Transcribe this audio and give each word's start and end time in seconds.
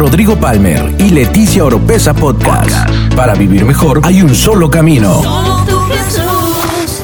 Rodrigo 0.00 0.34
Palmer 0.34 0.94
y 0.98 1.10
Leticia 1.10 1.62
Oropesa 1.62 2.14
Podcast. 2.14 2.88
Para 3.14 3.34
vivir 3.34 3.66
mejor 3.66 4.00
hay 4.02 4.22
un 4.22 4.34
solo 4.34 4.70
camino. 4.70 5.22
Solo 5.22 5.62
tú, 5.66 5.78
Jesús. 5.92 7.02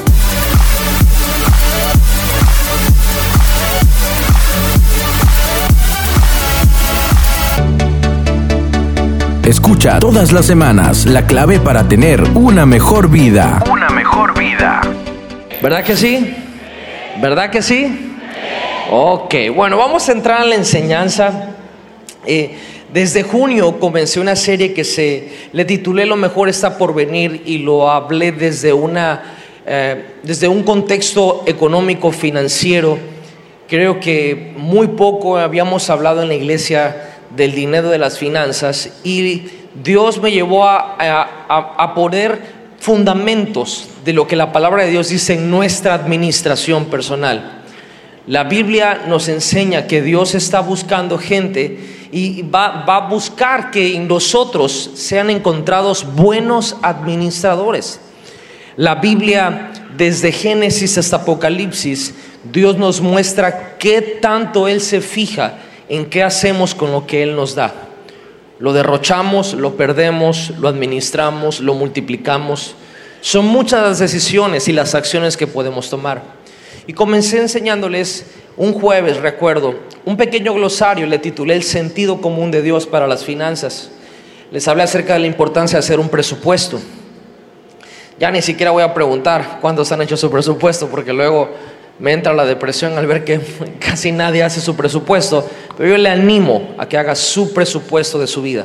Escucha 9.44 9.98
todas 9.98 10.32
las 10.32 10.46
semanas 10.46 11.04
la 11.04 11.26
clave 11.26 11.60
para 11.60 11.86
tener 11.86 12.22
una 12.34 12.64
mejor 12.64 13.10
vida. 13.10 13.62
una 13.70 13.90
mejor 13.90 14.38
vida. 14.38 14.80
¿Verdad 15.60 15.84
que 15.84 15.96
sí? 15.96 16.34
¿Verdad 17.20 17.50
que 17.50 17.60
sí? 17.60 18.16
Ok, 18.90 19.34
bueno, 19.54 19.76
vamos 19.76 20.08
a 20.08 20.12
entrar 20.12 20.44
en 20.44 20.48
la 20.48 20.54
enseñanza. 20.54 21.50
Eh, 22.24 22.58
desde 22.96 23.22
junio 23.24 23.78
comencé 23.78 24.20
una 24.20 24.36
serie 24.36 24.72
que 24.72 24.82
se 24.82 25.28
le 25.52 25.66
titulé 25.66 26.06
Lo 26.06 26.16
mejor 26.16 26.48
está 26.48 26.78
por 26.78 26.94
venir 26.94 27.42
y 27.44 27.58
lo 27.58 27.90
hablé 27.90 28.32
desde 28.32 28.72
una 28.72 29.34
eh, 29.66 30.14
desde 30.22 30.48
un 30.48 30.62
contexto 30.62 31.42
económico 31.46 32.10
financiero. 32.10 32.96
Creo 33.68 34.00
que 34.00 34.54
muy 34.56 34.86
poco 34.88 35.36
habíamos 35.36 35.90
hablado 35.90 36.22
en 36.22 36.28
la 36.28 36.34
iglesia 36.36 37.18
del 37.36 37.52
dinero 37.54 37.90
de 37.90 37.98
las 37.98 38.16
finanzas 38.16 38.90
y 39.04 39.42
Dios 39.84 40.22
me 40.22 40.30
llevó 40.32 40.64
a, 40.64 40.96
a- 40.98 41.74
a- 41.76 41.94
poner 41.94 42.40
fundamentos 42.78 43.88
de 44.06 44.14
lo 44.14 44.26
que 44.26 44.36
la 44.36 44.52
palabra 44.52 44.84
de 44.84 44.90
Dios 44.90 45.10
dice 45.10 45.34
en 45.34 45.50
nuestra 45.50 45.92
administración 45.92 46.86
personal. 46.86 47.62
La 48.26 48.44
Biblia 48.44 49.02
nos 49.06 49.28
enseña 49.28 49.86
que 49.86 50.00
Dios 50.00 50.34
está 50.34 50.60
buscando 50.60 51.18
gente 51.18 51.78
y 52.10 52.42
va, 52.42 52.84
va 52.84 52.96
a 52.96 53.08
buscar 53.08 53.70
que 53.70 53.96
en 53.96 54.08
nosotros 54.08 54.90
sean 54.94 55.30
encontrados 55.30 56.06
buenos 56.14 56.76
administradores. 56.82 58.00
La 58.76 58.96
Biblia, 58.96 59.72
desde 59.96 60.32
Génesis 60.32 60.98
hasta 60.98 61.16
Apocalipsis, 61.16 62.14
Dios 62.52 62.76
nos 62.76 63.00
muestra 63.00 63.76
qué 63.78 64.00
tanto 64.02 64.68
Él 64.68 64.80
se 64.80 65.00
fija 65.00 65.58
en 65.88 66.06
qué 66.06 66.22
hacemos 66.22 66.74
con 66.74 66.92
lo 66.92 67.06
que 67.06 67.22
Él 67.22 67.34
nos 67.36 67.54
da. 67.54 67.72
Lo 68.58 68.72
derrochamos, 68.72 69.54
lo 69.54 69.76
perdemos, 69.76 70.52
lo 70.58 70.68
administramos, 70.68 71.60
lo 71.60 71.74
multiplicamos. 71.74 72.74
Son 73.20 73.46
muchas 73.46 73.82
las 73.82 73.98
decisiones 73.98 74.68
y 74.68 74.72
las 74.72 74.94
acciones 74.94 75.36
que 75.36 75.46
podemos 75.46 75.90
tomar. 75.90 76.22
Y 76.86 76.92
comencé 76.92 77.38
enseñándoles 77.38 78.26
un 78.56 78.72
jueves, 78.72 79.18
recuerdo, 79.18 79.74
un 80.04 80.16
pequeño 80.16 80.54
glosario, 80.54 81.06
le 81.06 81.18
titulé 81.18 81.54
El 81.54 81.62
sentido 81.62 82.20
común 82.20 82.50
de 82.50 82.62
Dios 82.62 82.86
para 82.86 83.06
las 83.06 83.24
finanzas. 83.24 83.90
Les 84.50 84.66
hablé 84.68 84.82
acerca 84.82 85.14
de 85.14 85.20
la 85.20 85.26
importancia 85.26 85.78
de 85.78 85.80
hacer 85.80 86.00
un 86.00 86.08
presupuesto. 86.08 86.80
Ya 88.18 88.30
ni 88.30 88.40
siquiera 88.40 88.70
voy 88.70 88.82
a 88.82 88.94
preguntar 88.94 89.58
cuántos 89.60 89.92
han 89.92 90.00
hecho 90.00 90.16
su 90.16 90.30
presupuesto, 90.30 90.88
porque 90.88 91.12
luego 91.12 91.50
me 91.98 92.12
entra 92.12 92.32
la 92.32 92.46
depresión 92.46 92.96
al 92.96 93.06
ver 93.06 93.24
que 93.24 93.40
casi 93.78 94.12
nadie 94.12 94.42
hace 94.42 94.60
su 94.60 94.74
presupuesto. 94.74 95.46
Pero 95.76 95.90
yo 95.90 95.98
le 95.98 96.08
animo 96.08 96.74
a 96.78 96.88
que 96.88 96.96
haga 96.96 97.14
su 97.14 97.52
presupuesto 97.52 98.18
de 98.18 98.26
su 98.26 98.40
vida. 98.40 98.64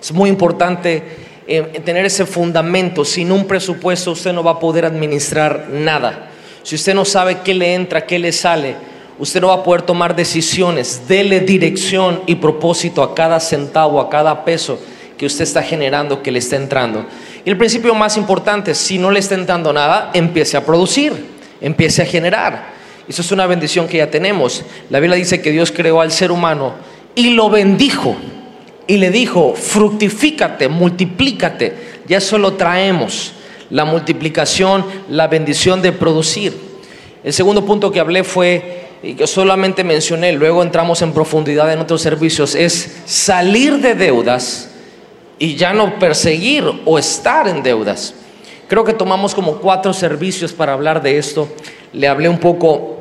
Es 0.00 0.12
muy 0.12 0.30
importante 0.30 1.02
eh, 1.48 1.80
tener 1.84 2.04
ese 2.04 2.24
fundamento. 2.24 3.04
Sin 3.04 3.32
un 3.32 3.46
presupuesto 3.46 4.12
usted 4.12 4.32
no 4.32 4.44
va 4.44 4.52
a 4.52 4.60
poder 4.60 4.84
administrar 4.84 5.68
nada. 5.70 6.30
Si 6.62 6.76
usted 6.76 6.94
no 6.94 7.04
sabe 7.04 7.38
qué 7.42 7.54
le 7.54 7.74
entra, 7.74 8.04
qué 8.04 8.18
le 8.18 8.30
sale, 8.30 8.76
usted 9.18 9.40
no 9.40 9.48
va 9.48 9.54
a 9.54 9.62
poder 9.62 9.82
tomar 9.82 10.14
decisiones. 10.14 11.02
Dele 11.08 11.40
dirección 11.40 12.22
y 12.26 12.36
propósito 12.36 13.02
a 13.02 13.14
cada 13.14 13.40
centavo, 13.40 14.00
a 14.00 14.08
cada 14.08 14.44
peso 14.44 14.78
que 15.16 15.26
usted 15.26 15.42
está 15.42 15.62
generando, 15.62 16.22
que 16.22 16.30
le 16.30 16.38
está 16.38 16.56
entrando. 16.56 17.04
Y 17.44 17.50
el 17.50 17.56
principio 17.56 17.94
más 17.94 18.16
importante, 18.16 18.74
si 18.74 18.98
no 18.98 19.10
le 19.10 19.18
está 19.18 19.34
entrando 19.34 19.72
nada, 19.72 20.10
empiece 20.14 20.56
a 20.56 20.64
producir, 20.64 21.12
empiece 21.60 22.02
a 22.02 22.06
generar. 22.06 22.78
Eso 23.08 23.22
es 23.22 23.32
una 23.32 23.46
bendición 23.46 23.88
que 23.88 23.98
ya 23.98 24.10
tenemos. 24.10 24.64
La 24.90 25.00
Biblia 25.00 25.16
dice 25.16 25.40
que 25.40 25.50
Dios 25.50 25.72
creó 25.72 26.00
al 26.00 26.12
ser 26.12 26.30
humano 26.30 26.74
y 27.14 27.30
lo 27.30 27.50
bendijo. 27.50 28.16
Y 28.86 28.98
le 28.98 29.10
dijo, 29.10 29.54
fructifícate, 29.54 30.68
multiplícate. 30.68 31.74
Ya 32.06 32.18
eso 32.18 32.38
lo 32.38 32.54
traemos. 32.54 33.32
La 33.70 33.84
multiplicación, 33.84 34.84
la 35.10 35.26
bendición 35.26 35.82
de 35.82 35.92
producir. 35.92 36.54
El 37.24 37.32
segundo 37.32 37.64
punto 37.64 37.90
que 37.90 38.00
hablé 38.00 38.24
fue, 38.24 38.77
y 39.02 39.14
que 39.14 39.26
solamente 39.26 39.84
mencioné, 39.84 40.32
luego 40.32 40.62
entramos 40.62 41.02
en 41.02 41.12
profundidad 41.12 41.72
en 41.72 41.78
otros 41.78 42.02
servicios, 42.02 42.54
es 42.54 42.98
salir 43.06 43.78
de 43.80 43.94
deudas 43.94 44.70
y 45.38 45.54
ya 45.54 45.72
no 45.72 45.98
perseguir 45.98 46.64
o 46.84 46.98
estar 46.98 47.46
en 47.46 47.62
deudas. 47.62 48.14
Creo 48.66 48.84
que 48.84 48.92
tomamos 48.92 49.34
como 49.34 49.58
cuatro 49.58 49.92
servicios 49.92 50.52
para 50.52 50.72
hablar 50.72 51.00
de 51.02 51.16
esto. 51.16 51.48
Le 51.92 52.08
hablé 52.08 52.28
un 52.28 52.38
poco 52.38 52.96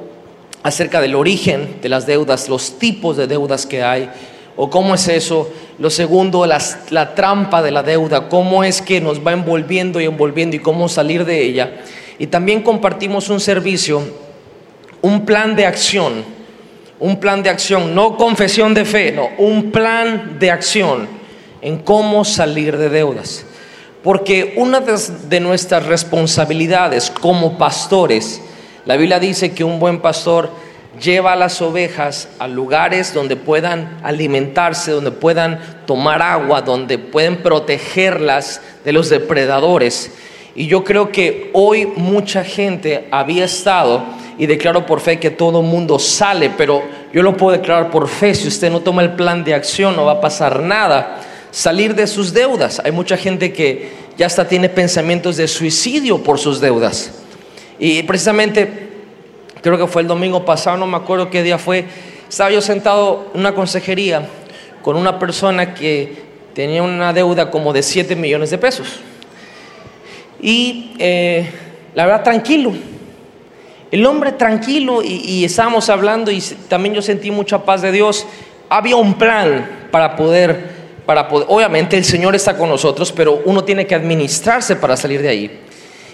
acerca 0.63 1.02
del 1.02 1.16
origen 1.16 1.78
de 1.81 1.90
las 1.90 2.06
deudas, 2.06 2.47
los 2.47 2.78
tipos 2.78 3.18
de 3.18 3.28
deudas 3.28 3.66
que 3.66 3.84
hay, 3.84 4.09
o 4.56 4.69
cómo 4.69 4.96
es 4.96 5.07
eso. 5.07 5.50
Lo 5.80 5.90
segundo, 5.90 6.46
las- 6.46 6.91
la 6.91 7.16
trampa 7.16 7.62
de 7.62 7.72
la 7.72 7.84
deuda, 7.84 8.30
cómo 8.30 8.63
es 8.63 8.81
que 8.81 9.02
nos 9.02 9.25
va 9.25 9.34
envolviendo 9.34 10.00
y 10.00 10.06
envolviendo 10.06 10.56
y 10.56 10.59
cómo 10.59 10.88
salir 10.90 11.25
de 11.25 11.44
ella. 11.44 11.81
Y 12.19 12.28
también 12.28 12.62
compartimos 12.62 13.30
un 13.30 13.40
servicio, 13.40 14.02
un 15.02 15.25
plan 15.25 15.56
de 15.56 15.66
acción, 15.66 16.24
un 17.00 17.19
plan 17.19 17.44
de 17.44 17.50
acción, 17.50 17.94
no 17.94 18.18
confesión 18.18 18.74
de 18.74 18.85
fe, 18.85 19.12
no, 19.12 19.30
un 19.38 19.72
plan 19.72 20.38
de 20.40 20.52
acción 20.52 21.08
en 21.62 21.78
cómo 21.80 22.25
salir 22.25 22.78
de 22.78 22.90
deudas. 22.90 23.46
Porque 24.03 24.53
una 24.57 24.80
de, 24.80 25.40
nuestras 25.40 25.86
responsabilidades 25.86 27.12
como 27.12 27.57
pastores, 27.57 28.41
la 28.86 28.96
Biblia 28.96 29.19
dice 29.19 29.53
que 29.53 29.63
un 29.63 29.80
buen 29.80 30.00
pastor 30.00 30.50
lleva 31.02 31.34
a 31.34 31.36
las 31.36 31.62
ovejas 31.62 32.30
a 32.40 32.47
lugares 32.47 33.13
donde 33.13 33.36
puedan 33.36 34.00
alimentarse, 34.03 34.91
donde 34.91 35.12
puedan 35.12 35.59
tomar 35.86 36.22
agua, 36.22 36.62
donde 36.62 36.97
pueden 36.97 37.44
protegerlas 37.44 38.62
de 38.86 38.94
los 38.94 39.09
depredadores. 39.09 40.12
Y 40.56 40.68
yo 40.68 40.84
creo 40.84 41.12
que 41.12 41.52
hoy 41.53 41.86
mucha 41.86 42.44
gente 42.44 43.07
había 43.12 43.46
estado, 43.46 44.03
y 44.38 44.46
declaro 44.46 44.86
por 44.86 45.00
fe 45.00 45.20
que 45.20 45.31
todo 45.31 45.62
mundo 45.62 45.98
sale, 45.98 46.52
pero 46.56 46.84
yo 47.12 47.24
lo 47.24 47.36
puedo 47.36 47.58
declarar 47.58 47.90
por 47.90 48.08
fe, 48.08 48.36
si 48.36 48.48
usted 48.48 48.72
no 48.72 48.81
toma 48.81 49.02
el 49.02 49.14
plan 49.14 49.44
de 49.44 49.53
acción 49.53 49.96
no 49.96 50.06
va 50.06 50.14
a 50.14 50.22
pasar 50.22 50.62
nada. 50.62 51.22
Salir 51.50 51.96
de 51.96 52.06
sus 52.06 52.34
deudas. 52.34 52.81
Hay 52.84 52.92
mucha 52.92 53.18
gente 53.18 53.52
que 53.52 53.90
ya 54.18 54.28
hasta 54.28 54.48
tiene 54.48 54.70
pensamientos 54.70 55.38
de 55.38 55.48
suicidio 55.48 56.22
por 56.22 56.38
sus 56.38 56.59
deudas. 56.59 57.12
Y 57.80 58.03
precisamente, 58.03 58.90
creo 59.62 59.78
que 59.78 59.88
fue 59.88 60.03
el 60.03 60.08
domingo 60.08 60.46
pasado, 60.46 60.78
no 60.78 60.86
me 60.86 60.98
acuerdo 60.98 61.30
qué 61.30 61.42
día 61.42 61.58
fue, 61.58 61.86
estaba 62.30 62.52
yo 62.52 62.62
sentado 62.62 63.31
en 63.34 63.40
una 63.40 63.56
consejería 63.56 64.28
con 64.84 64.96
una 64.98 65.18
persona 65.18 65.74
que 65.74 66.28
tenía 66.54 66.84
una 66.84 67.14
deuda 67.14 67.50
como 67.50 67.74
de 67.74 67.81
7 67.81 68.16
millones 68.16 68.52
de 68.52 68.58
pesos. 68.58 69.00
Y 70.40 70.94
eh, 71.00 71.50
la 71.96 72.06
verdad, 72.06 72.24
tranquilo. 72.24 72.74
El 73.90 74.06
hombre 74.06 74.34
tranquilo 74.34 75.02
y, 75.02 75.46
estábamos 75.46 75.90
hablando 75.90 76.30
y 76.30 76.42
también 76.68 76.96
yo 76.96 77.02
sentí 77.02 77.31
mucha 77.31 77.64
paz 77.64 77.81
de 77.81 77.92
Dios. 77.92 78.25
Había 78.70 78.98
un 78.98 79.14
plan 79.14 79.88
para 79.92 80.18
poder, 80.18 80.72
para 81.06 81.30
poder, 81.30 81.48
obviamente 81.50 81.96
el 81.96 82.03
Señor 82.03 82.36
está 82.36 82.58
con 82.58 82.68
nosotros, 82.68 83.14
pero 83.14 83.42
uno 83.46 83.64
tiene 83.64 83.88
que 83.88 83.96
administrarse 83.96 84.75
para 84.75 84.98
salir 84.98 85.22
de 85.22 85.30
ahí. 85.30 85.62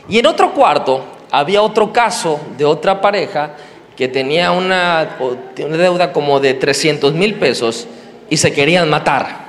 Y 0.07 0.19
en 0.19 0.27
otro 0.27 0.53
cuarto 0.53 1.03
había 1.31 1.63
otro 1.63 1.91
caso 1.91 2.39
de 2.57 2.65
otra 2.65 3.01
pareja 3.01 3.55
que 3.97 4.07
tenía 4.07 4.51
una, 4.51 5.17
una 5.57 5.77
deuda 5.77 6.13
como 6.13 6.39
de 6.39 6.53
300 6.53 7.13
mil 7.13 7.35
pesos 7.35 7.87
y 8.29 8.37
se 8.37 8.53
querían 8.53 8.87
matar. 8.87 9.43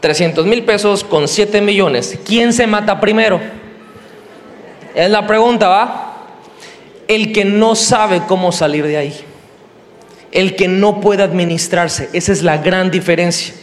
300 0.00 0.46
mil 0.46 0.64
pesos 0.64 1.04
con 1.04 1.28
7 1.28 1.60
millones. 1.60 2.18
¿Quién 2.26 2.52
se 2.52 2.66
mata 2.66 3.00
primero? 3.00 3.40
Es 4.94 5.10
la 5.10 5.26
pregunta, 5.26 5.68
¿va? 5.68 6.15
El 7.08 7.32
que 7.32 7.44
no 7.44 7.74
sabe 7.74 8.22
cómo 8.26 8.52
salir 8.52 8.86
de 8.86 8.96
ahí. 8.96 9.14
El 10.32 10.56
que 10.56 10.68
no 10.68 11.00
puede 11.00 11.22
administrarse. 11.22 12.10
Esa 12.12 12.32
es 12.32 12.42
la 12.42 12.58
gran 12.58 12.90
diferencia. 12.90 13.54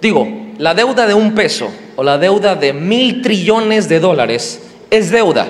Digo, 0.00 0.28
la 0.58 0.74
deuda 0.74 1.06
de 1.06 1.14
un 1.14 1.34
peso 1.34 1.70
o 1.96 2.02
la 2.02 2.18
deuda 2.18 2.56
de 2.56 2.72
mil 2.72 3.22
trillones 3.22 3.88
de 3.88 4.00
dólares 4.00 4.60
es 4.90 5.10
deuda. 5.10 5.48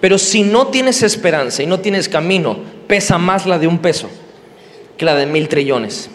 Pero 0.00 0.18
si 0.18 0.42
no 0.42 0.68
tienes 0.68 1.02
esperanza 1.02 1.62
y 1.62 1.66
no 1.66 1.80
tienes 1.80 2.08
camino, 2.08 2.58
pesa 2.86 3.18
más 3.18 3.46
la 3.46 3.58
de 3.58 3.66
un 3.66 3.78
peso 3.78 4.08
que 4.96 5.04
la 5.04 5.14
de 5.14 5.26
mil 5.26 5.48
trillones. 5.48 6.10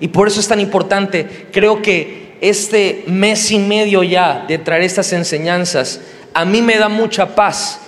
Y 0.00 0.08
por 0.08 0.28
eso 0.28 0.40
es 0.40 0.48
tan 0.48 0.60
importante, 0.60 1.48
creo 1.52 1.82
que 1.82 2.36
este 2.40 3.04
mes 3.06 3.50
y 3.50 3.58
medio 3.58 4.02
ya 4.02 4.44
de 4.46 4.58
traer 4.58 4.82
estas 4.82 5.12
enseñanzas, 5.12 6.00
a 6.34 6.44
mí 6.44 6.62
me 6.62 6.76
da 6.76 6.88
mucha 6.88 7.34
paz, 7.34 7.80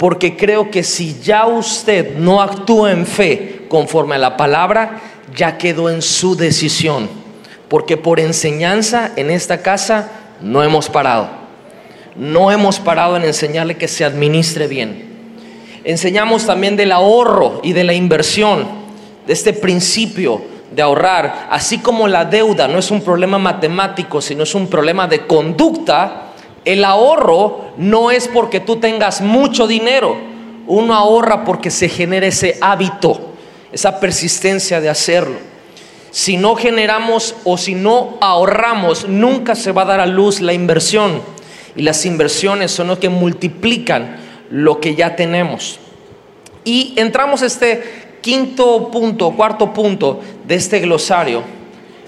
porque 0.00 0.34
creo 0.34 0.70
que 0.70 0.82
si 0.82 1.20
ya 1.20 1.44
usted 1.46 2.16
no 2.16 2.40
actúa 2.40 2.90
en 2.90 3.04
fe 3.04 3.66
conforme 3.68 4.14
a 4.14 4.18
la 4.18 4.34
palabra, 4.34 4.98
ya 5.36 5.58
quedó 5.58 5.90
en 5.90 6.00
su 6.00 6.36
decisión. 6.36 7.20
porque 7.68 7.96
por 7.96 8.18
enseñanza 8.18 9.12
en 9.14 9.30
esta 9.30 9.62
casa 9.62 10.10
no 10.40 10.64
hemos 10.64 10.88
parado. 10.88 11.28
No 12.16 12.50
hemos 12.50 12.80
parado 12.80 13.16
en 13.16 13.24
enseñarle 13.24 13.76
que 13.76 13.86
se 13.86 14.04
administre 14.04 14.66
bien. 14.66 15.04
Enseñamos 15.84 16.46
también 16.46 16.76
del 16.76 16.90
ahorro 16.90 17.60
y 17.62 17.72
de 17.72 17.84
la 17.84 17.92
inversión, 17.92 18.66
de 19.26 19.32
este 19.32 19.52
principio 19.52 20.42
de 20.74 20.82
ahorrar, 20.82 21.46
así 21.50 21.78
como 21.78 22.08
la 22.08 22.24
deuda 22.24 22.66
no 22.66 22.78
es 22.78 22.90
un 22.90 23.02
problema 23.02 23.38
matemático, 23.38 24.20
sino 24.20 24.42
es 24.42 24.54
un 24.54 24.66
problema 24.66 25.06
de 25.06 25.26
conducta, 25.26 26.29
el 26.72 26.84
ahorro 26.84 27.72
no 27.78 28.12
es 28.12 28.28
porque 28.28 28.60
tú 28.60 28.76
tengas 28.76 29.20
mucho 29.20 29.66
dinero, 29.66 30.16
uno 30.68 30.94
ahorra 30.94 31.44
porque 31.44 31.68
se 31.68 31.88
genera 31.88 32.28
ese 32.28 32.58
hábito, 32.60 33.32
esa 33.72 33.98
persistencia 33.98 34.80
de 34.80 34.88
hacerlo. 34.88 35.36
Si 36.12 36.36
no 36.36 36.54
generamos 36.54 37.34
o 37.42 37.58
si 37.58 37.74
no 37.74 38.18
ahorramos, 38.20 39.08
nunca 39.08 39.56
se 39.56 39.72
va 39.72 39.82
a 39.82 39.86
dar 39.86 40.00
a 40.00 40.06
luz 40.06 40.40
la 40.40 40.52
inversión. 40.52 41.22
Y 41.74 41.82
las 41.82 42.06
inversiones 42.06 42.70
son 42.70 42.86
lo 42.86 43.00
que 43.00 43.08
multiplican 43.08 44.16
lo 44.50 44.80
que 44.80 44.94
ya 44.94 45.16
tenemos. 45.16 45.80
Y 46.64 46.94
entramos 46.96 47.42
a 47.42 47.46
este 47.46 48.18
quinto 48.20 48.90
punto, 48.92 49.32
cuarto 49.32 49.72
punto 49.72 50.20
de 50.46 50.54
este 50.54 50.78
glosario. 50.78 51.42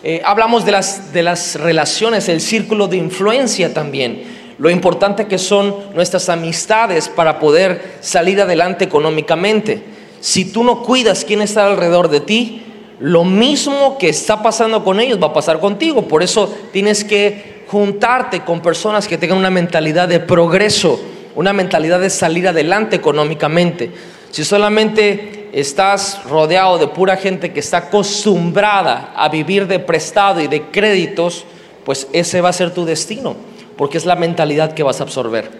Eh, 0.05 0.21
hablamos 0.25 0.65
de 0.65 0.73
las, 0.73 1.13
de 1.13 1.23
las 1.25 1.57
relaciones, 1.57 2.29
el 2.29 2.41
círculo 2.41 2.87
de 2.87 2.97
influencia 2.97 3.75
también 3.75 4.32
lo 4.63 4.71
importante 4.71 5.27
que 5.27 5.39
son 5.39 5.75
nuestras 5.93 6.29
amistades 6.29 7.09
para 7.09 7.41
poder 7.41 7.97
salir 8.01 8.41
adelante 8.41 8.85
económicamente. 8.85 9.83
Si 10.21 10.53
tú 10.53 10.63
no 10.63 10.85
cuidas 10.85 11.25
quién 11.25 11.43
está 11.43 11.67
alrededor 11.67 12.09
de 12.09 12.21
ti, 12.21 12.63
lo 13.01 13.25
mismo 13.25 13.99
que 13.99 14.09
está 14.09 14.41
pasando 14.41 14.85
con 14.85 15.01
ellos 15.01 15.21
va 15.21 15.27
a 15.27 15.33
pasar 15.33 15.59
contigo. 15.59 16.07
Por 16.07 16.23
eso 16.23 16.49
tienes 16.73 17.03
que 17.03 17.65
juntarte 17.67 18.45
con 18.45 18.61
personas 18.61 19.09
que 19.09 19.19
tengan 19.19 19.39
una 19.39 19.51
mentalidad 19.51 20.07
de 20.07 20.21
progreso, 20.21 21.01
una 21.35 21.53
mentalidad 21.53 21.99
de 21.99 22.09
salir 22.09 22.47
adelante 22.47 22.95
económicamente. 22.95 23.91
Si 24.31 24.45
solamente 24.45 25.51
estás 25.53 26.23
rodeado 26.23 26.79
de 26.79 26.87
pura 26.87 27.17
gente 27.17 27.53
que 27.53 27.59
está 27.59 27.79
acostumbrada 27.79 29.13
a 29.17 29.29
vivir 29.29 29.67
de 29.67 29.81
prestado 29.81 30.41
y 30.41 30.47
de 30.47 30.67
créditos, 30.71 31.47
pues 31.85 32.07
ese 32.13 32.41
va 32.41 32.51
a 32.51 32.53
ser 32.53 32.73
tu 32.73 32.85
destino 32.85 33.51
porque 33.83 33.99
es 33.99 34.07
la 34.07 34.15
mentalidad 34.15 34.75
que 34.75 34.85
vas 34.85 35.01
a 35.01 35.03
absorber. 35.03 35.51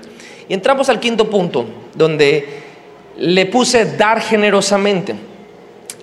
Y 0.49 0.55
entramos 0.55 0.89
al 0.89 1.01
quinto 1.01 1.29
punto, 1.29 1.67
donde 1.93 2.63
le 3.19 3.47
puse 3.47 3.97
dar 3.97 4.21
generosamente. 4.21 5.17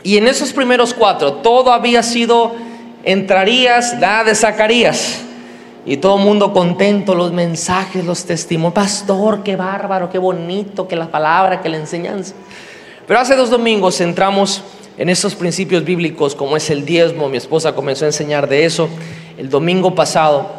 Y 0.04 0.18
en 0.18 0.28
esos 0.28 0.52
primeros 0.52 0.94
cuatro, 0.94 1.36
todo 1.36 1.72
había 1.72 2.04
sido, 2.04 2.52
entrarías, 3.06 3.98
la 4.02 4.26
de 4.26 4.36
Zacarías. 4.36 5.22
Y 5.86 5.96
todo 5.96 6.18
el 6.18 6.26
mundo 6.26 6.52
contento, 6.52 7.16
los 7.16 7.32
mensajes, 7.32 8.04
los 8.04 8.26
testimonios. 8.26 8.74
Pastor, 8.74 9.42
qué 9.42 9.56
bárbaro, 9.56 10.10
qué 10.10 10.18
bonito, 10.18 10.90
que 10.90 10.98
la 10.98 11.10
palabra, 11.10 11.62
que 11.62 11.70
la 11.70 11.78
enseñanza. 11.78 12.36
Pero 13.08 13.18
hace 13.22 13.38
dos 13.38 13.50
domingos 13.50 14.02
entramos 14.02 14.62
en 14.98 15.08
esos 15.08 15.36
principios 15.36 15.86
bíblicos, 15.86 16.36
como 16.36 16.58
es 16.58 16.70
el 16.70 16.84
diezmo. 16.84 17.30
Mi 17.30 17.38
esposa 17.38 17.74
comenzó 17.74 18.04
a 18.04 18.10
enseñar 18.10 18.50
de 18.50 18.66
eso 18.66 18.90
el 19.38 19.50
domingo 19.50 19.96
pasado 19.96 20.59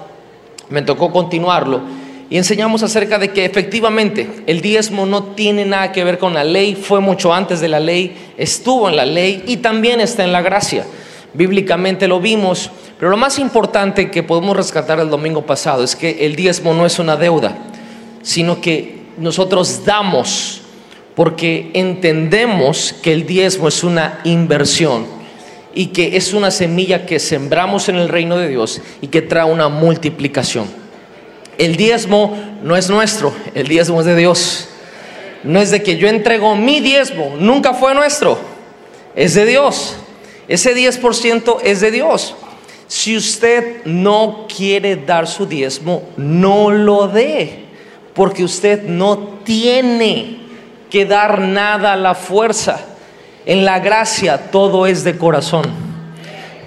me 0.70 0.82
tocó 0.82 1.12
continuarlo 1.12 1.80
y 2.30 2.36
enseñamos 2.36 2.84
acerca 2.84 3.18
de 3.18 3.32
que 3.32 3.44
efectivamente 3.44 4.44
el 4.46 4.60
diezmo 4.60 5.04
no 5.04 5.24
tiene 5.24 5.64
nada 5.64 5.90
que 5.90 6.04
ver 6.04 6.16
con 6.18 6.32
la 6.32 6.44
ley, 6.44 6.76
fue 6.76 7.00
mucho 7.00 7.34
antes 7.34 7.60
de 7.60 7.66
la 7.66 7.80
ley, 7.80 8.16
estuvo 8.38 8.88
en 8.88 8.94
la 8.94 9.04
ley 9.04 9.42
y 9.48 9.56
también 9.56 10.00
está 10.00 10.22
en 10.22 10.30
la 10.30 10.40
gracia. 10.40 10.86
Bíblicamente 11.34 12.06
lo 12.06 12.20
vimos, 12.20 12.70
pero 12.98 13.10
lo 13.10 13.16
más 13.16 13.40
importante 13.40 14.12
que 14.12 14.22
podemos 14.22 14.56
rescatar 14.56 15.00
el 15.00 15.10
domingo 15.10 15.44
pasado 15.44 15.82
es 15.82 15.96
que 15.96 16.24
el 16.24 16.36
diezmo 16.36 16.72
no 16.72 16.86
es 16.86 17.00
una 17.00 17.16
deuda, 17.16 17.58
sino 18.22 18.60
que 18.60 19.00
nosotros 19.18 19.84
damos 19.84 20.62
porque 21.16 21.72
entendemos 21.74 22.94
que 23.02 23.12
el 23.12 23.26
diezmo 23.26 23.66
es 23.66 23.82
una 23.82 24.20
inversión 24.22 25.19
y 25.74 25.86
que 25.86 26.16
es 26.16 26.32
una 26.32 26.50
semilla 26.50 27.06
que 27.06 27.18
sembramos 27.18 27.88
en 27.88 27.96
el 27.96 28.08
reino 28.08 28.36
de 28.36 28.48
Dios 28.48 28.80
y 29.00 29.08
que 29.08 29.22
trae 29.22 29.44
una 29.44 29.68
multiplicación. 29.68 30.66
El 31.58 31.76
diezmo 31.76 32.36
no 32.62 32.76
es 32.76 32.88
nuestro, 32.90 33.32
el 33.54 33.68
diezmo 33.68 34.00
es 34.00 34.06
de 34.06 34.16
Dios. 34.16 34.68
No 35.42 35.60
es 35.60 35.70
de 35.70 35.82
que 35.82 35.96
yo 35.96 36.08
entrego 36.08 36.54
mi 36.54 36.80
diezmo, 36.80 37.34
nunca 37.38 37.72
fue 37.72 37.94
nuestro, 37.94 38.38
es 39.14 39.34
de 39.34 39.46
Dios. 39.46 39.96
Ese 40.48 40.74
10% 40.74 41.58
es 41.62 41.80
de 41.80 41.90
Dios. 41.90 42.34
Si 42.88 43.16
usted 43.16 43.84
no 43.84 44.46
quiere 44.54 44.96
dar 44.96 45.28
su 45.28 45.46
diezmo, 45.46 46.08
no 46.16 46.70
lo 46.70 47.06
dé, 47.06 47.66
porque 48.14 48.42
usted 48.42 48.82
no 48.82 49.38
tiene 49.44 50.40
que 50.90 51.06
dar 51.06 51.40
nada 51.40 51.92
a 51.92 51.96
la 51.96 52.14
fuerza. 52.14 52.84
En 53.46 53.64
la 53.64 53.78
gracia 53.80 54.50
todo 54.50 54.86
es 54.86 55.04
de 55.04 55.16
corazón. 55.16 55.64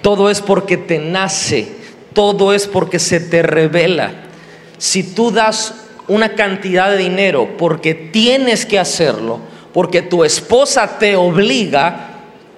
Todo 0.02 0.30
es 0.30 0.40
porque 0.40 0.76
te 0.76 0.98
nace. 0.98 1.68
Todo 2.12 2.52
es 2.52 2.66
porque 2.66 2.98
se 2.98 3.20
te 3.20 3.42
revela. 3.42 4.12
Si 4.78 5.02
tú 5.02 5.30
das 5.30 5.74
una 6.08 6.34
cantidad 6.34 6.90
de 6.90 6.98
dinero 6.98 7.56
porque 7.56 7.94
tienes 7.94 8.66
que 8.66 8.78
hacerlo, 8.78 9.38
porque 9.72 10.02
tu 10.02 10.24
esposa 10.24 10.98
te 10.98 11.16
obliga, 11.16 12.10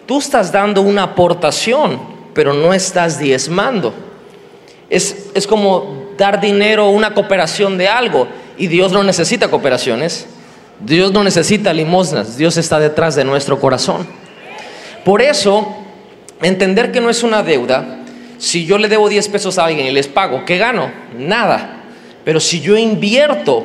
tú 0.07 0.19
estás 0.19 0.53
dando 0.53 0.83
una 0.83 1.05
aportación, 1.05 2.01
pero 2.35 2.53
no 2.53 2.75
estás 2.75 3.19
diezmando. 3.19 3.95
Es, 4.91 5.31
es 5.35 5.47
como 5.47 6.07
dar 6.17 6.41
dinero 6.41 6.85
a 6.85 6.91
una 6.91 7.15
cooperación 7.15 7.79
de 7.79 7.89
algo 7.89 8.29
y 8.59 8.67
Dios 8.67 8.93
no 8.93 9.03
necesita 9.03 9.49
cooperaciones. 9.49 10.27
Dios 10.81 11.13
no 11.13 11.25
necesita 11.25 11.73
limosnas, 11.73 12.37
Dios 12.37 12.57
está 12.57 12.79
detrás 12.79 13.15
de 13.17 13.25
nuestro 13.25 13.59
corazón. 13.59 14.07
Por 15.05 15.23
eso, 15.23 15.75
entender 16.43 16.93
que 16.93 17.01
no 17.01 17.11
es 17.11 17.23
una 17.23 17.43
deuda, 17.43 18.01
si 18.39 18.67
yo 18.67 18.77
le 18.77 18.89
debo 18.89 19.09
10 19.09 19.29
pesos 19.29 19.59
a 19.59 19.65
alguien 19.65 19.87
y 19.87 19.93
les 19.93 20.09
pago, 20.09 20.45
¿qué 20.45 20.59
gano? 20.59 20.91
Nada. 21.19 21.85
Pero 22.25 22.41
si 22.41 22.61
yo 22.61 22.77
invierto 22.77 23.65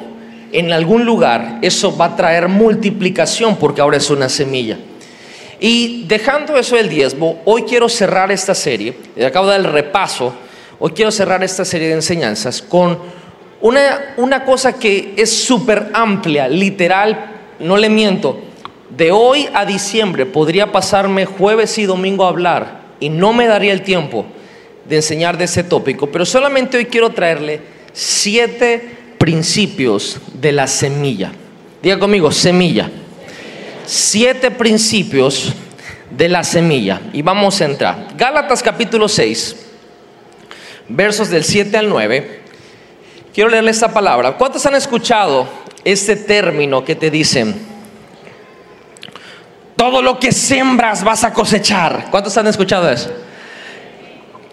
en 0.51 0.71
algún 0.71 1.05
lugar, 1.05 1.59
eso 1.61 1.95
va 1.95 2.05
a 2.05 2.15
traer 2.15 2.47
multiplicación 2.47 3.57
porque 3.57 3.81
ahora 3.81 3.97
es 3.97 4.09
una 4.09 4.29
semilla. 4.29 4.77
Y 5.59 6.05
dejando 6.07 6.57
eso 6.57 6.75
del 6.75 6.89
diezmo, 6.89 7.41
hoy 7.45 7.63
quiero 7.63 7.89
cerrar 7.89 8.31
esta 8.31 8.55
serie, 8.55 8.95
acabo 9.25 9.45
de 9.47 9.51
dar 9.51 9.59
el 9.61 9.71
repaso, 9.71 10.33
hoy 10.79 10.91
quiero 10.91 11.11
cerrar 11.11 11.43
esta 11.43 11.65
serie 11.65 11.89
de 11.89 11.93
enseñanzas 11.95 12.61
con 12.61 12.97
una, 13.61 14.13
una 14.17 14.43
cosa 14.43 14.73
que 14.73 15.13
es 15.17 15.43
súper 15.43 15.89
amplia, 15.93 16.47
literal, 16.47 17.31
no 17.59 17.77
le 17.77 17.89
miento. 17.89 18.39
De 18.89 19.11
hoy 19.11 19.47
a 19.53 19.65
diciembre 19.65 20.25
podría 20.25 20.71
pasarme 20.71 21.25
jueves 21.25 21.77
y 21.77 21.85
domingo 21.85 22.25
a 22.25 22.29
hablar 22.29 22.81
y 22.99 23.09
no 23.09 23.33
me 23.33 23.47
daría 23.47 23.71
el 23.71 23.83
tiempo 23.83 24.25
de 24.87 24.97
enseñar 24.97 25.37
de 25.37 25.45
ese 25.45 25.63
tópico, 25.63 26.07
pero 26.07 26.25
solamente 26.25 26.77
hoy 26.77 26.85
quiero 26.85 27.11
traerle 27.11 27.61
siete 27.93 28.97
principios 29.17 30.19
de 30.33 30.51
la 30.51 30.67
semilla. 30.67 31.31
Diga 31.81 31.99
conmigo, 31.99 32.31
semilla. 32.31 32.89
Siete 33.85 34.51
principios 34.51 35.53
de 36.09 36.29
la 36.29 36.43
semilla. 36.43 37.01
Y 37.13 37.21
vamos 37.21 37.61
a 37.61 37.65
entrar. 37.65 38.07
Gálatas 38.17 38.61
capítulo 38.61 39.07
6, 39.07 39.55
versos 40.89 41.29
del 41.29 41.43
7 41.43 41.77
al 41.77 41.89
9. 41.89 42.40
Quiero 43.33 43.49
leerle 43.49 43.71
esta 43.71 43.93
palabra. 43.93 44.37
¿Cuántos 44.37 44.65
han 44.65 44.75
escuchado 44.75 45.47
este 45.85 46.15
término 46.17 46.83
que 46.83 46.95
te 46.95 47.09
dicen? 47.09 47.55
Todo 49.77 50.01
lo 50.01 50.19
que 50.19 50.31
siembras 50.31 51.03
vas 51.03 51.23
a 51.23 51.31
cosechar. 51.31 52.07
¿Cuántos 52.11 52.37
han 52.37 52.47
escuchado 52.47 52.89
eso? 52.89 53.09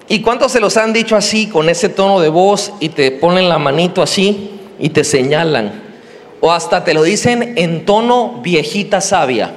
¿Y 0.07 0.23
cuántos 0.23 0.53
se 0.53 0.61
los 0.61 0.77
han 0.77 0.93
dicho 0.93 1.17
así, 1.17 1.49
con 1.49 1.69
ese 1.69 1.89
tono 1.89 2.21
de 2.21 2.31
voz, 2.31 2.73
y 2.81 2.89
te 2.89 3.11
ponen 3.11 3.49
la 3.49 3.59
manito 3.59 4.01
así 4.01 4.59
y 4.79 4.89
te 4.91 5.05
señalan? 5.05 5.83
O 6.41 6.53
hasta 6.53 6.85
te 6.85 6.95
lo 6.95 7.03
dicen 7.03 7.55
en 7.59 7.85
tono 7.85 8.41
viejita 8.43 9.01
sabia. 9.01 9.53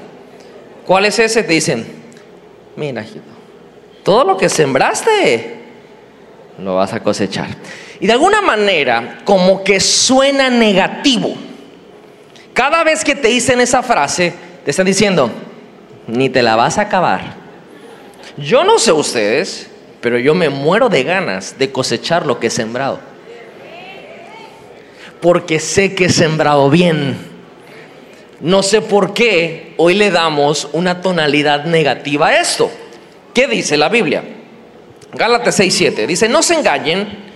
¿Cuál 0.86 1.06
es 1.06 1.20
ese? 1.20 1.44
Te 1.44 1.54
dicen, 1.54 1.86
mira, 2.76 3.06
todo 4.04 4.26
lo 4.26 4.36
que 4.36 4.50
sembraste, 4.50 5.60
lo 6.58 6.76
vas 6.76 6.92
a 6.92 7.02
cosechar. 7.02 7.48
Y 8.02 8.08
de 8.08 8.14
alguna 8.14 8.42
manera, 8.42 9.20
como 9.24 9.64
que 9.64 9.80
suena 9.80 10.50
negativo. 10.50 11.36
Cada 12.52 12.84
vez 12.84 13.04
que 13.04 13.16
te 13.16 13.28
dicen 13.28 13.62
esa 13.62 13.84
frase, 13.84 14.34
te 14.66 14.72
están 14.72 14.88
diciendo, 14.88 15.32
ni 16.08 16.28
te 16.28 16.42
la 16.42 16.56
vas 16.56 16.80
a 16.80 16.82
acabar. 16.82 17.36
Yo 18.38 18.64
no 18.64 18.80
sé 18.80 18.92
ustedes, 18.92 19.70
pero 20.02 20.18
yo 20.18 20.34
me 20.34 20.50
muero 20.50 20.90
de 20.90 21.04
ganas 21.04 21.60
de 21.60 21.72
cosechar 21.72 22.26
lo 22.26 22.40
que 22.40 22.48
he 22.48 22.50
sembrado. 22.50 23.00
Porque 25.22 25.60
sé 25.60 25.94
que 25.94 26.06
he 26.06 26.10
sembrado 26.10 26.72
bien. 26.72 27.16
No 28.40 28.64
sé 28.64 28.82
por 28.82 29.14
qué 29.14 29.76
hoy 29.78 29.94
le 29.94 30.10
damos 30.10 30.68
una 30.74 31.02
tonalidad 31.02 31.66
negativa 31.66 32.30
a 32.30 32.42
esto. 32.42 32.72
¿Qué 33.36 33.46
dice 33.46 33.78
la 33.78 33.90
Biblia? 33.90 34.24
Gálatas 35.14 35.60
6:7 35.60 36.08
dice, 36.08 36.28
no 36.28 36.42
se 36.42 36.56
engañen, 36.56 37.31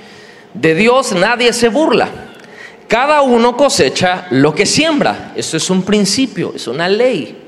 de 0.55 0.73
Dios 0.73 1.11
nadie 1.13 1.53
se 1.53 1.69
burla. 1.69 2.09
Cada 2.87 3.21
uno 3.21 3.57
cosecha 3.57 4.27
lo 4.31 4.53
que 4.53 4.65
siembra. 4.65 5.33
Eso 5.35 5.57
es 5.57 5.69
un 5.69 5.83
principio, 5.83 6.53
es 6.55 6.67
una 6.67 6.87
ley. 6.87 7.41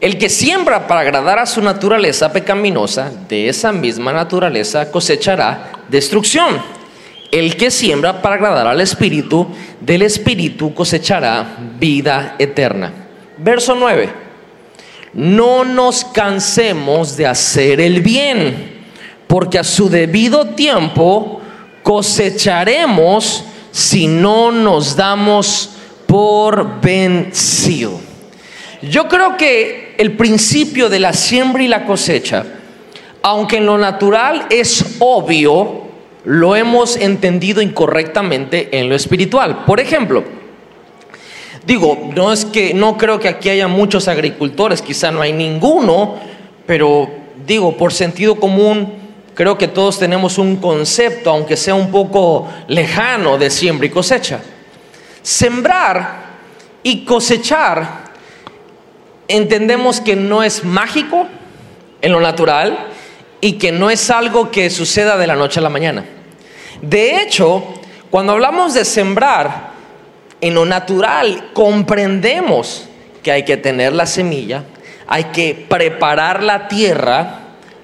El 0.00 0.16
que 0.16 0.30
siembra 0.30 0.86
para 0.86 1.00
agradar 1.00 1.38
a 1.38 1.46
su 1.46 1.60
naturaleza 1.60 2.32
pecaminosa, 2.32 3.12
de 3.28 3.48
esa 3.48 3.70
misma 3.70 4.12
naturaleza 4.12 4.90
cosechará 4.90 5.72
destrucción. 5.88 6.58
El 7.30 7.56
que 7.56 7.70
siembra 7.70 8.22
para 8.22 8.36
agradar 8.36 8.66
al 8.66 8.80
Espíritu, 8.80 9.46
del 9.80 10.02
Espíritu 10.02 10.72
cosechará 10.72 11.56
vida 11.78 12.36
eterna. 12.38 12.92
Verso 13.36 13.74
9. 13.74 14.08
No 15.12 15.64
nos 15.64 16.04
cansemos 16.04 17.16
de 17.16 17.26
hacer 17.26 17.80
el 17.80 18.00
bien, 18.00 18.80
porque 19.26 19.58
a 19.58 19.64
su 19.64 19.90
debido 19.90 20.54
tiempo 20.54 21.39
cosecharemos 21.82 23.44
si 23.72 24.06
no 24.06 24.50
nos 24.52 24.96
damos 24.96 25.70
por 26.06 26.80
vencido. 26.80 28.00
Yo 28.82 29.08
creo 29.08 29.36
que 29.36 29.94
el 29.98 30.12
principio 30.16 30.88
de 30.88 31.00
la 31.00 31.12
siembra 31.12 31.62
y 31.62 31.68
la 31.68 31.84
cosecha, 31.84 32.46
aunque 33.22 33.58
en 33.58 33.66
lo 33.66 33.78
natural 33.78 34.46
es 34.50 34.96
obvio, 34.98 35.82
lo 36.24 36.56
hemos 36.56 36.96
entendido 36.96 37.62
incorrectamente 37.62 38.78
en 38.78 38.88
lo 38.88 38.94
espiritual. 38.94 39.64
Por 39.64 39.80
ejemplo, 39.80 40.24
digo, 41.66 42.10
no 42.14 42.32
es 42.32 42.44
que 42.44 42.74
no 42.74 42.96
creo 42.96 43.20
que 43.20 43.28
aquí 43.28 43.48
haya 43.48 43.68
muchos 43.68 44.08
agricultores, 44.08 44.82
quizá 44.82 45.10
no 45.10 45.20
hay 45.20 45.32
ninguno, 45.32 46.16
pero 46.66 47.10
digo, 47.46 47.76
por 47.76 47.92
sentido 47.92 48.36
común, 48.36 48.99
creo 49.40 49.56
que 49.56 49.68
todos 49.68 49.98
tenemos 49.98 50.36
un 50.36 50.56
concepto, 50.56 51.30
aunque 51.30 51.56
sea 51.56 51.74
un 51.74 51.90
poco 51.90 52.46
lejano, 52.68 53.38
de 53.38 53.48
siembra 53.48 53.86
y 53.86 53.88
cosecha. 53.88 54.38
Sembrar 55.22 56.24
y 56.82 57.06
cosechar, 57.06 58.10
entendemos 59.28 60.02
que 60.02 60.14
no 60.14 60.42
es 60.42 60.62
mágico 60.62 61.26
en 62.02 62.12
lo 62.12 62.20
natural, 62.20 62.90
y 63.40 63.52
que 63.52 63.72
no 63.72 63.88
es 63.88 64.10
algo 64.10 64.50
que 64.50 64.68
suceda 64.68 65.16
de 65.16 65.26
la 65.26 65.36
noche 65.36 65.58
a 65.58 65.62
la 65.62 65.70
mañana. 65.70 66.04
De 66.82 67.22
hecho, 67.22 67.64
cuando 68.10 68.32
hablamos 68.32 68.74
de 68.74 68.84
sembrar, 68.84 69.70
en 70.42 70.52
lo 70.52 70.66
natural 70.66 71.48
comprendemos 71.54 72.90
que 73.22 73.32
hay 73.32 73.46
que 73.46 73.56
tener 73.56 73.94
la 73.94 74.04
semilla, 74.04 74.64
hay 75.06 75.24
que 75.32 75.54
preparar 75.66 76.42
la 76.42 76.68
tierra, 76.68 77.39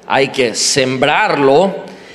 hay 0.06 0.28
que 0.28 0.54
sembrarlo, 0.54 1.74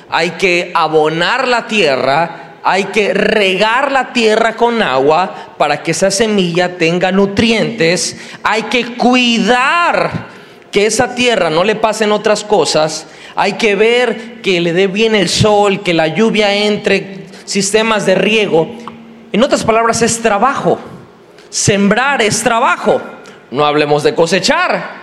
hay 0.09 0.31
que 0.31 0.71
abonar 0.73 1.47
la 1.47 1.67
tierra, 1.67 2.55
hay 2.63 2.85
que 2.85 3.13
regar 3.13 3.91
la 3.91 4.13
tierra 4.13 4.55
con 4.55 4.81
agua 4.81 5.53
para 5.57 5.81
que 5.81 5.91
esa 5.91 6.11
semilla 6.11 6.77
tenga 6.77 7.11
nutrientes, 7.11 8.17
hay 8.43 8.63
que 8.63 8.95
cuidar 8.95 10.29
que 10.71 10.85
esa 10.85 11.15
tierra 11.15 11.49
no 11.49 11.63
le 11.63 11.75
pasen 11.75 12.11
otras 12.11 12.43
cosas, 12.43 13.07
hay 13.35 13.53
que 13.53 13.75
ver 13.75 14.41
que 14.41 14.61
le 14.61 14.73
dé 14.73 14.87
bien 14.87 15.15
el 15.15 15.27
sol, 15.27 15.81
que 15.81 15.93
la 15.93 16.07
lluvia 16.07 16.53
entre, 16.53 17.25
sistemas 17.45 18.05
de 18.05 18.15
riego. 18.15 18.69
En 19.33 19.43
otras 19.43 19.63
palabras, 19.63 20.01
es 20.01 20.21
trabajo. 20.21 20.79
Sembrar 21.49 22.21
es 22.21 22.41
trabajo. 22.43 23.01
No 23.49 23.65
hablemos 23.65 24.03
de 24.03 24.15
cosechar. 24.15 25.00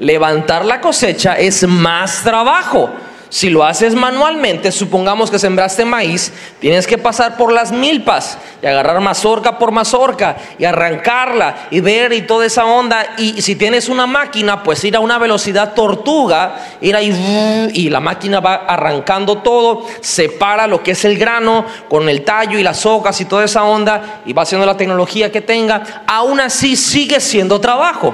Levantar 0.00 0.64
la 0.64 0.80
cosecha 0.80 1.34
es 1.34 1.68
más 1.68 2.22
trabajo. 2.24 2.90
Si 3.28 3.48
lo 3.48 3.64
haces 3.64 3.94
manualmente, 3.94 4.72
supongamos 4.72 5.30
que 5.30 5.38
sembraste 5.38 5.84
maíz, 5.84 6.32
tienes 6.58 6.84
que 6.84 6.98
pasar 6.98 7.36
por 7.36 7.52
las 7.52 7.70
milpas 7.70 8.38
y 8.60 8.66
agarrar 8.66 9.00
mazorca 9.00 9.56
por 9.56 9.70
mazorca 9.70 10.36
y 10.58 10.64
arrancarla 10.64 11.68
y 11.70 11.78
ver 11.78 12.12
y 12.12 12.22
toda 12.22 12.46
esa 12.46 12.64
onda. 12.64 13.14
Y 13.18 13.40
si 13.40 13.54
tienes 13.54 13.88
una 13.88 14.08
máquina, 14.08 14.64
pues 14.64 14.82
ir 14.82 14.96
a 14.96 15.00
una 15.00 15.16
velocidad 15.18 15.74
tortuga, 15.74 16.56
ir 16.80 16.96
ahí 16.96 17.70
y 17.72 17.88
la 17.88 18.00
máquina 18.00 18.40
va 18.40 18.54
arrancando 18.54 19.38
todo, 19.38 19.86
separa 20.00 20.66
lo 20.66 20.82
que 20.82 20.92
es 20.92 21.04
el 21.04 21.16
grano 21.16 21.66
con 21.88 22.08
el 22.08 22.24
tallo 22.24 22.58
y 22.58 22.64
las 22.64 22.84
hojas 22.84 23.20
y 23.20 23.26
toda 23.26 23.44
esa 23.44 23.62
onda 23.62 24.22
y 24.26 24.32
va 24.32 24.42
haciendo 24.42 24.66
la 24.66 24.76
tecnología 24.76 25.30
que 25.30 25.40
tenga. 25.42 26.02
Aún 26.04 26.40
así 26.40 26.74
sigue 26.74 27.20
siendo 27.20 27.60
trabajo. 27.60 28.12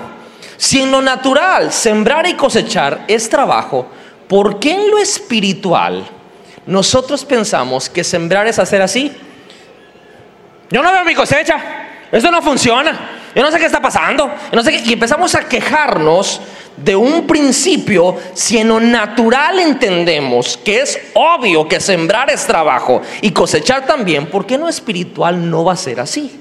Si 0.56 0.82
en 0.82 0.90
lo 0.90 1.02
natural. 1.02 1.72
Sembrar 1.72 2.26
y 2.26 2.34
cosechar 2.34 3.04
es 3.08 3.28
trabajo, 3.28 3.88
¿Por 4.28 4.58
qué 4.58 4.72
en 4.72 4.90
lo 4.90 4.98
espiritual 4.98 6.04
nosotros 6.66 7.24
pensamos 7.24 7.88
que 7.88 8.02
sembrar 8.02 8.46
es 8.48 8.58
hacer 8.58 8.82
así? 8.82 9.12
Yo 10.70 10.82
no 10.82 10.92
veo 10.92 11.04
mi 11.04 11.14
cosecha, 11.14 11.56
eso 12.10 12.30
no 12.30 12.42
funciona, 12.42 13.10
yo 13.34 13.42
no 13.42 13.52
sé 13.52 13.58
qué 13.58 13.66
está 13.66 13.80
pasando, 13.80 14.28
no 14.50 14.62
sé 14.62 14.82
y 14.84 14.92
empezamos 14.92 15.32
a 15.36 15.48
quejarnos 15.48 16.40
de 16.76 16.96
un 16.96 17.26
principio 17.26 18.16
si 18.34 18.58
en 18.58 18.68
lo 18.68 18.80
natural 18.80 19.60
entendemos 19.60 20.56
que 20.58 20.80
es 20.80 20.98
obvio 21.14 21.68
que 21.68 21.78
sembrar 21.78 22.28
es 22.30 22.44
trabajo 22.46 23.00
y 23.20 23.30
cosechar 23.30 23.86
también, 23.86 24.26
¿por 24.26 24.44
qué 24.44 24.54
en 24.54 24.62
lo 24.62 24.68
espiritual 24.68 25.48
no 25.48 25.64
va 25.64 25.74
a 25.74 25.76
ser 25.76 26.00
así? 26.00 26.40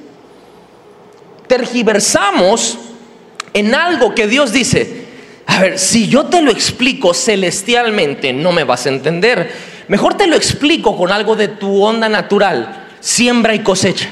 Tergiversamos 1.46 2.80
en 3.56 3.74
algo 3.74 4.14
que 4.14 4.28
Dios 4.28 4.52
dice, 4.52 5.06
a 5.48 5.62
ver, 5.62 5.80
si 5.80 6.10
yo 6.10 6.26
te 6.26 6.42
lo 6.42 6.52
explico 6.52 7.14
celestialmente, 7.14 8.34
no 8.34 8.52
me 8.52 8.66
vas 8.66 8.86
a 8.86 8.90
entender. 8.90 9.50
Mejor 9.88 10.16
te 10.16 10.28
lo 10.28 10.36
explico 10.36 10.98
con 10.98 11.10
algo 11.10 11.38
de 11.38 11.48
tu 11.48 11.82
onda 11.82 12.10
natural, 12.10 12.88
siembra 13.00 13.56
y 13.56 13.60
cosecha. 13.60 14.10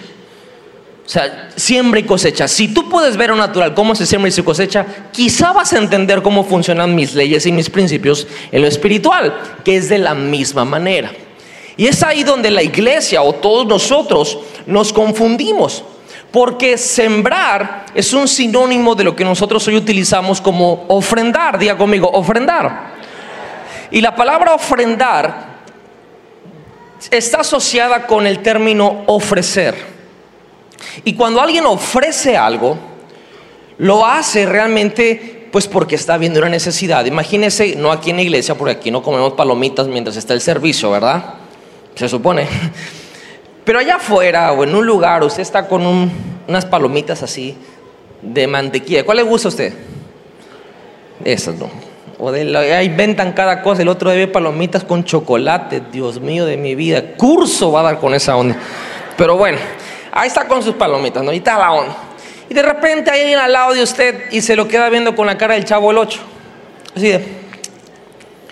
O 1.05 1.09
sea, 1.09 1.49
siembra 1.57 1.99
y 1.99 2.03
cosecha. 2.03 2.47
Si 2.47 2.69
tú 2.69 2.87
puedes 2.87 3.17
ver 3.17 3.31
a 3.31 3.35
natural 3.35 3.73
cómo 3.73 3.95
se 3.95 4.05
siembra 4.05 4.29
y 4.29 4.31
se 4.31 4.45
cosecha, 4.45 4.85
quizá 5.11 5.51
vas 5.51 5.73
a 5.73 5.77
entender 5.77 6.21
cómo 6.21 6.45
funcionan 6.45 6.95
mis 6.95 7.13
leyes 7.13 7.45
y 7.45 7.51
mis 7.51 7.69
principios 7.69 8.25
en 8.49 8.61
lo 8.61 8.67
espiritual, 8.69 9.37
que 9.65 9.75
es 9.75 9.89
de 9.89 9.97
la 9.97 10.13
misma 10.13 10.63
manera. 10.63 11.11
Y 11.75 11.87
es 11.87 12.01
ahí 12.01 12.23
donde 12.23 12.49
la 12.49 12.63
iglesia 12.63 13.23
o 13.23 13.33
todos 13.33 13.67
nosotros 13.67 14.37
nos 14.65 14.93
confundimos. 14.93 15.83
Porque 16.33 16.79
sembrar 16.79 17.85
es 17.93 18.11
un 18.11 18.27
sinónimo 18.27 18.95
de 18.95 19.03
lo 19.03 19.15
que 19.15 19.23
nosotros 19.23 19.65
hoy 19.67 19.77
utilizamos 19.77 20.41
como 20.41 20.83
ofrendar. 20.87 21.59
Diga 21.59 21.77
conmigo, 21.77 22.09
ofrendar. 22.11 22.93
Y 23.91 24.01
la 24.01 24.15
palabra 24.15 24.55
ofrendar 24.55 25.53
está 27.11 27.41
asociada 27.41 28.07
con 28.07 28.25
el 28.25 28.39
término 28.39 29.03
ofrecer. 29.05 29.75
Y 31.05 31.13
cuando 31.13 31.39
alguien 31.39 31.67
ofrece 31.67 32.35
algo, 32.35 32.79
lo 33.77 34.03
hace 34.03 34.47
realmente 34.47 35.49
pues 35.51 35.67
porque 35.67 35.93
está 35.93 36.17
viendo 36.17 36.39
una 36.39 36.49
necesidad. 36.49 37.05
Imagínese, 37.05 37.75
no 37.75 37.91
aquí 37.91 38.09
en 38.09 38.15
la 38.15 38.23
iglesia, 38.23 38.55
porque 38.55 38.71
aquí 38.71 38.89
no 38.89 39.03
comemos 39.03 39.33
palomitas 39.33 39.87
mientras 39.87 40.17
está 40.17 40.33
el 40.33 40.41
servicio, 40.41 40.89
¿verdad? 40.89 41.35
Se 41.93 42.09
supone. 42.09 42.47
Pero 43.63 43.79
allá 43.79 43.95
afuera 43.95 44.51
o 44.51 44.63
en 44.63 44.75
un 44.75 44.85
lugar, 44.85 45.23
usted 45.23 45.41
está 45.41 45.67
con 45.67 46.11
unas 46.47 46.65
palomitas 46.65 47.23
así 47.23 47.57
de 48.21 48.47
mantequilla. 48.47 49.05
¿Cuál 49.05 49.17
le 49.17 49.23
gusta 49.23 49.47
a 49.47 49.49
usted? 49.49 49.73
Esas 51.23 51.55
no. 51.55 51.69
O 52.19 52.31
de, 52.31 52.55
ahí 52.57 52.87
inventan 52.87 53.31
cada 53.31 53.61
cosa. 53.61 53.81
El 53.81 53.87
otro 53.87 54.09
debe 54.09 54.27
palomitas 54.27 54.83
con 54.83 55.03
chocolate. 55.03 55.81
Dios 55.91 56.19
mío 56.19 56.45
de 56.45 56.57
mi 56.57 56.75
vida. 56.75 57.15
Curso 57.15 57.71
va 57.71 57.79
a 57.79 57.83
dar 57.83 57.99
con 57.99 58.13
esa 58.13 58.35
onda. 58.35 58.57
Pero 59.17 59.37
bueno, 59.37 59.57
ahí 60.11 60.27
está 60.27 60.47
con 60.47 60.61
sus 60.61 60.75
palomitas, 60.75 61.23
¿no? 61.23 61.31
Ahí 61.31 61.37
está 61.37 61.57
la 61.57 61.71
onda. 61.71 61.95
Y 62.49 62.53
de 62.53 62.61
repente 62.61 63.11
hay 63.11 63.21
alguien 63.21 63.39
al 63.39 63.53
lado 63.53 63.73
de 63.73 63.81
usted 63.81 64.31
y 64.31 64.41
se 64.41 64.55
lo 64.55 64.67
queda 64.67 64.89
viendo 64.89 65.15
con 65.15 65.25
la 65.25 65.37
cara 65.37 65.53
del 65.53 65.63
chavo 65.63 65.91
el 65.91 65.97
8. 65.97 66.19
Así 66.95 67.07
de. 67.07 67.25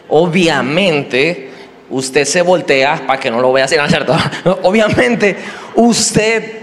Obviamente 0.07 1.50
usted 1.91 2.25
se 2.25 2.41
voltea 2.41 3.03
para 3.05 3.19
que 3.19 3.29
no 3.29 3.39
lo 3.39 3.53
vea 3.53 3.65
así, 3.65 3.75
¿no 3.75 3.87
cierto? 3.87 4.15
Obviamente, 4.63 5.37
usted 5.75 6.61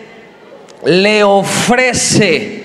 le 0.84 1.22
ofrece, 1.22 2.64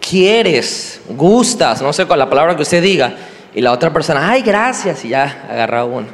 quieres, 0.00 1.00
gustas, 1.08 1.82
no 1.82 1.92
sé 1.92 2.06
con 2.06 2.18
la 2.18 2.28
palabra 2.28 2.54
que 2.54 2.62
usted 2.62 2.82
diga, 2.82 3.14
y 3.54 3.60
la 3.60 3.72
otra 3.72 3.92
persona, 3.92 4.30
ay, 4.30 4.42
gracias, 4.42 5.04
y 5.04 5.08
ya 5.08 5.46
agarra 5.50 5.84
uno, 5.84 6.06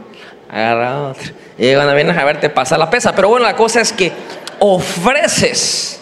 agarra 0.51 1.09
otro. 1.11 1.33
Y 1.59 1.75
cuando 1.75 1.95
vienes 1.95 2.17
a 2.17 2.25
ver, 2.25 2.41
te 2.41 2.51
pasa 2.51 2.79
la 2.79 2.91
pesa. 2.91 3.15
Pero 3.15 3.29
bueno, 3.29 3.47
la 3.47 3.55
cosa 3.55 3.81
es 3.81 3.93
que 3.93 4.13
ofreces, 4.59 6.01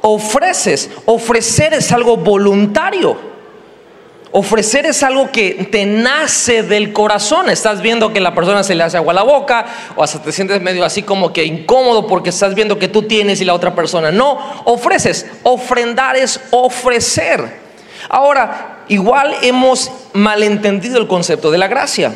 ofreces, 0.00 0.90
ofrecer 1.06 1.74
es 1.74 1.90
algo 1.92 2.16
voluntario. 2.16 3.31
Ofrecer 4.34 4.86
es 4.86 5.02
algo 5.02 5.30
que 5.30 5.68
te 5.70 5.84
nace 5.84 6.62
del 6.62 6.94
corazón. 6.94 7.50
Estás 7.50 7.82
viendo 7.82 8.14
que 8.14 8.20
la 8.20 8.34
persona 8.34 8.62
se 8.62 8.74
le 8.74 8.82
hace 8.82 8.96
agua 8.96 9.12
a 9.12 9.16
la 9.16 9.22
boca 9.22 9.66
o 9.94 10.02
hasta 10.02 10.22
te 10.22 10.32
sientes 10.32 10.62
medio 10.62 10.86
así 10.86 11.02
como 11.02 11.34
que 11.34 11.44
incómodo 11.44 12.06
porque 12.06 12.30
estás 12.30 12.54
viendo 12.54 12.78
que 12.78 12.88
tú 12.88 13.02
tienes 13.02 13.42
y 13.42 13.44
la 13.44 13.52
otra 13.52 13.74
persona 13.74 14.10
no. 14.10 14.38
Ofreces. 14.64 15.26
Ofrendar 15.42 16.16
es 16.16 16.40
ofrecer. 16.50 17.60
Ahora, 18.08 18.84
igual 18.88 19.34
hemos 19.42 19.90
malentendido 20.14 20.96
el 20.96 21.06
concepto 21.06 21.50
de 21.50 21.58
la 21.58 21.68
gracia. 21.68 22.14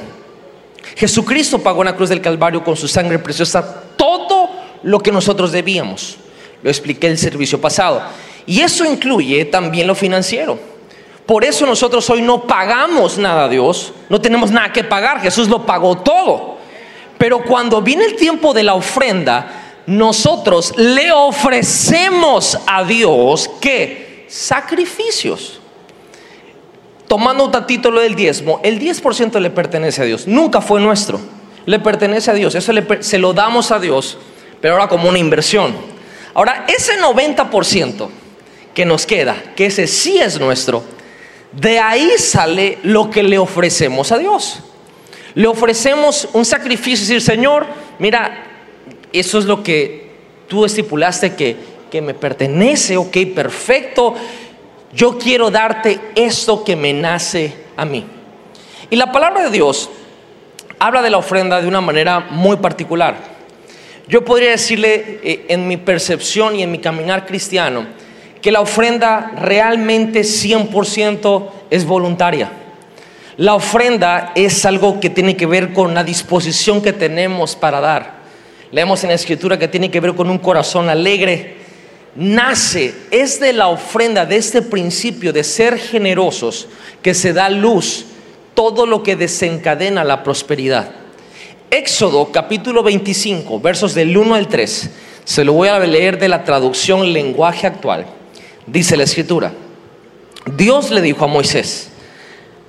Jesucristo 0.97 1.59
pagó 1.59 1.83
en 1.83 1.87
la 1.87 1.97
cruz 1.97 2.09
del 2.09 2.23
Calvario 2.23 2.65
con 2.65 2.77
su 2.77 2.89
sangre 2.89 3.19
preciosa 3.19 3.83
todo 3.99 4.49
lo 4.83 5.01
que 5.01 5.13
nosotros 5.13 5.53
debíamos. 5.53 6.17
Lo 6.63 6.71
expliqué 6.71 7.09
el 7.09 7.19
servicio 7.19 7.61
pasado. 7.61 8.03
Y 8.47 8.63
eso 8.63 8.87
incluye 8.87 9.45
también 9.45 9.87
lo 9.87 9.95
financiero. 9.95 10.76
Por 11.27 11.45
eso 11.45 11.67
nosotros 11.67 12.09
hoy 12.09 12.23
no 12.23 12.43
pagamos 12.43 13.19
nada 13.19 13.45
a 13.45 13.49
Dios, 13.49 13.93
no 14.09 14.21
tenemos 14.21 14.53
nada 14.53 14.73
que 14.73 14.85
pagar, 14.85 15.21
Jesús 15.21 15.49
lo 15.49 15.67
pagó 15.67 15.99
todo. 15.99 16.57
Pero 17.19 17.43
cuando 17.43 17.83
viene 17.83 18.05
el 18.05 18.15
tiempo 18.15 18.55
de 18.55 18.63
la 18.63 18.75
ofrenda, 18.75 19.81
nosotros 19.87 20.73
le 20.77 21.11
ofrecemos 21.11 22.59
a 22.67 22.85
Dios 22.85 23.51
que 23.61 24.27
sacrificios. 24.29 25.61
Tomando 27.09 27.45
un 27.47 27.67
título 27.67 28.01
del 28.01 28.15
diezmo, 28.15 28.61
el 28.63 28.81
10% 28.81 29.41
le 29.41 29.51
pertenece 29.51 30.03
a 30.03 30.05
Dios, 30.05 30.27
nunca 30.29 30.61
fue 30.61 30.81
nuestro, 30.81 31.21
le 31.65 31.79
pertenece 31.81 32.31
a 32.31 32.35
Dios, 32.35 32.55
eso 32.55 32.73
se 33.01 33.19
lo 33.19 33.33
damos 33.33 33.71
a 33.73 33.81
Dios, 33.81 34.19
pero 34.61 34.75
ahora 34.75 34.89
como 34.89 35.09
una 35.09 35.19
inversión. 35.19 35.75
Ahora, 36.35 36.67
ese 36.69 37.01
90% 37.01 38.09
que 38.75 38.85
nos 38.85 39.07
queda, 39.07 39.37
que 39.57 39.67
ese 39.67 39.87
sí 39.87 40.19
es 40.19 40.39
nuestro, 40.39 40.85
de 41.57 41.79
ahí 41.79 42.11
sale 42.19 42.79
lo 42.83 43.11
que 43.11 43.23
le 43.23 43.39
ofrecemos 43.39 44.13
a 44.13 44.19
Dios. 44.19 44.61
Le 45.35 45.47
ofrecemos 45.47 46.29
un 46.33 46.45
sacrificio, 46.45 47.07
decir, 47.07 47.21
Señor, 47.21 47.67
mira, 47.99 48.45
eso 49.13 49.39
es 49.39 49.47
lo 49.47 49.63
que 49.63 50.11
tú 50.49 50.65
estipulaste 50.65 51.35
que, 51.35 51.57
que 51.91 52.03
me 52.03 52.15
pertenece, 52.15 52.97
ok, 52.97 53.17
perfecto. 53.35 54.15
Yo 54.93 55.19
quiero 55.19 55.51
darte 55.51 55.99
esto 56.15 56.63
que 56.63 56.77
me 56.77 56.93
nace 56.93 57.55
a 57.77 57.85
mí. 57.85 58.05
Y 58.91 58.97
la 58.97 59.11
palabra 59.11 59.45
de 59.45 59.51
Dios 59.51 59.91
habla 60.79 61.01
de 61.03 61.11
la 61.11 61.19
ofrenda 61.19 61.61
de 61.61 61.69
una 61.69 61.81
manera 61.81 62.21
muy 62.31 62.57
particular. 62.59 63.17
Yo 64.09 64.25
podría 64.25 64.51
decirle 64.51 65.21
eh, 65.23 65.47
en 65.49 65.67
mi 65.67 65.79
percepción 65.79 66.55
y 66.55 66.63
en 66.63 66.71
mi 66.71 66.79
caminar 66.79 67.27
cristiano 67.27 67.87
que 68.47 68.53
la 68.53 68.61
ofrenda 68.61 69.33
realmente 69.41 70.21
100% 70.21 71.49
es 71.69 71.85
voluntaria. 71.85 72.49
La 73.39 73.57
ofrenda 73.57 74.31
es 74.37 74.65
algo 74.65 75.01
que 75.01 75.11
tiene 75.11 75.37
que 75.37 75.47
ver 75.47 75.73
con 75.73 75.95
la 75.95 76.05
disposición 76.05 76.81
que 76.81 76.93
tenemos 76.93 77.57
para 77.57 77.81
dar. 77.81 78.21
Leemos 78.71 79.03
en 79.03 79.09
la 79.09 79.17
escritura 79.17 79.59
que 79.59 79.67
tiene 79.67 79.91
que 79.91 79.99
ver 79.99 80.15
con 80.15 80.31
un 80.31 80.39
corazón 80.39 80.89
alegre. 80.89 81.57
Nace, 82.15 82.95
es 83.11 83.41
de 83.41 83.53
la 83.53 83.67
ofrenda, 83.67 84.25
de 84.25 84.37
este 84.37 84.63
principio 84.63 85.33
de 85.33 85.43
ser 85.43 85.77
generosos, 85.77 86.69
que 87.03 87.15
se 87.15 87.33
da 87.33 87.51
luz 87.51 88.07
todo 88.55 88.87
lo 88.87 89.03
que 89.03 89.17
desencadena 89.17 90.05
la 90.05 90.23
prosperidad. 90.23 90.93
Éxodo 91.69 92.31
capítulo 92.31 92.85
25, 92.85 93.59
versos 93.59 93.93
del 93.93 94.17
1 94.17 94.37
al 94.37 94.47
3. 94.47 94.91
Se 95.25 95.43
lo 95.43 95.53
voy 95.55 95.67
a 95.67 95.81
leer 95.81 96.21
de 96.21 96.29
la 96.29 96.45
traducción 96.45 97.13
lenguaje 97.13 97.67
actual. 97.67 98.07
Dice 98.67 98.97
la 98.97 99.05
escritura, 99.05 99.53
Dios 100.57 100.91
le 100.91 101.01
dijo 101.01 101.25
a 101.25 101.29
Moisés, 101.29 101.91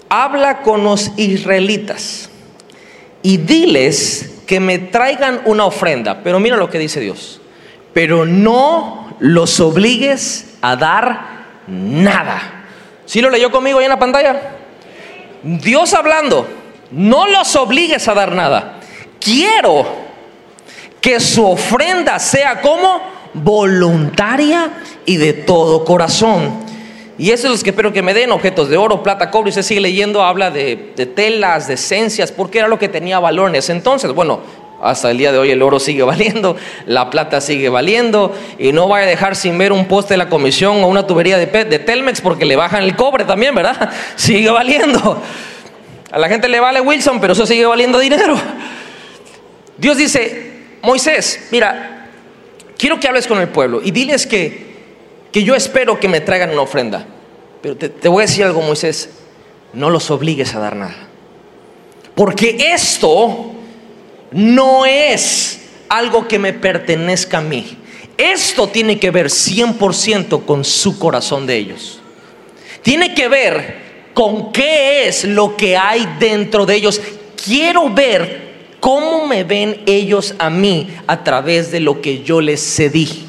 habla 0.10 0.62
con 0.62 0.84
los 0.84 1.12
israelitas 1.18 2.30
y 3.22 3.38
diles 3.38 4.42
que 4.46 4.60
me 4.60 4.80
traigan 4.80 5.42
una 5.46 5.66
ofrenda. 5.66 6.22
Pero 6.24 6.40
mira 6.40 6.56
lo 6.56 6.70
que 6.70 6.80
dice 6.80 7.00
Dios. 7.00 7.42
Pero 7.94 8.26
no 8.26 9.16
los 9.20 9.60
obligues 9.60 10.56
a 10.62 10.76
dar 10.76 11.38
nada. 11.68 12.66
¿Sí 13.06 13.22
lo 13.22 13.30
leyó 13.30 13.52
conmigo 13.52 13.80
ahí 13.80 13.86
en 13.86 13.92
la 13.92 14.00
pantalla? 14.00 14.58
Dios 15.44 15.94
hablando, 15.94 16.48
no 16.92 17.28
los 17.28 17.56
obligues 17.56 18.08
a 18.08 18.14
dar 18.14 18.34
nada. 18.34 18.80
Quiero 19.20 19.86
que 21.02 21.20
su 21.20 21.46
ofrenda 21.46 22.20
sea 22.20 22.62
como 22.62 23.17
voluntaria 23.44 24.72
y 25.06 25.18
de 25.18 25.34
todo 25.34 25.86
corazón. 25.86 26.68
Y 27.18 27.32
eso 27.32 27.48
es 27.48 27.58
lo 27.58 27.64
que 27.64 27.72
espero 27.72 27.92
que 27.92 28.04
me 28.04 28.14
den 28.14 28.32
objetos 28.32 28.70
de 28.70 28.78
oro, 28.78 29.02
plata, 29.02 29.32
cobre. 29.32 29.50
Y 29.50 29.54
se 29.54 29.64
sigue 29.64 29.82
leyendo, 29.82 30.24
habla 30.24 30.52
de, 30.52 30.76
telas, 31.16 31.68
de 31.68 31.74
esencias, 31.74 32.32
porque 32.32 32.60
era 32.60 32.68
lo 32.68 32.78
que 32.78 32.90
tenía 32.90 33.20
valor 33.20 33.50
en 33.50 33.56
ese 33.56 33.72
entonces. 33.72 34.14
Bueno, 34.14 34.40
hasta 34.82 35.10
el 35.10 35.18
día 35.18 35.32
de 35.32 35.40
hoy 35.40 35.50
el 35.50 35.62
oro 35.64 35.80
sigue 35.80 36.04
valiendo, 36.04 36.56
la 36.86 37.10
plata 37.10 37.42
sigue 37.42 37.70
valiendo, 37.70 38.36
y 38.60 38.72
no 38.72 38.88
vaya 38.88 39.08
a 39.08 39.10
dejar 39.10 39.36
sin 39.36 39.58
ver 39.58 39.72
un 39.72 39.86
poste 39.86 40.14
de 40.14 40.20
la 40.20 40.30
comisión 40.30 40.84
o 40.84 40.88
una 40.88 41.08
tubería 41.08 41.38
de, 41.40 41.48
de 41.48 41.80
Telmex 41.80 42.22
porque 42.22 42.46
le 42.46 42.56
bajan 42.56 42.84
el 42.84 42.96
cobre 42.96 43.26
también, 43.26 43.56
¿verdad? 43.56 43.90
Sigue 44.16 44.52
valiendo. 44.52 45.22
A 46.12 46.20
la 46.20 46.30
gente 46.30 46.48
le 46.48 46.60
vale 46.60 46.80
Wilson, 46.80 47.20
pero 47.20 47.34
eso 47.34 47.46
sigue 47.46 47.66
valiendo 47.66 48.00
dinero. 48.00 48.38
Dios 49.78 49.98
dice, 49.98 50.54
Moisés, 50.82 51.48
mira, 51.52 51.97
quiero 52.78 53.00
que 53.00 53.08
hables 53.08 53.28
con 53.28 53.40
el 53.40 53.50
pueblo 53.50 53.82
y 53.84 53.92
diles 53.92 54.26
que 54.26 54.68
que 55.32 55.44
yo 55.44 55.56
espero 55.56 56.00
que 56.00 56.08
me 56.08 56.22
traigan 56.22 56.52
una 56.52 56.62
ofrenda. 56.62 57.06
Pero 57.62 57.76
te, 57.76 58.08
voy 58.08 58.24
a 58.24 58.28
decir 58.28 58.44
algo, 58.44 58.62
Moisés, 58.62 59.10
no 59.74 59.90
los 59.90 60.10
obligues 60.10 60.56
a 60.56 60.60
dar 60.60 60.76
nada. 60.76 60.96
Porque 62.16 62.58
esto 62.74 63.52
no 64.32 64.86
es 64.86 65.60
algo 65.90 66.28
que 66.28 66.40
me 66.40 66.54
pertenezca 66.54 67.40
a 67.40 67.42
mí. 67.42 67.78
Esto 68.18 68.68
tiene 68.68 69.00
que 69.00 69.12
ver 69.12 69.28
100% 69.28 70.46
con 70.46 70.64
su 70.64 70.98
corazón 70.98 71.46
de 71.46 71.58
ellos. 71.58 72.00
Tiene 72.82 73.14
que 73.14 73.28
ver 73.28 73.88
con 74.14 74.52
qué 74.52 75.08
es 75.08 75.24
lo 75.24 75.56
que 75.56 75.78
hay 75.78 76.08
dentro 76.20 76.66
de 76.66 76.76
ellos. 76.76 77.00
Quiero 77.46 77.90
ver 77.90 78.47
cómo 78.80 79.28
me 79.28 79.44
ven 79.44 79.84
ellos 79.86 80.36
a 80.40 80.50
mí 80.50 80.96
a 81.08 81.24
través 81.24 81.72
de 81.72 81.80
lo 81.80 82.02
que 82.02 82.24
yo 82.24 82.42
les 82.42 82.62
cedí. 82.76 83.26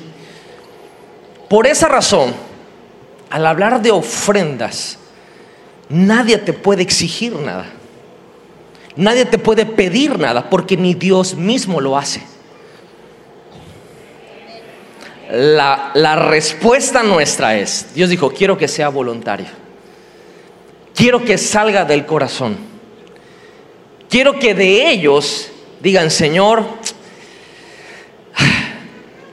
Por 1.49 1.67
esa 1.67 1.89
razón, 1.89 2.35
al 3.31 3.47
hablar 3.47 3.81
de 3.81 3.91
ofrendas, 3.91 4.99
nadie 5.89 6.39
te 6.39 6.53
puede 6.53 6.83
exigir 6.83 7.35
nada. 7.35 7.67
Nadie 8.97 9.25
te 9.25 9.39
puede 9.39 9.65
pedir 9.65 10.19
nada 10.19 10.51
porque 10.51 10.77
ni 10.77 10.93
Dios 10.95 11.35
mismo 11.35 11.81
lo 11.81 11.97
hace. 11.97 12.23
La, 15.31 15.91
la, 15.95 16.17
respuesta 16.17 17.03
nuestra 17.03 17.57
es, 17.57 17.95
Dios 17.95 18.09
dijo, 18.09 18.31
quiero 18.31 18.57
que 18.57 18.67
sea 18.67 18.89
voluntario. 18.89 19.47
Quiero 20.95 21.23
que 21.23 21.39
salga 21.39 21.85
del 21.85 22.07
corazón. 22.07 22.68
Quiero 24.09 24.39
que 24.39 24.55
de 24.55 24.91
ellos 24.91 25.51
digan, 25.81 26.11
Señor, 26.11 26.65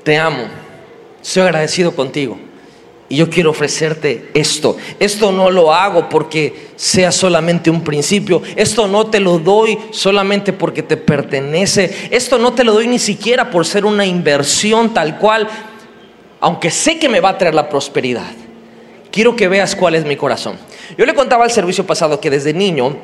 te 0.04 0.18
amo 0.18 0.66
soy 1.26 1.42
agradecido 1.42 1.96
contigo. 1.96 2.38
Y 3.10 3.18
yo 3.18 3.30
quiero 3.30 3.50
ofrecerte 3.50 4.30
esto. 4.34 4.78
Esto 5.00 5.32
no 5.32 5.50
lo 5.50 5.74
hago 5.74 6.08
porque 6.08 6.70
sea 6.76 7.12
solamente 7.12 7.70
un 7.70 7.84
principio. 7.84 8.42
Esto 8.56 8.88
no 8.88 9.08
te 9.08 9.20
lo 9.20 9.40
doy 9.40 9.78
solamente 9.92 10.54
porque 10.54 10.84
te 10.84 10.98
pertenece. 10.98 12.10
Esto 12.12 12.38
no 12.38 12.54
te 12.54 12.64
lo 12.64 12.74
doy 12.74 12.88
ni 12.88 13.00
siquiera 13.00 13.50
por 13.50 13.66
ser 13.66 13.86
una 13.86 14.06
inversión 14.06 14.94
tal 14.94 15.18
cual, 15.18 15.48
aunque 16.40 16.70
sé 16.70 17.00
que 17.00 17.10
me 17.10 17.20
va 17.20 17.30
a 17.30 17.38
traer 17.38 17.56
la 17.56 17.70
prosperidad. 17.70 18.32
Quiero 19.12 19.36
que 19.36 19.48
veas 19.48 19.76
cuál 19.76 19.96
es 19.96 20.06
mi 20.06 20.16
corazón. 20.16 20.58
Yo 20.96 21.06
le 21.06 21.16
contaba 21.16 21.44
al 21.44 21.52
servicio 21.52 21.88
pasado 21.88 22.20
que 22.20 22.30
desde 22.30 22.54
niño 22.54 22.98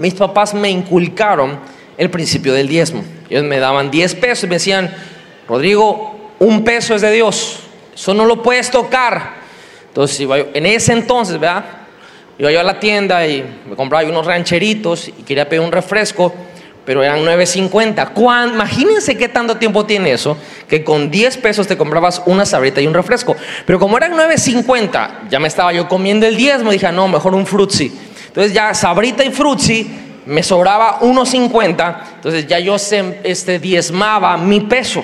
mis 0.00 0.14
papás 0.14 0.54
me 0.54 0.70
inculcaron 0.70 1.58
el 1.98 2.08
principio 2.08 2.54
del 2.54 2.66
diezmo. 2.66 3.04
Ellos 3.28 3.44
me 3.44 3.58
daban 3.58 3.90
10 3.90 4.14
pesos 4.14 4.44
y 4.44 4.46
me 4.46 4.54
decían, 4.54 4.90
Rodrigo, 5.46 6.32
un 6.38 6.64
peso 6.64 6.94
es 6.94 7.02
de 7.02 7.12
Dios. 7.12 7.60
Eso 7.94 8.14
no 8.14 8.24
lo 8.24 8.42
puedes 8.42 8.70
tocar. 8.70 9.34
Entonces, 9.88 10.26
en 10.54 10.64
ese 10.64 10.94
entonces, 10.94 11.38
¿verdad? 11.38 11.64
Iba 12.38 12.50
yo 12.50 12.60
a 12.60 12.62
la 12.62 12.80
tienda 12.80 13.26
y 13.26 13.44
me 13.68 13.76
compraba 13.76 14.08
unos 14.08 14.24
rancheritos 14.24 15.08
y 15.08 15.22
quería 15.24 15.46
pedir 15.46 15.60
un 15.60 15.70
refresco, 15.70 16.32
pero 16.86 17.02
eran 17.02 17.22
9.50. 17.22 18.54
Imagínense 18.54 19.18
qué 19.18 19.28
tanto 19.28 19.58
tiempo 19.58 19.84
tiene 19.84 20.12
eso, 20.12 20.38
que 20.66 20.82
con 20.82 21.10
10 21.10 21.36
pesos 21.36 21.66
te 21.66 21.76
comprabas 21.76 22.22
una 22.24 22.46
sabrita 22.46 22.80
y 22.80 22.86
un 22.86 22.94
refresco. 22.94 23.36
Pero 23.66 23.78
como 23.78 23.98
eran 23.98 24.12
9.50, 24.12 25.28
ya 25.28 25.38
me 25.38 25.48
estaba 25.48 25.74
yo 25.74 25.86
comiendo 25.86 26.26
el 26.26 26.36
diezmo, 26.36 26.70
dije, 26.70 26.90
no, 26.90 27.06
mejor 27.06 27.34
un 27.34 27.46
frutzi. 27.46 27.92
Entonces 28.30 28.52
ya 28.52 28.72
sabrita 28.74 29.24
y 29.24 29.30
frutzi 29.30 29.90
me 30.26 30.44
sobraba 30.44 31.00
1.50, 31.00 31.96
entonces 32.14 32.46
ya 32.46 32.60
yo 32.60 32.76
este, 32.76 33.58
diezmaba 33.58 34.36
mi 34.36 34.60
peso. 34.60 35.02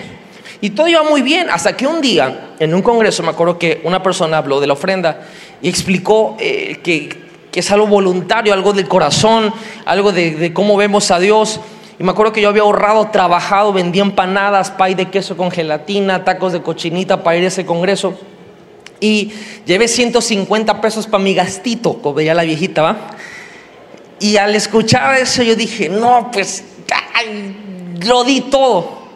Y 0.61 0.71
todo 0.71 0.87
iba 0.87 1.03
muy 1.03 1.23
bien, 1.23 1.51
hasta 1.51 1.77
que 1.77 1.85
un 1.85 2.01
día, 2.01 2.51
en 2.61 2.73
un 2.73 2.81
congreso, 2.81 3.25
me 3.25 3.31
acuerdo 3.31 3.59
que 3.59 3.81
una 3.83 4.01
persona 4.03 4.39
habló 4.39 4.61
de 4.61 4.69
la 4.69 4.75
ofrenda 4.75 5.23
y 5.61 5.69
explicó 5.69 6.37
eh, 6.39 6.79
que, 6.83 7.27
es 7.53 7.71
algo 7.73 7.87
voluntario, 7.87 8.53
algo 8.53 8.75
del 8.75 8.87
corazón, 8.87 9.53
algo 9.87 10.13
de, 10.13 10.53
cómo 10.53 10.77
vemos 10.77 11.11
a 11.11 11.19
Dios. 11.19 11.59
Y 11.99 12.05
me 12.05 12.11
acuerdo 12.11 12.31
que 12.31 12.43
yo 12.43 12.51
había 12.51 12.61
ahorrado, 12.61 13.09
trabajado, 13.09 13.73
vendía 13.73 14.03
empanadas, 14.03 14.71
pay 14.71 14.95
de 14.95 15.07
queso 15.07 15.39
con 15.39 15.51
gelatina, 15.51 16.23
tacos 16.23 16.53
de 16.53 16.61
cochinita 16.61 17.23
para 17.23 17.39
ir 17.39 17.45
a 17.45 17.49
ese 17.49 17.65
congreso. 17.65 18.15
Y 19.01 19.33
llevé 19.65 19.89
150 19.89 20.81
pesos 20.83 21.07
para 21.07 21.25
mi 21.25 21.35
gastito, 21.35 21.95
como 21.95 22.15
veía 22.15 22.35
la 22.35 22.43
viejita, 22.43 22.83
¿va? 22.83 23.16
Y 24.19 24.37
al 24.37 24.55
escuchar 24.55 25.17
eso 25.19 25.43
yo 25.43 25.55
dije, 25.55 25.89
no, 25.89 26.31
pues 26.33 26.65
lo 28.05 28.25
di 28.25 28.43
todo. 28.43 29.07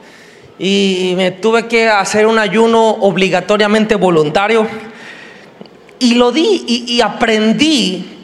Y 0.59 1.15
me 1.17 1.31
tuve 1.31 1.67
que 1.67 1.89
hacer 1.89 2.27
un 2.27 2.39
ayuno 2.39 2.91
obligatoriamente 2.91 3.95
voluntario. 3.95 4.67
Y 5.99 6.15
lo 6.15 6.33
di 6.33 6.65
y 6.67 7.01
aprendí 7.01 8.21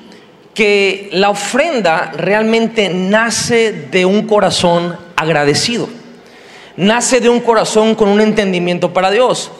que 0.56 1.10
la 1.12 1.28
ofrenda 1.28 2.12
realmente 2.16 2.88
nace 2.88 3.72
de 3.72 4.06
un 4.06 4.26
corazón 4.26 4.96
agradecido. 5.14 5.86
Nace 6.76 7.20
de 7.20 7.28
un 7.28 7.40
corazón 7.40 7.94
con 7.94 8.08
un 8.08 8.22
entendimiento 8.22 8.92
para 8.94 9.10
Dios. 9.10 9.50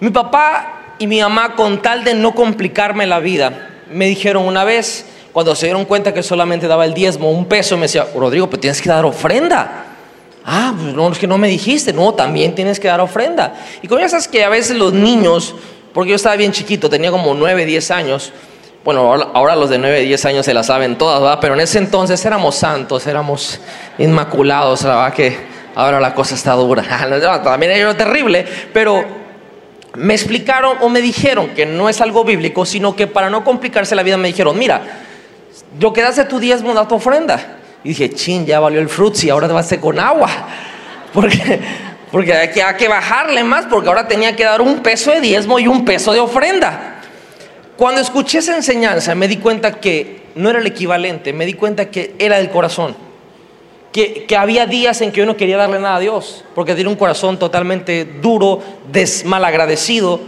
Mi 0.00 0.10
papá 0.10 0.96
y 0.98 1.06
mi 1.06 1.20
mamá, 1.20 1.54
con 1.56 1.80
tal 1.80 2.04
de 2.04 2.14
no 2.14 2.34
complicarme 2.34 3.06
la 3.06 3.20
vida, 3.20 3.70
me 3.90 4.06
dijeron 4.06 4.46
una 4.46 4.64
vez, 4.64 5.06
cuando 5.34 5.56
se 5.56 5.66
dieron 5.66 5.84
cuenta 5.84 6.14
que 6.14 6.22
solamente 6.22 6.68
daba 6.68 6.84
el 6.84 6.94
diezmo, 6.94 7.28
un 7.28 7.46
peso, 7.46 7.76
me 7.76 7.82
decía, 7.82 8.06
Rodrigo, 8.14 8.48
pero 8.48 8.60
tienes 8.60 8.80
que 8.80 8.88
dar 8.88 9.04
ofrenda. 9.04 9.86
Ah, 10.44 10.72
pues 10.80 10.94
no, 10.94 11.10
es 11.10 11.18
que 11.18 11.26
no 11.26 11.38
me 11.38 11.48
dijiste, 11.48 11.92
no, 11.92 12.14
también 12.14 12.54
tienes 12.54 12.78
que 12.78 12.86
dar 12.86 13.00
ofrenda. 13.00 13.52
Y 13.82 13.88
ya 13.88 14.08
sabes 14.08 14.28
que 14.28 14.44
a 14.44 14.48
veces 14.48 14.76
los 14.76 14.92
niños, 14.92 15.56
porque 15.92 16.10
yo 16.10 16.16
estaba 16.16 16.36
bien 16.36 16.52
chiquito, 16.52 16.88
tenía 16.88 17.10
como 17.10 17.34
9, 17.34 17.66
10 17.66 17.90
años, 17.90 18.32
bueno, 18.84 19.12
ahora, 19.12 19.56
los 19.56 19.70
de 19.70 19.78
9, 19.78 20.02
10 20.02 20.24
años 20.26 20.46
se 20.46 20.54
la 20.54 20.62
saben 20.62 20.96
todas, 20.96 21.20
¿verdad? 21.20 21.38
Pero 21.40 21.54
en 21.54 21.60
ese 21.60 21.78
entonces 21.78 22.24
éramos 22.24 22.54
santos, 22.54 23.04
éramos 23.08 23.58
inmaculados, 23.98 24.84
la 24.84 24.94
verdad 24.94 25.14
que 25.14 25.36
ahora 25.74 25.98
la 25.98 26.14
cosa 26.14 26.36
está 26.36 26.52
dura. 26.52 26.84
También 27.42 27.72
era 27.72 27.96
terrible, 27.96 28.46
pero 28.72 29.04
me 29.96 30.14
explicaron 30.14 30.76
o 30.80 30.88
me 30.88 31.00
dijeron 31.00 31.48
que 31.56 31.66
no 31.66 31.88
es 31.88 32.00
algo 32.00 32.22
bíblico, 32.22 32.64
sino 32.64 32.94
que 32.94 33.08
para 33.08 33.30
no 33.30 33.42
complicarse 33.42 33.96
la 33.96 34.04
vida 34.04 34.16
me 34.16 34.28
dijeron, 34.28 34.56
mira, 34.56 35.03
lo 35.78 35.92
que 35.92 36.02
das 36.02 36.16
de 36.16 36.24
tu 36.24 36.38
diezmo 36.38 36.74
da 36.74 36.86
tu 36.86 36.94
ofrenda. 36.94 37.58
Y 37.84 37.90
dije, 37.90 38.10
chin, 38.10 38.46
ya 38.46 38.60
valió 38.60 38.80
el 38.80 38.88
frutzi, 38.88 39.28
ahora 39.30 39.46
te 39.46 39.52
vas 39.52 39.64
a 39.64 39.66
hacer 39.66 39.80
con 39.80 39.98
agua. 39.98 40.30
Porque, 41.12 41.60
porque 42.10 42.32
hay 42.32 42.50
que, 42.50 42.60
hay 42.60 42.74
que 42.74 42.88
bajarle 42.88 43.44
más, 43.44 43.66
porque 43.66 43.88
ahora 43.88 44.08
tenía 44.08 44.34
que 44.34 44.42
dar 44.42 44.60
un 44.60 44.80
peso 44.80 45.12
de 45.12 45.20
diezmo 45.20 45.60
y 45.60 45.68
un 45.68 45.84
peso 45.84 46.12
de 46.12 46.18
ofrenda. 46.18 47.00
Cuando 47.76 48.00
escuché 48.00 48.38
esa 48.38 48.56
enseñanza 48.56 49.14
me 49.14 49.28
di 49.28 49.36
cuenta 49.36 49.80
que 49.80 50.22
no 50.34 50.50
era 50.50 50.58
el 50.58 50.66
equivalente, 50.66 51.32
me 51.32 51.46
di 51.46 51.54
cuenta 51.54 51.90
que 51.90 52.16
era 52.18 52.38
del 52.38 52.50
corazón. 52.50 52.96
Que, 53.92 54.24
que, 54.24 54.36
había 54.36 54.66
días 54.66 55.00
en 55.02 55.12
que 55.12 55.20
yo 55.20 55.26
no 55.26 55.36
quería 55.36 55.56
darle 55.56 55.78
nada 55.78 55.96
a 55.96 56.00
Dios, 56.00 56.44
porque 56.56 56.74
tenía 56.74 56.90
un 56.90 56.96
corazón 56.96 57.38
totalmente 57.38 58.04
duro, 58.04 58.60
desmalagradecido. 58.90 60.20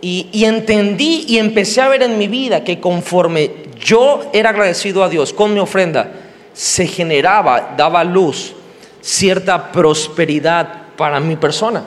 Y, 0.00 0.28
y 0.32 0.44
entendí 0.44 1.24
y 1.28 1.38
empecé 1.38 1.82
a 1.82 1.88
ver 1.88 2.02
en 2.02 2.18
mi 2.18 2.26
vida 2.26 2.64
que 2.64 2.80
conforme 2.80 3.48
yo 3.78 4.30
era 4.32 4.50
agradecido 4.50 5.02
a 5.04 5.08
Dios 5.08 5.32
con 5.32 5.52
mi 5.52 5.60
ofrenda, 5.60 6.12
se 6.52 6.86
generaba, 6.86 7.74
daba 7.76 8.04
luz 8.04 8.54
cierta 9.00 9.70
prosperidad 9.70 10.84
para 10.96 11.20
mi 11.20 11.36
persona. 11.36 11.82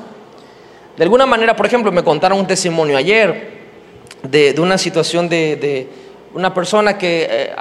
De 0.95 1.03
alguna 1.03 1.25
manera, 1.25 1.55
por 1.55 1.65
ejemplo, 1.65 1.91
me 1.91 2.03
contaron 2.03 2.39
un 2.39 2.47
testimonio 2.47 2.97
ayer 2.97 3.57
de, 4.23 4.55
una 4.59 4.77
situación 4.77 5.29
de, 5.29 5.87
una 6.33 6.53
persona 6.53 6.97
que 6.97 7.27
eh, 7.29 7.55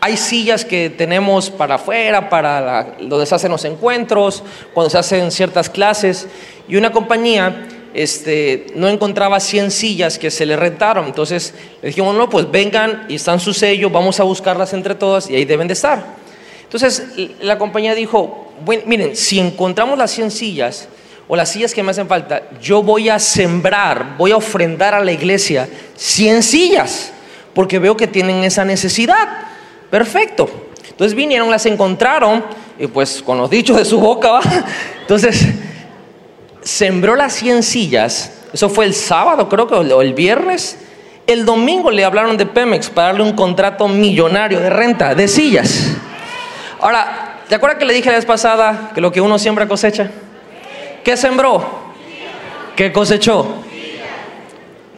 hay 0.00 0.16
sillas 0.16 0.64
que 0.64 0.90
tenemos 0.90 1.50
para 1.50 1.76
afuera, 1.76 2.28
para 2.28 2.94
donde 3.00 3.26
se 3.26 3.34
hacen 3.34 3.50
los 3.50 3.64
encuentros, 3.64 4.42
cuando 4.72 4.90
se 4.90 4.98
hacen 4.98 5.30
ciertas 5.30 5.68
clases, 5.68 6.28
y 6.68 6.76
una 6.76 6.92
compañía 6.92 7.68
este, 7.94 8.66
no 8.74 8.88
encontraba 8.88 9.40
100 9.40 9.70
sillas 9.70 10.18
que 10.18 10.30
se 10.30 10.46
le 10.46 10.56
rentaron. 10.56 11.06
Entonces 11.06 11.54
le 11.82 11.88
dijimos, 11.88 12.14
no, 12.14 12.28
pues 12.30 12.50
vengan 12.50 13.06
y 13.08 13.16
están 13.16 13.40
su 13.40 13.52
sello, 13.52 13.90
vamos 13.90 14.20
a 14.20 14.24
buscarlas 14.24 14.72
entre 14.72 14.94
todas 14.94 15.28
y 15.30 15.36
ahí 15.36 15.44
deben 15.44 15.68
de 15.68 15.74
estar. 15.74 16.04
Entonces 16.62 17.04
la 17.40 17.58
compañía 17.58 17.94
dijo, 17.94 18.52
bueno, 18.64 18.82
miren, 18.86 19.16
si 19.16 19.38
encontramos 19.38 19.98
las 19.98 20.10
100 20.12 20.30
sillas 20.30 20.88
o 21.28 21.36
las 21.36 21.50
sillas 21.50 21.74
que 21.74 21.82
me 21.82 21.90
hacen 21.90 22.08
falta, 22.08 22.42
yo 22.60 22.82
voy 22.82 23.08
a 23.08 23.18
sembrar, 23.18 24.16
voy 24.16 24.32
a 24.32 24.36
ofrendar 24.36 24.94
a 24.94 25.00
la 25.00 25.12
iglesia 25.12 25.68
100 25.96 26.42
sillas, 26.42 27.12
porque 27.54 27.78
veo 27.78 27.96
que 27.96 28.06
tienen 28.06 28.44
esa 28.44 28.64
necesidad. 28.64 29.28
Perfecto. 29.90 30.48
Entonces 30.88 31.14
vinieron, 31.14 31.50
las 31.50 31.66
encontraron, 31.66 32.44
y 32.78 32.86
pues 32.86 33.22
con 33.22 33.38
los 33.38 33.50
dichos 33.50 33.76
de 33.76 33.84
su 33.84 34.00
boca. 34.00 34.40
Entonces 35.02 35.46
sembró 36.62 37.16
las 37.16 37.34
100 37.34 37.62
sillas, 37.62 38.32
eso 38.52 38.68
fue 38.68 38.84
el 38.84 38.94
sábado 38.94 39.48
creo 39.48 39.66
que, 39.66 39.74
o 39.74 40.02
el 40.02 40.14
viernes, 40.14 40.78
el 41.26 41.44
domingo 41.44 41.90
le 41.90 42.04
hablaron 42.04 42.36
de 42.36 42.46
Pemex 42.46 42.90
para 42.90 43.08
darle 43.08 43.22
un 43.22 43.32
contrato 43.32 43.88
millonario 43.88 44.60
de 44.60 44.70
renta, 44.70 45.14
de 45.14 45.28
sillas. 45.28 45.94
Ahora, 46.80 47.38
¿te 47.48 47.54
acuerdas 47.54 47.78
que 47.78 47.84
le 47.84 47.94
dije 47.94 48.10
la 48.10 48.16
vez 48.16 48.26
pasada 48.26 48.90
que 48.94 49.00
lo 49.00 49.12
que 49.12 49.20
uno 49.20 49.38
siembra 49.38 49.68
cosecha? 49.68 50.10
¿Qué 51.04 51.16
sembró? 51.16 51.64
¿Qué 52.76 52.92
cosechó? 52.92 53.62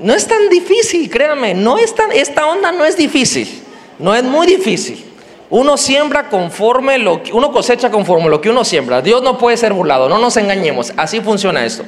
No 0.00 0.14
es 0.14 0.26
tan 0.26 0.48
difícil, 0.48 1.08
créame, 1.08 1.54
no 1.54 1.78
es 1.78 1.94
tan, 1.94 2.10
esta 2.12 2.46
onda 2.46 2.72
no 2.72 2.84
es 2.84 2.96
difícil, 2.96 3.62
no 3.98 4.14
es 4.14 4.24
muy 4.24 4.46
difícil. 4.46 5.04
Uno 5.50 5.76
siembra 5.76 6.28
conforme 6.28 6.98
lo 6.98 7.22
que 7.22 7.32
uno 7.32 7.52
cosecha 7.52 7.90
conforme 7.90 8.28
lo 8.28 8.40
que 8.40 8.50
uno 8.50 8.64
siembra. 8.64 9.02
Dios 9.02 9.22
no 9.22 9.38
puede 9.38 9.56
ser 9.56 9.72
burlado, 9.72 10.08
no 10.08 10.18
nos 10.18 10.36
engañemos, 10.36 10.92
así 10.96 11.20
funciona 11.20 11.64
esto. 11.64 11.84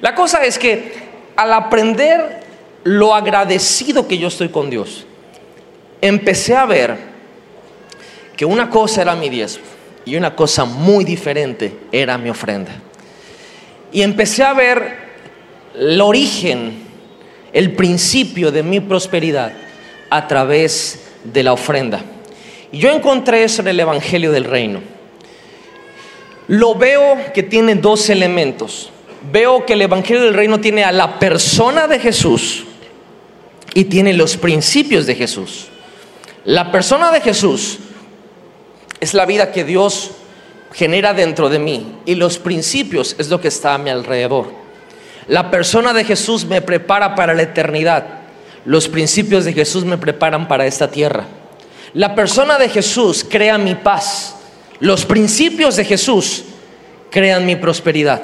La 0.00 0.14
cosa 0.14 0.44
es 0.44 0.58
que 0.58 0.92
al 1.36 1.52
aprender 1.52 2.40
lo 2.82 3.14
agradecido 3.14 4.06
que 4.08 4.18
yo 4.18 4.28
estoy 4.28 4.48
con 4.48 4.70
Dios, 4.70 5.06
empecé 6.00 6.54
a 6.54 6.66
ver 6.66 6.96
que 8.36 8.44
una 8.44 8.70
cosa 8.70 9.02
era 9.02 9.14
mi 9.14 9.28
diezmo 9.28 9.64
y 10.04 10.16
una 10.16 10.34
cosa 10.34 10.64
muy 10.64 11.04
diferente 11.04 11.78
era 11.92 12.18
mi 12.18 12.30
ofrenda. 12.30 12.72
Y 13.92 14.02
empecé 14.02 14.42
a 14.42 14.54
ver 14.54 15.04
el 15.78 16.00
origen, 16.00 16.82
el 17.52 17.72
principio 17.72 18.50
de 18.50 18.62
mi 18.62 18.80
prosperidad 18.80 19.52
a 20.10 20.26
través 20.26 21.00
de 21.24 21.42
la 21.42 21.52
ofrenda. 21.52 22.02
Yo 22.74 22.90
encontré 22.90 23.44
eso 23.44 23.62
en 23.62 23.68
el 23.68 23.80
Evangelio 23.80 24.32
del 24.32 24.44
Reino. 24.44 24.80
Lo 26.48 26.74
veo 26.74 27.16
que 27.32 27.42
tiene 27.42 27.76
dos 27.76 28.10
elementos. 28.10 28.90
Veo 29.32 29.64
que 29.64 29.74
el 29.74 29.82
Evangelio 29.82 30.22
del 30.22 30.34
Reino 30.34 30.60
tiene 30.60 30.84
a 30.84 30.92
la 30.92 31.18
persona 31.18 31.86
de 31.86 31.98
Jesús 31.98 32.64
y 33.74 33.84
tiene 33.84 34.12
los 34.12 34.36
principios 34.36 35.06
de 35.06 35.14
Jesús. 35.14 35.68
La 36.44 36.70
persona 36.70 37.10
de 37.10 37.20
Jesús 37.20 37.78
es 39.00 39.14
la 39.14 39.24
vida 39.24 39.52
que 39.52 39.64
Dios 39.64 40.10
genera 40.72 41.14
dentro 41.14 41.48
de 41.48 41.58
mí 41.58 41.98
y 42.04 42.16
los 42.16 42.38
principios 42.38 43.14
es 43.18 43.30
lo 43.30 43.40
que 43.40 43.48
está 43.48 43.74
a 43.74 43.78
mi 43.78 43.90
alrededor. 43.90 44.52
La 45.28 45.50
persona 45.50 45.94
de 45.94 46.04
Jesús 46.04 46.44
me 46.44 46.60
prepara 46.60 47.14
para 47.14 47.32
la 47.32 47.42
eternidad. 47.42 48.04
Los 48.66 48.88
principios 48.88 49.44
de 49.44 49.52
Jesús 49.54 49.84
me 49.84 49.96
preparan 49.96 50.48
para 50.48 50.66
esta 50.66 50.90
tierra. 50.90 51.26
La 51.94 52.14
persona 52.16 52.58
de 52.58 52.68
Jesús 52.68 53.24
crea 53.28 53.56
mi 53.56 53.76
paz. 53.76 54.34
Los 54.80 55.04
principios 55.04 55.76
de 55.76 55.84
Jesús 55.84 56.44
crean 57.10 57.46
mi 57.46 57.54
prosperidad. 57.54 58.20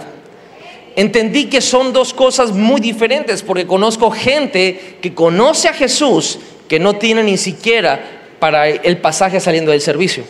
Entendí 0.96 1.46
que 1.46 1.60
son 1.60 1.92
dos 1.92 2.12
cosas 2.12 2.50
muy 2.50 2.80
diferentes 2.80 3.42
porque 3.42 3.68
conozco 3.68 4.10
gente 4.10 4.98
que 5.00 5.14
conoce 5.14 5.68
a 5.68 5.72
Jesús 5.72 6.40
que 6.66 6.80
no 6.80 6.94
tiene 6.94 7.22
ni 7.22 7.36
siquiera 7.36 8.00
para 8.40 8.68
el 8.68 8.98
pasaje 8.98 9.38
saliendo 9.38 9.70
del 9.70 9.80
servicio. 9.80 10.24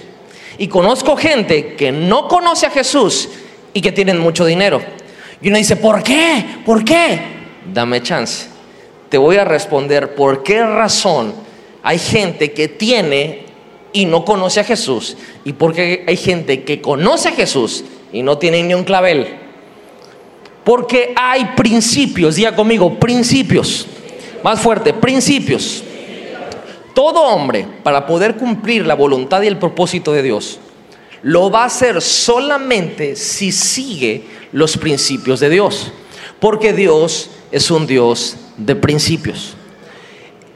Y 0.58 0.68
conozco 0.68 1.16
gente 1.16 1.74
que 1.76 1.90
no 1.92 2.28
conoce 2.28 2.66
a 2.66 2.70
Jesús 2.70 3.30
y 3.72 3.80
que 3.80 3.92
tienen 3.92 4.18
mucho 4.18 4.44
dinero. 4.44 4.82
Y 5.40 5.48
uno 5.48 5.56
dice, 5.56 5.76
¿por 5.76 6.02
qué? 6.02 6.44
¿Por 6.66 6.84
qué? 6.84 7.18
Dame 7.72 8.02
chance. 8.02 8.48
Te 9.08 9.16
voy 9.16 9.36
a 9.36 9.44
responder 9.46 10.14
por 10.14 10.42
qué 10.42 10.62
razón 10.62 11.32
hay 11.82 11.98
gente 11.98 12.52
que 12.52 12.68
tiene 12.68 13.44
y 13.92 14.04
no 14.04 14.24
conoce 14.24 14.60
a 14.60 14.64
Jesús 14.64 15.16
y 15.44 15.52
porque 15.52 16.04
hay 16.06 16.16
gente 16.16 16.62
que 16.64 16.80
conoce 16.80 17.30
a 17.30 17.32
Jesús 17.32 17.84
y 18.12 18.22
no 18.22 18.38
tiene 18.38 18.62
ni 18.62 18.74
un 18.74 18.84
clavel. 18.84 19.26
Porque 20.64 21.12
hay 21.16 21.52
principios, 21.56 22.36
diga 22.36 22.54
conmigo, 22.54 22.98
principios. 22.98 23.86
Más 24.42 24.60
fuerte, 24.60 24.92
principios. 24.92 25.82
Todo 26.94 27.22
hombre, 27.22 27.66
para 27.82 28.06
poder 28.06 28.36
cumplir 28.36 28.86
la 28.86 28.94
voluntad 28.94 29.42
y 29.42 29.46
el 29.46 29.58
propósito 29.58 30.12
de 30.12 30.22
Dios, 30.22 30.58
lo 31.22 31.50
va 31.50 31.62
a 31.62 31.66
hacer 31.66 32.00
solamente 32.02 33.16
si 33.16 33.52
sigue 33.52 34.24
los 34.52 34.76
principios 34.76 35.40
de 35.40 35.50
Dios. 35.50 35.92
Porque 36.40 36.72
Dios 36.72 37.30
es 37.52 37.70
un 37.70 37.86
Dios 37.86 38.36
de 38.56 38.76
principios. 38.76 39.56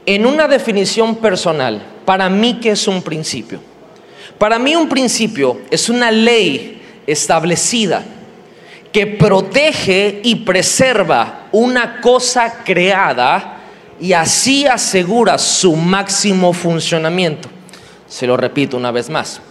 En 0.05 0.25
una 0.25 0.47
definición 0.47 1.15
personal, 1.15 1.81
para 2.05 2.29
mí, 2.29 2.59
¿qué 2.61 2.71
es 2.71 2.87
un 2.87 3.01
principio? 3.01 3.59
Para 4.37 4.59
mí 4.59 4.75
un 4.75 4.87
principio 4.87 5.61
es 5.71 5.89
una 5.89 6.11
ley 6.11 6.81
establecida 7.07 8.03
que 8.91 9.07
protege 9.07 10.21
y 10.23 10.35
preserva 10.35 11.47
una 11.51 12.01
cosa 12.01 12.63
creada 12.63 13.57
y 13.99 14.13
así 14.13 14.67
asegura 14.67 15.37
su 15.37 15.75
máximo 15.75 16.53
funcionamiento. 16.53 17.49
Se 18.07 18.27
lo 18.27 18.37
repito 18.37 18.77
una 18.77 18.91
vez 18.91 19.09
más. 19.09 19.41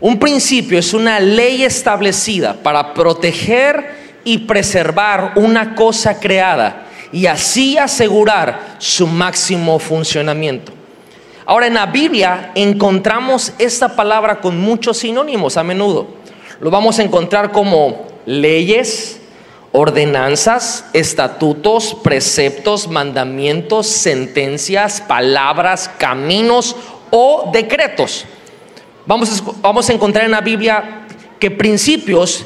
Un 0.00 0.18
principio 0.18 0.78
es 0.78 0.94
una 0.94 1.18
ley 1.18 1.64
establecida 1.64 2.54
para 2.54 2.94
proteger 2.94 3.96
y 4.22 4.38
preservar 4.38 5.32
una 5.36 5.74
cosa 5.74 6.20
creada 6.20 6.87
y 7.12 7.26
así 7.26 7.78
asegurar 7.78 8.76
su 8.78 9.06
máximo 9.06 9.78
funcionamiento. 9.78 10.72
Ahora 11.46 11.66
en 11.66 11.74
la 11.74 11.86
Biblia 11.86 12.52
encontramos 12.54 13.52
esta 13.58 13.96
palabra 13.96 14.40
con 14.40 14.60
muchos 14.60 14.98
sinónimos 14.98 15.56
a 15.56 15.64
menudo. 15.64 16.08
Lo 16.60 16.70
vamos 16.70 16.98
a 16.98 17.02
encontrar 17.02 17.52
como 17.52 18.06
leyes, 18.26 19.20
ordenanzas, 19.72 20.84
estatutos, 20.92 21.96
preceptos, 22.02 22.88
mandamientos, 22.88 23.86
sentencias, 23.86 25.00
palabras, 25.00 25.90
caminos 25.98 26.76
o 27.10 27.50
decretos. 27.52 28.26
Vamos 29.06 29.40
a, 29.40 29.52
vamos 29.62 29.88
a 29.88 29.92
encontrar 29.94 30.26
en 30.26 30.32
la 30.32 30.42
Biblia 30.42 31.06
que 31.38 31.50
principios 31.50 32.44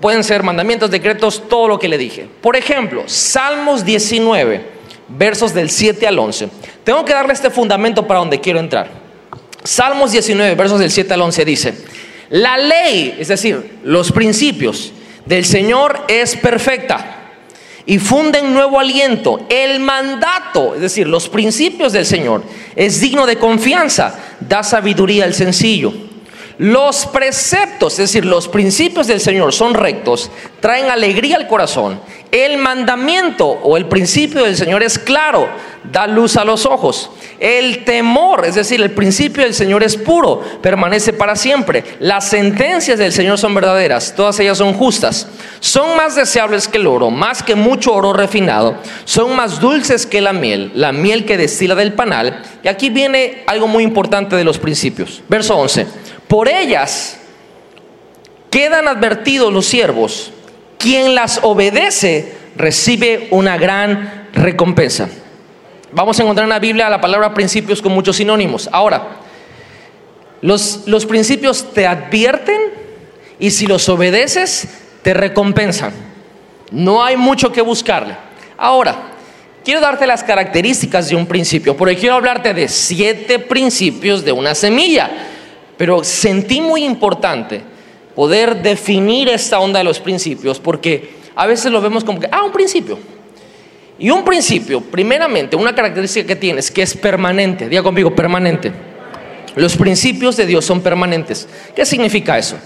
pueden 0.00 0.24
ser 0.24 0.42
mandamientos, 0.42 0.90
decretos, 0.90 1.42
todo 1.48 1.68
lo 1.68 1.78
que 1.78 1.88
le 1.88 1.98
dije. 1.98 2.28
Por 2.40 2.56
ejemplo, 2.56 3.04
Salmos 3.06 3.84
19, 3.84 4.64
versos 5.08 5.54
del 5.54 5.70
7 5.70 6.06
al 6.06 6.18
11. 6.18 6.48
Tengo 6.84 7.04
que 7.04 7.12
darle 7.12 7.32
este 7.32 7.50
fundamento 7.50 8.06
para 8.06 8.20
donde 8.20 8.40
quiero 8.40 8.58
entrar. 8.58 8.88
Salmos 9.62 10.12
19, 10.12 10.54
versos 10.54 10.78
del 10.78 10.90
7 10.90 11.14
al 11.14 11.22
11 11.22 11.44
dice, 11.44 11.74
la 12.30 12.58
ley, 12.58 13.16
es 13.18 13.28
decir, 13.28 13.78
los 13.84 14.12
principios 14.12 14.92
del 15.24 15.44
Señor 15.44 16.04
es 16.08 16.36
perfecta 16.36 17.14
y 17.86 17.98
funden 17.98 18.52
nuevo 18.52 18.80
aliento. 18.80 19.46
El 19.48 19.80
mandato, 19.80 20.74
es 20.74 20.80
decir, 20.80 21.06
los 21.06 21.28
principios 21.28 21.92
del 21.92 22.06
Señor, 22.06 22.42
es 22.76 23.00
digno 23.00 23.26
de 23.26 23.36
confianza, 23.36 24.18
da 24.40 24.62
sabiduría 24.62 25.24
al 25.24 25.34
sencillo. 25.34 25.92
Los 26.58 27.06
preceptos, 27.06 27.94
es 27.94 27.98
decir, 27.98 28.24
los 28.24 28.46
principios 28.46 29.08
del 29.08 29.20
Señor 29.20 29.52
son 29.52 29.74
rectos, 29.74 30.30
traen 30.60 30.88
alegría 30.88 31.36
al 31.36 31.48
corazón. 31.48 32.00
El 32.30 32.58
mandamiento 32.58 33.46
o 33.46 33.76
el 33.76 33.86
principio 33.86 34.44
del 34.44 34.56
Señor 34.56 34.82
es 34.82 34.98
claro, 34.98 35.48
da 35.90 36.06
luz 36.06 36.36
a 36.36 36.44
los 36.44 36.64
ojos. 36.64 37.10
El 37.40 37.84
temor, 37.84 38.44
es 38.46 38.54
decir, 38.54 38.80
el 38.80 38.92
principio 38.92 39.42
del 39.42 39.54
Señor 39.54 39.82
es 39.82 39.96
puro, 39.96 40.42
permanece 40.62 41.12
para 41.12 41.34
siempre. 41.34 41.84
Las 41.98 42.28
sentencias 42.28 42.98
del 42.98 43.12
Señor 43.12 43.38
son 43.38 43.54
verdaderas, 43.54 44.14
todas 44.16 44.38
ellas 44.38 44.58
son 44.58 44.74
justas. 44.74 45.28
Son 45.58 45.96
más 45.96 46.14
deseables 46.14 46.68
que 46.68 46.78
el 46.78 46.86
oro, 46.86 47.10
más 47.10 47.42
que 47.42 47.54
mucho 47.54 47.92
oro 47.92 48.12
refinado. 48.12 48.76
Son 49.04 49.34
más 49.34 49.60
dulces 49.60 50.06
que 50.06 50.20
la 50.20 50.32
miel, 50.32 50.70
la 50.74 50.92
miel 50.92 51.24
que 51.24 51.36
destila 51.36 51.74
del 51.74 51.94
panal. 51.94 52.42
Y 52.62 52.68
aquí 52.68 52.90
viene 52.90 53.42
algo 53.46 53.66
muy 53.66 53.82
importante 53.82 54.36
de 54.36 54.44
los 54.44 54.58
principios. 54.58 55.22
Verso 55.28 55.56
11. 55.56 56.03
Por 56.34 56.48
ellas 56.48 57.16
quedan 58.50 58.88
advertidos 58.88 59.52
los 59.52 59.66
siervos. 59.66 60.32
Quien 60.78 61.14
las 61.14 61.38
obedece 61.44 62.32
recibe 62.56 63.28
una 63.30 63.56
gran 63.56 64.30
recompensa. 64.32 65.08
Vamos 65.92 66.18
a 66.18 66.24
encontrar 66.24 66.46
en 66.46 66.48
la 66.48 66.58
Biblia 66.58 66.90
la 66.90 67.00
palabra 67.00 67.32
principios 67.32 67.80
con 67.80 67.92
muchos 67.92 68.16
sinónimos. 68.16 68.68
Ahora, 68.72 69.20
los, 70.40 70.82
los 70.86 71.06
principios 71.06 71.72
te 71.72 71.86
advierten 71.86 72.60
y 73.38 73.52
si 73.52 73.68
los 73.68 73.88
obedeces, 73.88 74.66
te 75.02 75.14
recompensan. 75.14 75.92
No 76.72 77.04
hay 77.04 77.16
mucho 77.16 77.52
que 77.52 77.60
buscarle. 77.60 78.16
Ahora, 78.58 78.96
quiero 79.64 79.80
darte 79.80 80.04
las 80.04 80.24
características 80.24 81.08
de 81.08 81.14
un 81.14 81.26
principio, 81.26 81.76
porque 81.76 81.94
quiero 81.94 82.16
hablarte 82.16 82.52
de 82.54 82.66
siete 82.66 83.38
principios 83.38 84.24
de 84.24 84.32
una 84.32 84.56
semilla. 84.56 85.30
Pero 85.76 86.04
sentí 86.04 86.60
muy 86.60 86.84
importante 86.84 87.62
poder 88.14 88.62
definir 88.62 89.28
esta 89.28 89.58
onda 89.58 89.78
de 89.78 89.84
los 89.84 90.00
principios, 90.00 90.60
porque 90.60 91.14
a 91.34 91.46
veces 91.46 91.72
lo 91.72 91.80
vemos 91.80 92.04
como 92.04 92.20
que, 92.20 92.28
ah, 92.30 92.44
un 92.44 92.52
principio. 92.52 92.98
Y 93.98 94.10
un 94.10 94.24
principio, 94.24 94.80
primeramente, 94.80 95.56
una 95.56 95.74
característica 95.74 96.26
que 96.26 96.36
tiene 96.36 96.60
es 96.60 96.70
que 96.70 96.82
es 96.82 96.96
permanente. 96.96 97.68
Diga 97.68 97.82
conmigo, 97.82 98.14
permanente. 98.14 98.72
Los 99.54 99.76
principios 99.76 100.36
de 100.36 100.46
Dios 100.46 100.64
son 100.64 100.80
permanentes. 100.80 101.48
¿Qué 101.76 101.86
significa 101.86 102.36
eso? 102.36 102.56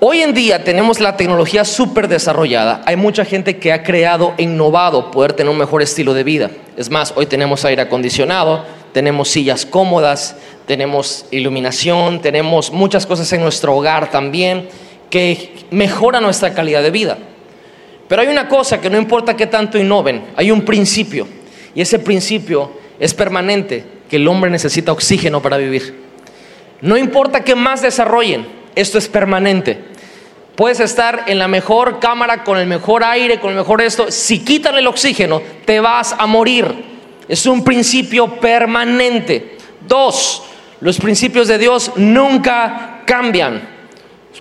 Hoy 0.00 0.20
en 0.20 0.34
día 0.34 0.62
tenemos 0.62 1.00
la 1.00 1.16
tecnología 1.16 1.64
súper 1.64 2.08
desarrollada. 2.08 2.82
Hay 2.84 2.94
mucha 2.94 3.24
gente 3.24 3.56
que 3.56 3.72
ha 3.72 3.82
creado 3.82 4.34
e 4.36 4.42
innovado 4.42 5.10
poder 5.10 5.32
tener 5.32 5.50
un 5.50 5.58
mejor 5.58 5.82
estilo 5.82 6.14
de 6.14 6.22
vida. 6.22 6.50
Es 6.76 6.90
más, 6.90 7.12
hoy 7.16 7.26
tenemos 7.26 7.64
aire 7.64 7.82
acondicionado, 7.82 8.64
tenemos 8.92 9.28
sillas 9.28 9.64
cómodas, 9.64 10.36
tenemos 10.66 11.26
iluminación, 11.30 12.20
tenemos 12.20 12.72
muchas 12.72 13.06
cosas 13.06 13.32
en 13.32 13.42
nuestro 13.42 13.76
hogar 13.76 14.10
también 14.10 14.68
que 15.10 15.66
mejoran 15.70 16.22
nuestra 16.22 16.54
calidad 16.54 16.82
de 16.82 16.90
vida. 16.90 17.18
Pero 18.08 18.22
hay 18.22 18.28
una 18.28 18.48
cosa 18.48 18.80
que 18.80 18.90
no 18.90 18.98
importa 18.98 19.36
qué 19.36 19.46
tanto 19.46 19.78
innoven, 19.78 20.24
hay 20.36 20.50
un 20.50 20.62
principio. 20.62 21.26
Y 21.74 21.80
ese 21.80 21.98
principio 21.98 22.72
es 22.98 23.14
permanente, 23.14 23.84
que 24.08 24.16
el 24.16 24.28
hombre 24.28 24.50
necesita 24.50 24.92
oxígeno 24.92 25.42
para 25.42 25.56
vivir. 25.56 26.02
No 26.80 26.96
importa 26.96 27.44
qué 27.44 27.54
más 27.54 27.82
desarrollen, 27.82 28.46
esto 28.74 28.98
es 28.98 29.08
permanente. 29.08 29.84
Puedes 30.56 30.78
estar 30.78 31.24
en 31.26 31.38
la 31.38 31.48
mejor 31.48 31.98
cámara, 31.98 32.44
con 32.44 32.58
el 32.58 32.66
mejor 32.66 33.02
aire, 33.02 33.40
con 33.40 33.50
el 33.50 33.56
mejor 33.56 33.82
esto. 33.82 34.10
Si 34.10 34.44
quitan 34.44 34.76
el 34.76 34.86
oxígeno, 34.86 35.42
te 35.64 35.80
vas 35.80 36.14
a 36.16 36.26
morir. 36.26 36.72
Es 37.26 37.46
un 37.46 37.64
principio 37.64 38.36
permanente. 38.36 39.58
Dos, 39.88 40.44
los 40.84 40.98
principios 40.98 41.48
de 41.48 41.58
Dios 41.58 41.90
nunca 41.96 43.02
cambian. 43.04 43.68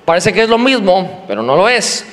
Parece 0.06 0.32
que 0.32 0.43
es 0.43 0.49
lo 0.49 0.60
mismo, 0.60 1.23
pero 1.27 1.41
no 1.41 1.56
lo 1.56 1.67
es 1.67 2.06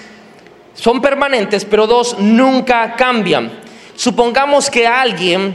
son 0.81 1.01
permanentes, 1.01 1.65
pero 1.65 1.87
dos 1.87 2.19
nunca 2.19 2.97
cambian. 2.97 3.51
Supongamos 3.95 4.71
que 4.71 4.87
alguien, 4.87 5.55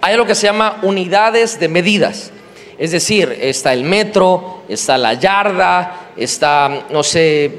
hay 0.00 0.16
lo 0.16 0.26
que 0.26 0.34
se 0.34 0.46
llama 0.46 0.78
unidades 0.82 1.58
de 1.58 1.68
medidas. 1.68 2.30
Es 2.78 2.92
decir, 2.92 3.36
está 3.40 3.72
el 3.72 3.82
metro, 3.82 4.62
está 4.68 4.96
la 4.96 5.14
yarda, 5.14 6.10
está, 6.16 6.86
no 6.90 7.02
sé, 7.02 7.58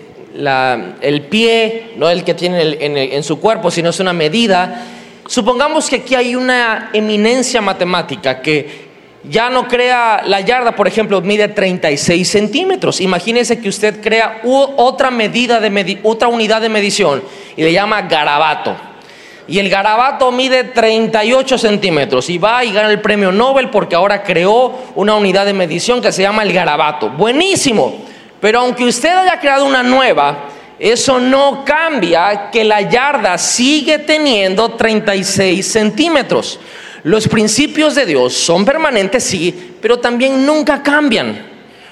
el 1.01 1.21
pie, 1.23 1.93
no 1.97 2.09
el 2.09 2.23
que 2.23 2.33
tiene 2.33 2.77
en 2.79 3.23
su 3.23 3.41
cuerpo, 3.41 3.69
sino 3.69 3.89
es 3.89 3.99
una 3.99 4.13
medida. 4.13 4.85
Supongamos 5.27 5.89
que 5.89 5.97
aquí 5.97 6.15
hay 6.15 6.35
una 6.35 6.91
eminencia 6.93 7.61
matemática 7.61 8.41
que 8.41 8.88
ya 9.23 9.49
no 9.49 9.67
crea 9.67 10.23
la 10.25 10.39
yarda, 10.41 10.75
por 10.75 10.87
ejemplo, 10.87 11.21
mide 11.21 11.49
36 11.49 12.29
centímetros. 12.29 13.01
Imagínese 13.01 13.59
que 13.59 13.69
usted 13.69 14.01
crea 14.01 14.41
otra 14.43 15.11
medida 15.11 15.59
de 15.59 15.99
otra 16.03 16.29
unidad 16.29 16.61
de 16.61 16.69
medición 16.69 17.21
y 17.57 17.63
le 17.63 17.73
llama 17.73 18.03
garabato. 18.03 18.75
Y 19.47 19.57
el 19.57 19.69
garabato 19.69 20.31
mide 20.31 20.63
38 20.63 21.57
centímetros 21.57 22.29
y 22.29 22.37
va 22.37 22.63
y 22.63 22.71
gana 22.71 22.89
el 22.89 23.01
premio 23.01 23.31
Nobel 23.31 23.69
porque 23.69 23.95
ahora 23.95 24.23
creó 24.23 24.77
una 24.95 25.15
unidad 25.15 25.45
de 25.45 25.53
medición 25.53 26.01
que 26.01 26.11
se 26.11 26.21
llama 26.21 26.43
el 26.43 26.53
garabato. 26.53 27.09
Buenísimo. 27.09 28.05
Pero 28.39 28.59
aunque 28.59 28.85
usted 28.85 29.09
haya 29.09 29.39
creado 29.39 29.65
una 29.65 29.83
nueva, 29.83 30.49
eso 30.77 31.19
no 31.19 31.65
cambia 31.65 32.51
que 32.51 32.63
la 32.63 32.81
yarda 32.81 33.37
sigue 33.37 33.99
teniendo 33.99 34.69
36 34.71 35.65
centímetros. 35.69 36.59
Los 37.03 37.27
principios 37.27 37.95
de 37.95 38.05
Dios 38.05 38.33
son 38.33 38.65
permanentes, 38.65 39.23
sí, 39.23 39.75
pero 39.81 39.99
también 39.99 40.45
nunca 40.45 40.83
cambian. 40.83 41.47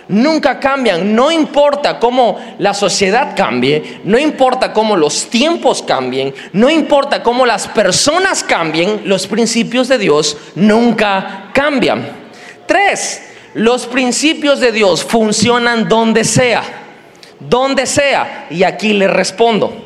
Nunca 0.10 0.60
cambian. 0.60 1.14
No 1.14 1.32
importa 1.32 2.00
cómo 2.00 2.40
la 2.60 2.74
sociedad 2.74 3.36
cambie, 3.36 4.00
no 4.04 4.18
importa 4.18 4.72
cómo 4.72 4.96
los 4.96 5.30
tiempos 5.30 5.82
cambien, 5.82 6.34
no 6.54 6.70
importa 6.70 7.22
cómo 7.24 7.46
las 7.46 7.68
personas 7.68 8.44
cambien, 8.44 9.02
los 9.06 9.28
principios 9.28 9.88
de 9.88 9.98
Dios 9.98 10.38
nunca 10.56 11.50
cambian. 11.54 12.10
Tres, 12.66 13.22
los 13.54 13.86
principios 13.86 14.60
de 14.60 14.72
Dios 14.72 15.04
funcionan 15.04 15.90
donde 15.90 16.24
sea, 16.24 16.64
donde 17.40 17.86
sea. 17.86 18.48
Y 18.50 18.64
aquí 18.64 18.94
le 18.94 19.08
respondo. 19.08 19.86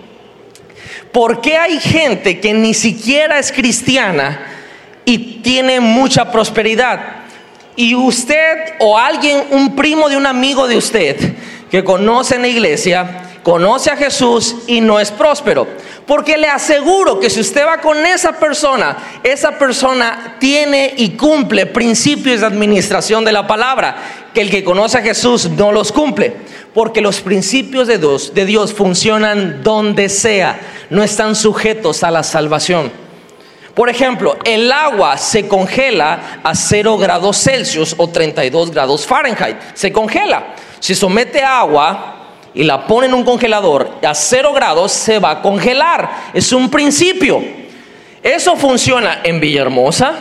¿Por 1.12 1.42
qué 1.42 1.58
hay 1.58 1.80
gente 1.80 2.40
que 2.40 2.54
ni 2.54 2.74
siquiera 2.74 3.38
es 3.40 3.52
cristiana? 3.52 4.61
Y 5.06 5.42
tiene 5.42 5.80
mucha 5.80 6.32
prosperidad. 6.32 7.00
Y 7.76 7.96
usted 7.96 8.76
o 8.80 8.98
alguien, 8.98 9.44
un 9.52 9.76
primo 9.76 10.10
de 10.10 10.18
un 10.18 10.26
amigo 10.26 10.68
de 10.68 10.78
usted 10.78 11.34
que 11.70 11.84
conoce 11.84 12.36
en 12.36 12.42
la 12.42 12.48
iglesia, 12.48 13.22
conoce 13.44 13.90
a 13.90 13.98
Jesús 13.98 14.58
y 14.68 14.82
no 14.82 15.00
es 15.00 15.12
próspero. 15.12 15.68
Porque 16.06 16.38
le 16.38 16.48
aseguro 16.48 17.20
que 17.20 17.30
si 17.30 17.40
usted 17.40 17.66
va 17.66 17.80
con 17.80 18.06
esa 18.06 18.34
persona, 18.34 18.98
esa 19.24 19.58
persona 19.58 20.36
tiene 20.40 20.94
y 20.98 21.12
cumple 21.12 21.66
principios 21.66 22.42
de 22.42 22.48
administración 22.48 23.24
de 23.24 23.32
la 23.32 23.48
palabra, 23.48 23.96
que 24.34 24.42
el 24.42 24.50
que 24.50 24.64
conoce 24.64 24.98
a 24.98 25.02
Jesús 25.02 25.50
no 25.50 25.72
los 25.72 25.92
cumple. 25.92 26.36
Porque 26.74 27.02
los 27.02 27.22
principios 27.22 27.88
de 27.88 28.46
Dios, 28.46 28.74
funcionan 28.74 29.64
donde 29.64 30.10
sea, 30.10 30.60
no 30.90 31.04
están 31.04 31.36
sujetos 31.36 32.04
a 32.04 32.12
la 32.12 32.24
salvación. 32.24 32.92
Por 33.76 33.90
ejemplo, 33.90 34.38
el 34.44 34.72
agua 34.72 35.18
se 35.18 35.48
congela 35.48 36.42
a 36.44 36.54
0 36.54 36.98
grados 36.98 37.38
Celsius 37.38 37.96
o 37.98 38.10
32 38.10 38.72
grados 38.72 39.06
Fahrenheit. 39.06 39.58
Se 39.74 39.92
congela. 39.92 40.56
Si 40.80 40.94
somete 40.94 41.42
agua 41.42 42.18
y 42.54 42.64
la 42.64 42.86
pone 42.86 43.08
en 43.08 43.14
un 43.14 43.24
congelador 43.24 44.00
a 44.06 44.14
0 44.14 44.52
grados, 44.54 44.92
se 44.92 45.20
va 45.20 45.32
a 45.32 45.42
congelar. 45.42 46.10
Es 46.34 46.52
un 46.52 46.70
principio. 46.70 47.42
Eso 48.22 48.56
funciona 48.56 49.20
en 49.24 49.40
Villahermosa. 49.40 50.14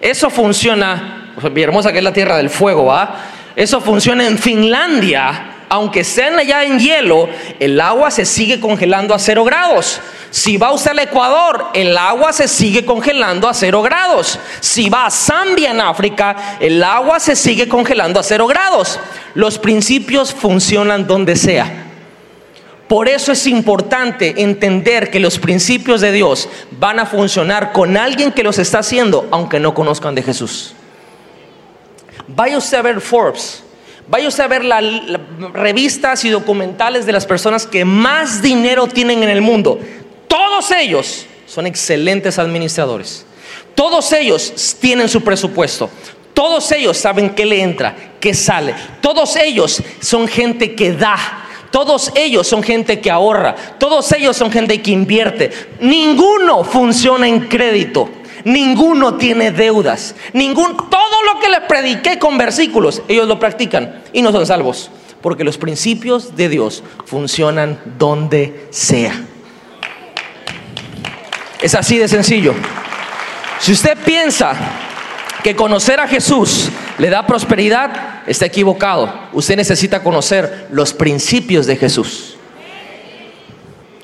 Eso 0.00 0.30
funciona, 0.30 1.32
Villahermosa 1.50 1.90
que 1.90 1.98
es 1.98 2.04
la 2.04 2.12
tierra 2.12 2.36
del 2.36 2.50
fuego, 2.50 2.84
¿va? 2.86 3.16
Eso 3.56 3.80
funciona 3.80 4.26
en 4.26 4.38
Finlandia 4.38 5.53
aunque 5.68 6.00
estén 6.00 6.38
allá 6.38 6.64
en 6.64 6.78
hielo, 6.78 7.28
el 7.58 7.80
agua 7.80 8.10
se 8.10 8.24
sigue 8.24 8.60
congelando 8.60 9.14
a 9.14 9.18
cero 9.18 9.44
grados. 9.44 10.00
Si 10.30 10.56
va 10.56 10.72
usted 10.72 10.90
al 10.90 10.98
Ecuador, 10.98 11.68
el 11.74 11.96
agua 11.96 12.32
se 12.32 12.48
sigue 12.48 12.84
congelando 12.84 13.48
a 13.48 13.54
cero 13.54 13.82
grados. 13.82 14.38
Si 14.60 14.88
va 14.88 15.06
a 15.06 15.10
Zambia 15.10 15.70
en 15.70 15.80
África, 15.80 16.58
el 16.60 16.82
agua 16.82 17.20
se 17.20 17.36
sigue 17.36 17.68
congelando 17.68 18.20
a 18.20 18.22
cero 18.22 18.46
grados. 18.46 18.98
Los 19.34 19.58
principios 19.58 20.32
funcionan 20.34 21.06
donde 21.06 21.36
sea. 21.36 21.84
Por 22.88 23.08
eso 23.08 23.32
es 23.32 23.46
importante 23.46 24.42
entender 24.42 25.10
que 25.10 25.18
los 25.18 25.38
principios 25.38 26.00
de 26.00 26.12
Dios 26.12 26.48
van 26.78 27.00
a 27.00 27.06
funcionar 27.06 27.72
con 27.72 27.96
alguien 27.96 28.30
que 28.30 28.44
los 28.44 28.58
está 28.58 28.80
haciendo, 28.80 29.26
aunque 29.30 29.58
no 29.58 29.74
conozcan 29.74 30.14
de 30.14 30.22
Jesús. 30.22 30.74
Vaya 32.28 32.58
usted 32.58 32.78
a 32.78 32.82
ver 32.82 33.00
Forbes 33.00 33.63
Vaya 34.06 34.28
a 34.28 34.46
ver 34.48 34.64
las 34.64 34.84
revistas 35.52 36.24
y 36.24 36.30
documentales 36.30 37.06
de 37.06 37.12
las 37.12 37.24
personas 37.24 37.66
que 37.66 37.84
más 37.84 38.42
dinero 38.42 38.86
tienen 38.86 39.22
en 39.22 39.30
el 39.30 39.40
mundo. 39.40 39.78
Todos 40.28 40.70
ellos 40.72 41.26
son 41.46 41.66
excelentes 41.66 42.38
administradores. 42.38 43.24
Todos 43.74 44.12
ellos 44.12 44.76
tienen 44.78 45.08
su 45.08 45.22
presupuesto. 45.22 45.88
Todos 46.34 46.70
ellos 46.72 46.96
saben 46.96 47.30
qué 47.30 47.46
le 47.46 47.62
entra, 47.62 47.94
qué 48.20 48.34
sale. 48.34 48.74
Todos 49.00 49.36
ellos 49.36 49.82
son 50.00 50.28
gente 50.28 50.74
que 50.74 50.92
da. 50.92 51.16
Todos 51.70 52.12
ellos 52.14 52.46
son 52.46 52.62
gente 52.62 53.00
que 53.00 53.10
ahorra. 53.10 53.54
Todos 53.78 54.12
ellos 54.12 54.36
son 54.36 54.50
gente 54.50 54.82
que 54.82 54.90
invierte. 54.90 55.50
Ninguno 55.80 56.62
funciona 56.62 57.26
en 57.26 57.48
crédito. 57.48 58.10
Ninguno 58.44 59.14
tiene 59.14 59.50
deudas. 59.50 60.14
Ningún, 60.32 60.76
todo 60.76 61.22
lo 61.32 61.40
que 61.40 61.48
les 61.48 61.60
prediqué 61.60 62.18
con 62.18 62.36
versículos, 62.38 63.02
ellos 63.08 63.26
lo 63.26 63.38
practican 63.38 64.02
y 64.12 64.22
no 64.22 64.32
son 64.32 64.46
salvos. 64.46 64.90
Porque 65.20 65.44
los 65.44 65.56
principios 65.56 66.36
de 66.36 66.50
Dios 66.50 66.82
funcionan 67.06 67.80
donde 67.98 68.66
sea. 68.70 69.14
Es 71.62 71.74
así 71.74 71.96
de 71.96 72.08
sencillo. 72.08 72.54
Si 73.58 73.72
usted 73.72 73.96
piensa 74.04 74.54
que 75.42 75.56
conocer 75.56 75.98
a 75.98 76.06
Jesús 76.06 76.68
le 76.98 77.08
da 77.08 77.26
prosperidad, 77.26 78.22
está 78.26 78.44
equivocado. 78.44 79.12
Usted 79.32 79.56
necesita 79.56 80.02
conocer 80.02 80.66
los 80.70 80.92
principios 80.92 81.66
de 81.66 81.76
Jesús. 81.76 82.36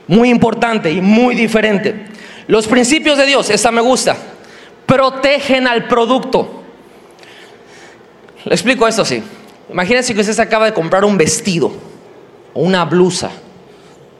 Muy 0.06 0.30
importante 0.30 0.90
y 0.90 1.02
muy 1.02 1.34
diferente. 1.34 2.06
Los 2.46 2.66
principios 2.66 3.18
de 3.18 3.26
Dios, 3.26 3.48
esta 3.50 3.70
me 3.70 3.80
gusta, 3.80 4.16
protegen 4.90 5.68
al 5.68 5.86
producto. 5.86 6.62
Le 8.44 8.52
explico 8.52 8.88
esto 8.88 9.02
así. 9.02 9.22
Imagínense 9.70 10.12
que 10.12 10.20
usted 10.20 10.32
se 10.32 10.42
acaba 10.42 10.66
de 10.66 10.74
comprar 10.74 11.04
un 11.04 11.16
vestido 11.16 11.70
o 12.52 12.60
una 12.60 12.84
blusa, 12.84 13.30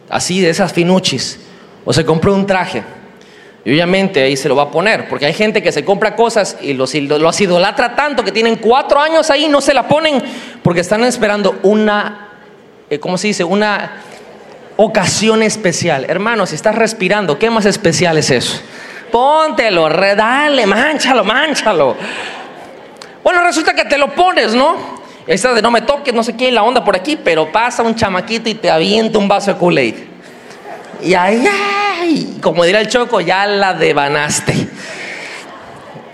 así 0.09 0.41
de 0.41 0.51
esas 0.51 0.73
finuchis, 0.73 1.41
o 1.85 1.93
se 1.93 2.05
compró 2.05 2.33
un 2.33 2.47
traje. 2.47 2.85
Y 3.65 3.73
obviamente 3.73 4.23
ahí 4.23 4.37
se 4.37 4.49
lo 4.49 4.55
va 4.55 4.65
a 4.65 4.71
poner, 4.71 5.09
porque 5.09 5.27
hay 5.27 5.35
gente 5.35 5.61
que 5.61 5.73
se 5.73 5.85
compra 5.85 6.15
cosas 6.15 6.57
y 6.63 6.73
los, 6.73 6.95
lo 6.95 7.31
idolatra 7.37 7.97
tanto 7.97 8.23
que 8.23 8.31
tienen 8.31 8.57
cuatro 8.57 9.01
años 9.01 9.29
ahí 9.29 9.47
y 9.47 9.49
no 9.49 9.61
se 9.61 9.75
la 9.75 9.89
ponen 9.89 10.23
porque 10.63 10.83
están 10.83 11.03
esperando 11.03 11.59
una, 11.65 12.29
eh, 12.89 13.01
¿cómo 13.01 13.19
se 13.19 13.27
dice? 13.27 13.43
Una 13.43 14.03
ocasión 14.77 15.43
especial. 15.43 16.07
Hermano, 16.09 16.47
si 16.47 16.55
estás 16.55 16.77
respirando, 16.77 17.41
¿qué 17.41 17.51
más 17.51 17.67
especial 17.67 18.17
es 18.19 18.31
eso? 18.31 18.63
Póntelo, 19.11 19.89
redale, 19.89 20.67
manchalo, 20.67 21.25
manchalo. 21.25 21.97
Bueno, 23.23 23.43
resulta 23.43 23.75
que 23.75 23.85
te 23.85 23.99
lo 23.99 24.15
pones, 24.15 24.55
¿no? 24.55 25.01
Esta 25.27 25.53
de 25.53 25.63
no 25.63 25.71
me 25.71 25.83
toques, 25.83 26.13
no 26.15 26.23
sé 26.23 26.37
qué, 26.37 26.51
la 26.51 26.63
onda 26.63 26.83
por 26.83 26.97
aquí, 26.97 27.17
pero 27.17 27.53
pasa 27.53 27.83
un 27.83 27.95
chamaquito 27.95 28.49
y 28.49 28.55
te 28.55 28.71
avienta 28.71 29.19
un 29.19 29.29
vaso 29.29 29.53
de 29.53 29.59
Kool-Aid. 29.59 29.95
Y 31.03 31.15
ahí, 31.15 31.45
ay, 32.01 32.39
como 32.43 32.65
dirá 32.65 32.81
el 32.81 32.89
choco, 32.89 33.21
ya 33.21 33.47
la 33.47 33.75
devanaste. 33.75 34.69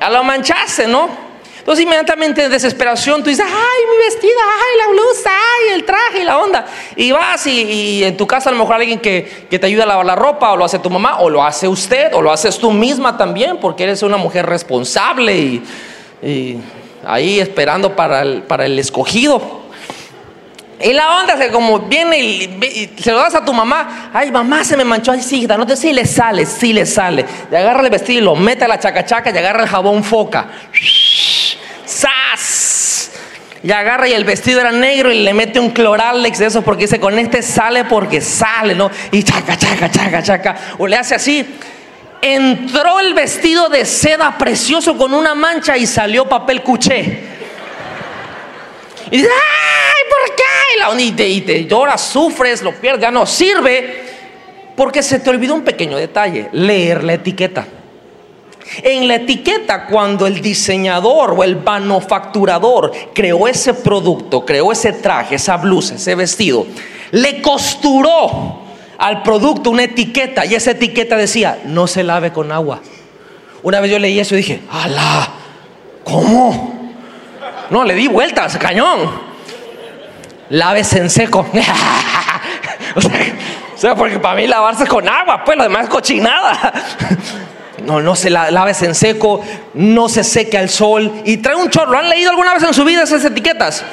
Ya 0.00 0.10
lo 0.10 0.22
manchaste, 0.24 0.86
¿no? 0.86 1.25
Entonces 1.66 1.84
inmediatamente 1.84 2.44
en 2.44 2.50
desesperación 2.52 3.24
tú 3.24 3.28
dices, 3.28 3.44
ay, 3.44 3.82
mi 3.90 4.04
vestido, 4.04 4.34
ay, 4.40 4.78
la 4.78 4.92
blusa, 4.92 5.30
ay, 5.30 5.74
el 5.74 5.84
traje 5.84 6.20
y 6.20 6.24
la 6.24 6.38
onda. 6.38 6.64
Y 6.94 7.10
vas 7.10 7.44
y, 7.48 8.04
en 8.04 8.16
tu 8.16 8.24
casa 8.24 8.50
a 8.50 8.52
lo 8.52 8.58
mejor 8.60 8.76
alguien 8.76 9.00
que, 9.00 9.48
te 9.50 9.66
ayuda 9.66 9.82
a 9.82 9.86
lavar 9.86 10.06
la 10.06 10.14
ropa 10.14 10.52
o 10.52 10.56
lo 10.56 10.64
hace 10.64 10.78
tu 10.78 10.90
mamá 10.90 11.18
o 11.18 11.28
lo 11.28 11.42
hace 11.42 11.66
usted 11.66 12.14
o 12.14 12.22
lo 12.22 12.30
haces 12.30 12.56
tú 12.58 12.70
misma 12.70 13.16
también 13.16 13.56
porque 13.56 13.82
eres 13.82 14.04
una 14.04 14.16
mujer 14.16 14.46
responsable 14.46 15.36
y, 16.22 16.60
ahí 17.04 17.40
esperando 17.40 17.96
para 17.96 18.22
el, 18.22 18.42
para 18.44 18.64
el 18.64 18.78
escogido. 18.78 19.66
Y 20.78 20.92
la 20.92 21.20
onda 21.20 21.34
es 21.34 21.50
como 21.50 21.80
viene 21.80 22.20
y, 22.20 22.94
se 22.96 23.10
lo 23.10 23.18
das 23.18 23.34
a 23.34 23.44
tu 23.44 23.52
mamá. 23.52 24.10
Ay, 24.14 24.30
mamá, 24.30 24.62
se 24.62 24.76
me 24.76 24.84
manchó. 24.84 25.10
Ay, 25.10 25.20
sí, 25.20 25.48
no 25.48 25.66
te 25.66 25.74
sí 25.74 25.92
le 25.92 26.06
sale, 26.06 26.46
sí 26.46 26.72
le 26.72 26.86
sale. 26.86 27.24
Le 27.50 27.58
agarra 27.58 27.82
el 27.82 27.90
vestido 27.90 28.20
y 28.20 28.22
lo 28.22 28.36
mete 28.36 28.66
a 28.66 28.68
la 28.68 28.78
chacachaca 28.78 29.30
y 29.30 29.36
agarra 29.36 29.64
el 29.64 29.68
jabón 29.68 30.04
foca. 30.04 30.46
¡Sas! 31.86 33.12
Y 33.62 33.72
agarra 33.72 34.08
y 34.08 34.12
el 34.12 34.24
vestido 34.24 34.60
era 34.60 34.70
negro 34.70 35.10
y 35.10 35.22
le 35.22 35.32
mete 35.32 35.58
un 35.58 35.70
cloralex 35.70 36.38
de 36.38 36.46
eso 36.46 36.62
porque 36.62 36.84
dice, 36.84 37.00
con 37.00 37.18
este 37.18 37.42
sale 37.42 37.84
porque 37.84 38.20
sale, 38.20 38.74
¿no? 38.74 38.90
Y 39.10 39.22
chaca, 39.22 39.56
chaca, 39.56 39.90
chaca, 39.90 40.22
chaca. 40.22 40.56
O 40.78 40.86
le 40.86 40.96
hace 40.96 41.14
así. 41.14 41.44
Entró 42.22 43.00
el 43.00 43.14
vestido 43.14 43.68
de 43.68 43.84
seda 43.84 44.36
precioso 44.38 44.96
con 44.96 45.14
una 45.14 45.34
mancha 45.34 45.76
y 45.76 45.86
salió 45.86 46.28
papel 46.28 46.62
cuché. 46.62 47.36
Y 49.10 49.16
dice, 49.16 49.28
¡ay, 49.28 50.02
por 50.10 50.36
qué! 50.36 51.02
Y 51.02 51.12
te, 51.12 51.28
y 51.28 51.40
te 51.40 51.64
lloras, 51.64 52.00
sufres, 52.00 52.62
lo 52.62 52.72
pierdes, 52.72 53.02
ya 53.02 53.10
no 53.10 53.26
sirve. 53.26 54.04
Porque 54.76 55.02
se 55.02 55.18
te 55.18 55.30
olvidó 55.30 55.54
un 55.54 55.62
pequeño 55.62 55.96
detalle, 55.96 56.48
leer 56.52 57.02
la 57.02 57.14
etiqueta. 57.14 57.66
En 58.82 59.06
la 59.06 59.16
etiqueta, 59.16 59.86
cuando 59.86 60.26
el 60.26 60.40
diseñador 60.40 61.34
o 61.36 61.44
el 61.44 61.56
manufacturador 61.56 62.92
creó 63.14 63.46
ese 63.46 63.74
producto, 63.74 64.44
creó 64.44 64.72
ese 64.72 64.92
traje, 64.92 65.36
esa 65.36 65.56
blusa, 65.56 65.94
ese 65.94 66.14
vestido, 66.14 66.66
le 67.12 67.40
costuró 67.40 68.60
al 68.98 69.22
producto 69.22 69.70
una 69.70 69.84
etiqueta 69.84 70.44
y 70.44 70.54
esa 70.54 70.72
etiqueta 70.72 71.16
decía, 71.16 71.58
no 71.64 71.86
se 71.86 72.02
lave 72.02 72.32
con 72.32 72.50
agua. 72.50 72.80
Una 73.62 73.80
vez 73.80 73.90
yo 73.90 73.98
leí 73.98 74.18
eso 74.18 74.34
y 74.34 74.38
dije, 74.38 74.60
¡Hala! 74.70 75.28
¿Cómo? 76.04 76.92
No, 77.70 77.84
le 77.84 77.94
di 77.94 78.06
vueltas, 78.06 78.56
cañón. 78.58 79.10
Lávese 80.50 80.98
en 80.98 81.10
seco. 81.10 81.44
o 82.94 83.78
sea, 83.78 83.94
porque 83.96 84.18
para 84.18 84.36
mí 84.36 84.46
lavarse 84.46 84.86
con 84.86 85.08
agua, 85.08 85.42
pues 85.44 85.56
lo 85.56 85.64
demás 85.64 85.84
es 85.84 85.90
cochinada. 85.90 86.72
No, 87.86 88.00
no 88.00 88.16
se 88.16 88.30
la, 88.30 88.50
laves 88.50 88.82
en 88.82 88.94
seco, 88.94 89.40
no 89.74 90.08
se 90.08 90.24
seque 90.24 90.58
al 90.58 90.68
sol 90.68 91.22
y 91.24 91.38
trae 91.38 91.56
un 91.56 91.70
chorro. 91.70 91.98
¿Han 91.98 92.08
leído 92.08 92.30
alguna 92.30 92.54
vez 92.54 92.62
en 92.62 92.74
su 92.74 92.84
vida 92.84 93.02
esas 93.02 93.24
etiquetas? 93.24 93.84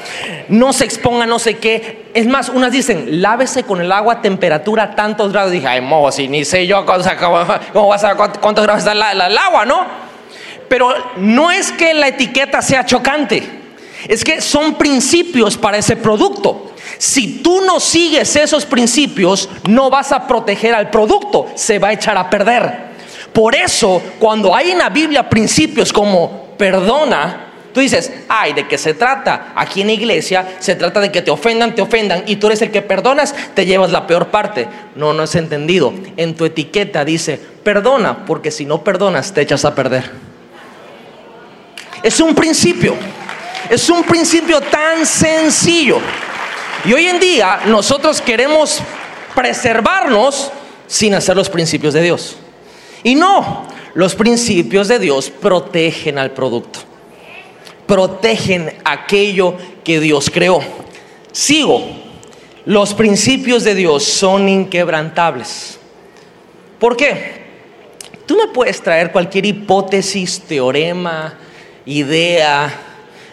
No 0.50 0.74
se 0.74 0.86
exponga, 0.86 1.26
no 1.26 1.40
sé 1.40 1.58
qué. 1.58 2.08
Es 2.14 2.28
más, 2.28 2.50
unas 2.50 2.72
dicen, 2.72 3.22
lávese 3.22 3.64
con 3.64 3.80
el 3.80 3.92
agua 3.92 4.16
a 4.16 4.22
temperatura 4.22 4.96
tantos 4.96 5.32
grados. 5.32 5.52
dije, 5.52 5.68
ay, 5.68 5.82
mo, 5.82 6.12
si 6.12 6.28
ni 6.28 6.44
sé 6.44 6.68
yo 6.68 6.86
cómo, 6.86 7.46
cuántos 8.42 8.64
grados 8.64 8.86
está 8.86 8.92
el 8.92 9.38
agua, 9.38 9.66
¿no? 9.66 9.86
Pero 10.68 10.94
no 11.18 11.52
es 11.52 11.72
que 11.72 11.94
la 11.94 12.08
etiqueta 12.08 12.62
sea 12.62 12.86
chocante, 12.86 13.44
es 14.08 14.24
que 14.24 14.42
son 14.42 14.76
principios 14.76 15.58
para 15.58 15.78
ese 15.78 15.96
producto. 15.96 16.72
Si 16.98 17.44
tú 17.44 17.62
no 17.62 17.80
sigues 17.80 18.36
esos 18.36 18.66
principios, 18.66 19.50
no 19.68 19.90
vas 19.90 20.12
a 20.12 20.28
proteger 20.28 20.74
al 20.74 20.90
producto, 20.90 21.48
se 21.56 21.80
va 21.80 21.90
a 21.90 21.94
echar 21.94 22.18
a 22.18 22.30
perder. 22.30 22.93
Por 23.34 23.56
eso, 23.56 24.02
cuando 24.20 24.56
hay 24.56 24.72
en 24.72 24.78
la 24.78 24.90
Biblia 24.90 25.28
principios 25.28 25.92
como 25.92 26.56
perdona, 26.58 27.48
tú 27.74 27.80
dices, 27.80 28.12
ay, 28.30 28.54
¿de 28.54 28.68
qué 28.68 28.78
se 28.78 28.94
trata? 28.94 29.54
Aquí 29.56 29.82
en 29.82 29.88
la 29.88 29.94
iglesia 29.94 30.56
se 30.60 30.76
trata 30.76 31.02
de 31.02 31.12
que 31.12 31.24
te 31.24 31.32
ofendan, 31.32 31.74
te 31.74 31.82
ofendan, 31.82 32.24
y 32.28 32.36
tú 32.36 32.48
eres 32.48 32.62
el 32.62 32.72
que 32.72 32.84
perdonas, 32.84 33.34
te 33.56 33.66
llevas 33.66 33.92
la 33.92 34.06
peor 34.06 34.28
parte. 34.28 34.68
No, 34.96 35.14
no 35.14 35.24
es 35.24 35.34
entendido. 35.36 35.92
En 36.16 36.36
tu 36.36 36.46
etiqueta 36.46 37.04
dice, 37.04 37.40
perdona, 37.64 38.26
porque 38.26 38.52
si 38.52 38.66
no 38.66 38.84
perdonas, 38.84 39.34
te 39.34 39.42
echas 39.42 39.66
a 39.66 39.74
perder. 39.74 40.12
Es 42.04 42.20
un 42.20 42.36
principio. 42.36 42.96
Es 43.70 43.90
un 43.90 44.04
principio 44.04 44.62
tan 44.62 45.06
sencillo. 45.06 46.00
Y 46.86 46.94
hoy 46.94 47.08
en 47.08 47.20
día 47.20 47.62
nosotros 47.66 48.22
queremos 48.22 48.80
preservarnos 49.34 50.52
sin 50.86 51.16
hacer 51.16 51.36
los 51.36 51.50
principios 51.50 51.94
de 51.94 52.02
Dios. 52.02 52.38
Y 53.04 53.16
no, 53.16 53.68
Los 53.96 54.16
principios 54.16 54.88
de 54.88 54.98
Dios 54.98 55.30
protegen 55.30 56.18
al 56.18 56.32
producto, 56.32 56.80
protegen 57.86 58.74
aquello 58.84 59.56
que 59.84 60.00
Dios 60.00 60.32
creó. 60.34 60.62
Sigo, 61.32 61.86
los 62.66 62.94
principios 62.96 63.64
de 63.64 63.76
Dios 63.76 64.04
son 64.04 64.50
inquebrantables. 64.50 65.78
¿Por 66.80 66.98
qué? 66.98 67.44
Tú 68.26 68.36
me 68.36 68.48
puedes 68.48 68.82
traer 68.82 69.12
cualquier 69.12 69.46
hipótesis, 69.46 70.42
teorema, 70.42 71.38
idea, 71.86 72.74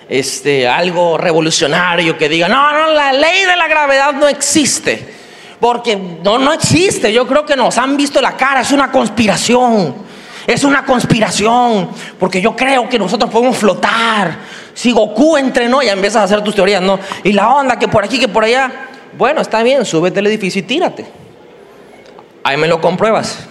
este, 0.09 0.67
algo 0.67 1.17
revolucionario 1.17 2.19
que 2.19 2.29
diga, 2.29 2.49
no, 2.49 2.73
no, 2.73 2.93
la 2.93 3.13
ley 3.13 3.45
de 3.45 3.57
la 3.57 3.69
gravedad 3.69 4.13
no 4.13 4.29
existe. 4.29 5.20
Porque 5.61 5.97
no, 5.97 6.39
no 6.39 6.53
existe. 6.53 7.13
Yo 7.13 7.27
creo 7.27 7.45
que 7.45 7.55
nos 7.55 7.77
han 7.79 7.97
visto 7.97 8.21
la 8.21 8.37
cara, 8.37 8.63
es 8.63 8.73
una 8.73 8.91
conspiración. 8.91 9.95
Es 10.47 10.65
una 10.65 10.85
conspiración, 10.85 11.91
porque 12.19 12.41
yo 12.41 12.57
creo 12.57 12.89
que 12.89 12.99
nosotros 12.99 13.31
podemos 13.31 13.57
flotar. 13.57 14.39
Si 14.75 14.91
Goku 14.91 15.37
entrenó, 15.37 15.83
ya 15.83 15.93
empiezas 15.93 16.23
a 16.23 16.25
hacer 16.25 16.43
tus 16.43 16.55
teorías, 16.55 16.83
¿no? 16.83 16.99
Y 17.23 17.33
la 17.33 17.55
onda 17.55 17.79
que 17.79 17.87
por 17.87 18.03
aquí, 18.03 18.19
que 18.19 18.27
por 18.27 18.45
allá. 18.45 18.89
Bueno, 19.17 19.43
está 19.43 19.63
bien, 19.63 19.85
súbete 19.85 20.19
al 20.19 20.27
edificio 20.27 20.61
y 20.61 20.63
tírate. 20.63 21.07
Ahí 22.43 22.57
me 22.57 22.67
lo 22.67 22.81
compruebas. 22.81 23.47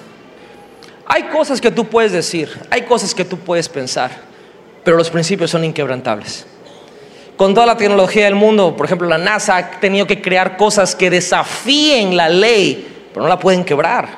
Hay 1.05 1.23
cosas 1.23 1.61
que 1.61 1.71
tú 1.71 1.85
puedes 1.85 2.11
decir, 2.11 2.49
hay 2.69 2.83
cosas 2.83 3.15
que 3.15 3.25
tú 3.25 3.37
puedes 3.37 3.69
pensar, 3.69 4.11
pero 4.83 4.97
los 4.97 5.09
principios 5.09 5.51
son 5.51 5.63
inquebrantables. 5.63 6.45
Con 7.39 7.53
toda 7.53 7.65
la 7.65 7.77
tecnología 7.77 8.25
del 8.25 8.35
mundo, 8.35 8.75
por 8.75 8.85
ejemplo, 8.85 9.07
la 9.07 9.17
NASA 9.17 9.55
ha 9.55 9.79
tenido 9.79 10.05
que 10.05 10.21
crear 10.21 10.57
cosas 10.57 10.93
que 10.93 11.09
desafíen 11.09 12.17
la 12.17 12.27
ley, 12.27 12.85
pero 13.13 13.23
no 13.23 13.29
la 13.29 13.39
pueden 13.39 13.63
quebrar. 13.63 14.09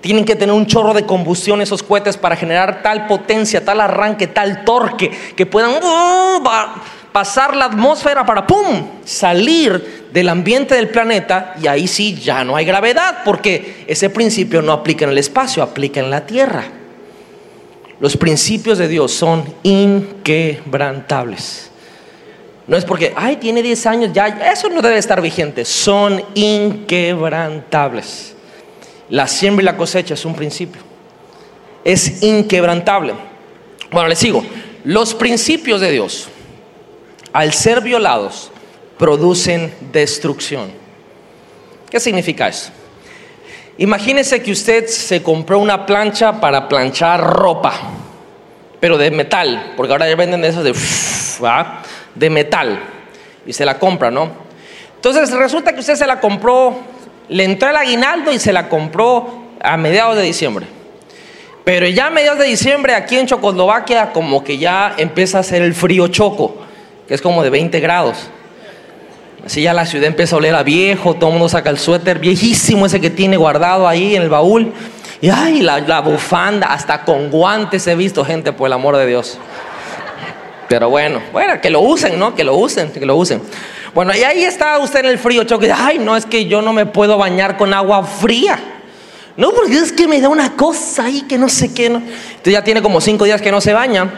Tienen 0.00 0.24
que 0.24 0.34
tener 0.34 0.52
un 0.52 0.66
chorro 0.66 0.92
de 0.92 1.06
combustión 1.06 1.62
esos 1.62 1.84
cohetes 1.84 2.16
para 2.16 2.34
generar 2.34 2.82
tal 2.82 3.06
potencia, 3.06 3.64
tal 3.64 3.80
arranque, 3.80 4.26
tal 4.26 4.64
torque, 4.64 5.12
que 5.36 5.46
puedan 5.46 5.70
uh, 5.70 6.42
pasar 7.12 7.54
la 7.54 7.66
atmósfera 7.66 8.26
para 8.26 8.44
¡pum! 8.44 8.88
salir 9.04 10.08
del 10.12 10.28
ambiente 10.28 10.74
del 10.74 10.88
planeta 10.88 11.54
y 11.62 11.68
ahí 11.68 11.86
sí 11.86 12.16
ya 12.16 12.42
no 12.42 12.56
hay 12.56 12.64
gravedad, 12.64 13.18
porque 13.24 13.84
ese 13.86 14.10
principio 14.10 14.62
no 14.62 14.72
aplica 14.72 15.04
en 15.04 15.12
el 15.12 15.18
espacio, 15.18 15.62
aplica 15.62 16.00
en 16.00 16.10
la 16.10 16.26
Tierra. 16.26 16.64
Los 18.00 18.16
principios 18.16 18.78
de 18.78 18.88
Dios 18.88 19.12
son 19.12 19.44
inquebrantables. 19.62 21.70
No 22.72 22.78
es 22.78 22.86
porque, 22.86 23.12
ay, 23.14 23.36
tiene 23.36 23.62
10 23.62 23.84
años, 23.84 24.12
ya, 24.14 24.28
eso 24.50 24.70
no 24.70 24.80
debe 24.80 24.96
estar 24.96 25.20
vigente, 25.20 25.66
son 25.66 26.24
inquebrantables. 26.32 28.34
La 29.10 29.28
siembra 29.28 29.62
y 29.62 29.66
la 29.66 29.76
cosecha 29.76 30.14
es 30.14 30.24
un 30.24 30.34
principio. 30.34 30.80
Es 31.84 32.22
inquebrantable. 32.22 33.12
Bueno, 33.90 34.08
les 34.08 34.18
sigo. 34.18 34.42
Los 34.84 35.12
principios 35.12 35.82
de 35.82 35.90
Dios, 35.90 36.28
al 37.34 37.52
ser 37.52 37.82
violados, 37.82 38.50
producen 38.96 39.74
destrucción. 39.92 40.72
¿Qué 41.90 42.00
significa 42.00 42.48
eso? 42.48 42.70
Imagínese 43.76 44.42
que 44.42 44.50
usted 44.50 44.86
se 44.86 45.22
compró 45.22 45.58
una 45.58 45.84
plancha 45.84 46.40
para 46.40 46.70
planchar 46.70 47.22
ropa, 47.22 47.74
pero 48.80 48.96
de 48.96 49.10
metal, 49.10 49.74
porque 49.76 49.92
ahora 49.92 50.08
ya 50.08 50.16
venden 50.16 50.40
de 50.40 50.48
esas 50.48 50.64
de, 50.64 50.72
de 52.14 52.30
metal, 52.30 52.78
y 53.46 53.52
se 53.52 53.64
la 53.64 53.78
compra, 53.78 54.10
¿no? 54.10 54.30
Entonces 54.96 55.30
resulta 55.32 55.72
que 55.72 55.80
usted 55.80 55.96
se 55.96 56.06
la 56.06 56.20
compró 56.20 56.76
le 57.32 57.44
entró 57.44 57.70
el 57.70 57.76
aguinaldo 57.76 58.32
y 58.32 58.38
se 58.38 58.52
la 58.52 58.68
compró 58.68 59.42
a 59.60 59.76
mediados 59.76 60.16
de 60.16 60.22
diciembre. 60.22 60.66
Pero 61.64 61.86
ya 61.86 62.08
a 62.08 62.10
mediados 62.10 62.40
de 62.40 62.46
diciembre 62.46 62.94
aquí 62.94 63.16
en 63.16 63.26
Checoslovaquia 63.26 64.12
como 64.12 64.42
que 64.42 64.58
ya 64.58 64.94
empieza 64.96 65.38
a 65.38 65.42
ser 65.42 65.62
el 65.62 65.74
frío 65.74 66.08
choco, 66.08 66.56
que 67.06 67.14
es 67.14 67.22
como 67.22 67.42
de 67.42 67.50
20 67.50 67.80
grados. 67.80 68.28
Así 69.44 69.62
ya 69.62 69.72
la 69.72 69.86
ciudad 69.86 70.06
empieza 70.06 70.36
a 70.36 70.38
oler 70.38 70.54
a 70.54 70.62
viejo, 70.62 71.14
todo 71.14 71.30
el 71.30 71.34
mundo 71.34 71.48
saca 71.48 71.70
el 71.70 71.78
suéter 71.78 72.18
viejísimo 72.18 72.86
ese 72.86 73.00
que 73.00 73.10
tiene 73.10 73.36
guardado 73.36 73.88
ahí 73.88 74.14
en 74.14 74.22
el 74.22 74.28
baúl. 74.28 74.72
Y 75.20 75.30
ay, 75.30 75.62
la, 75.62 75.78
la 75.80 76.00
bufanda, 76.00 76.68
hasta 76.68 77.04
con 77.04 77.30
guantes 77.30 77.86
he 77.86 77.94
visto 77.94 78.24
gente, 78.24 78.52
por 78.52 78.66
el 78.66 78.72
amor 78.72 78.96
de 78.96 79.06
Dios. 79.06 79.38
Pero 80.72 80.88
bueno, 80.88 81.20
bueno, 81.32 81.60
que 81.60 81.68
lo 81.68 81.82
usen, 81.82 82.18
¿no? 82.18 82.34
Que 82.34 82.44
lo 82.44 82.56
usen, 82.56 82.92
que 82.92 83.04
lo 83.04 83.14
usen. 83.14 83.42
Bueno, 83.94 84.16
y 84.16 84.22
ahí 84.22 84.42
está 84.42 84.78
usted 84.78 85.00
en 85.00 85.04
el 85.10 85.18
frío, 85.18 85.44
choque. 85.44 85.70
Ay, 85.70 85.98
no, 85.98 86.16
es 86.16 86.24
que 86.24 86.46
yo 86.46 86.62
no 86.62 86.72
me 86.72 86.86
puedo 86.86 87.18
bañar 87.18 87.58
con 87.58 87.74
agua 87.74 88.02
fría. 88.02 88.58
No, 89.36 89.50
porque 89.50 89.74
es 89.74 89.92
que 89.92 90.08
me 90.08 90.18
da 90.18 90.30
una 90.30 90.56
cosa 90.56 91.04
ahí 91.04 91.26
que 91.28 91.36
no 91.36 91.50
sé 91.50 91.74
qué. 91.74 91.90
¿no? 91.90 91.98
Entonces 91.98 92.54
ya 92.54 92.64
tiene 92.64 92.80
como 92.80 93.02
cinco 93.02 93.26
días 93.26 93.42
que 93.42 93.50
no 93.50 93.60
se 93.60 93.74
baña. 93.74 94.08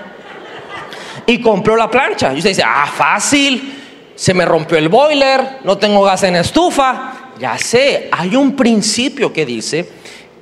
Y 1.27 1.41
compró 1.41 1.75
la 1.77 1.91
plancha. 1.91 2.33
Y 2.33 2.37
usted 2.37 2.51
dice, 2.51 2.63
ah, 2.65 2.87
fácil. 2.87 3.83
Se 4.15 4.33
me 4.33 4.45
rompió 4.45 4.79
el 4.79 4.89
boiler, 4.89 5.59
no 5.65 5.77
tengo 5.77 6.05
gas 6.05 6.23
en 6.23 6.37
estufa. 6.37 7.33
Ya 7.41 7.59
sé, 7.59 8.09
hay 8.13 8.37
un 8.37 8.55
principio 8.55 9.33
que 9.33 9.45
dice 9.45 9.89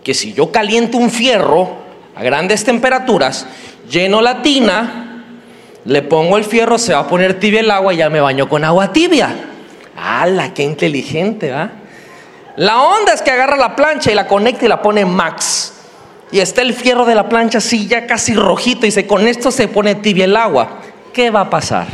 que 0.04 0.12
si 0.12 0.34
yo 0.34 0.52
caliento 0.52 0.98
un 0.98 1.10
fierro 1.10 1.70
a 2.14 2.22
grandes 2.22 2.64
temperaturas, 2.64 3.46
lleno 3.88 4.20
la 4.20 4.42
tina, 4.42 5.08
le 5.84 6.02
pongo 6.02 6.38
el 6.38 6.44
fierro, 6.44 6.78
se 6.78 6.92
va 6.92 7.00
a 7.00 7.08
poner 7.08 7.40
tibia 7.40 7.60
el 7.60 7.70
agua 7.70 7.92
y 7.92 7.98
ya 7.98 8.10
me 8.10 8.20
baño 8.20 8.48
con 8.48 8.64
agua 8.64 8.92
tibia. 8.92 9.34
¡Hala, 9.96 10.54
qué 10.54 10.62
inteligente, 10.62 11.50
va! 11.50 11.70
La 12.56 12.82
onda 12.82 13.12
es 13.12 13.22
que 13.22 13.30
agarra 13.30 13.56
la 13.56 13.74
plancha 13.74 14.12
y 14.12 14.14
la 14.14 14.26
conecta 14.26 14.64
y 14.64 14.68
la 14.68 14.82
pone 14.82 15.04
max. 15.04 15.72
Y 16.30 16.40
está 16.40 16.62
el 16.62 16.74
fierro 16.74 17.04
de 17.04 17.14
la 17.14 17.28
plancha 17.28 17.58
así 17.58 17.86
ya 17.86 18.06
casi 18.06 18.34
rojito 18.34 18.80
y 18.80 18.88
dice, 18.88 19.06
con 19.06 19.26
esto 19.26 19.50
se 19.50 19.68
pone 19.68 19.94
tibia 19.96 20.24
el 20.24 20.36
agua. 20.36 20.80
¿Qué 21.12 21.30
va 21.30 21.42
a 21.42 21.50
pasar? 21.50 21.86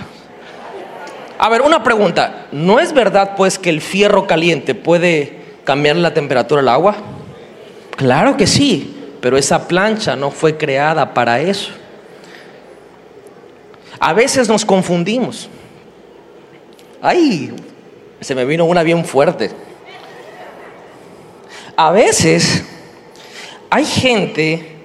A 1.39 1.49
ver, 1.49 1.62
una 1.62 1.82
pregunta. 1.82 2.47
¿No 2.53 2.80
es 2.80 2.93
verdad 2.93 3.34
pues 3.36 3.59
que 3.59 3.70
el 3.70 3.80
fierro 3.80 4.26
caliente 4.26 4.74
puede 4.74 5.39
cambiar 5.64 5.97
la 5.97 6.12
temperatura 6.12 6.61
del 6.61 6.68
agua? 6.68 6.97
Claro 7.97 8.36
que 8.36 8.47
sí, 8.47 8.97
pero 9.20 9.36
esa 9.36 9.66
plancha 9.66 10.14
no 10.14 10.30
fue 10.30 10.57
creada 10.57 11.14
para 11.14 11.41
eso. 11.41 11.72
A 14.01 14.12
veces 14.12 14.49
nos 14.49 14.64
confundimos. 14.64 15.49
Ay, 17.01 17.53
se 18.20 18.34
me 18.34 18.44
vino 18.44 18.64
una 18.64 18.82
bien 18.82 19.05
fuerte. 19.05 19.51
A 21.76 21.92
veces 21.92 22.64
hay 23.70 23.84
gente, 23.84 24.76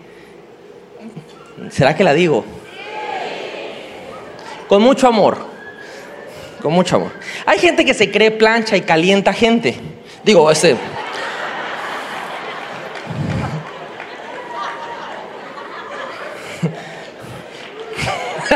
¿será 1.69 1.95
que 1.95 2.03
la 2.03 2.13
digo? 2.13 2.45
Con 4.67 4.81
mucho 4.81 5.07
amor, 5.07 5.37
con 6.61 6.73
mucho 6.73 6.97
amor. 6.97 7.11
Hay 7.45 7.59
gente 7.59 7.85
que 7.85 7.93
se 7.93 8.11
cree 8.11 8.31
plancha 8.31 8.77
y 8.77 8.81
calienta 8.81 9.33
gente. 9.33 9.75
Digo, 10.23 10.49
este... 10.51 10.75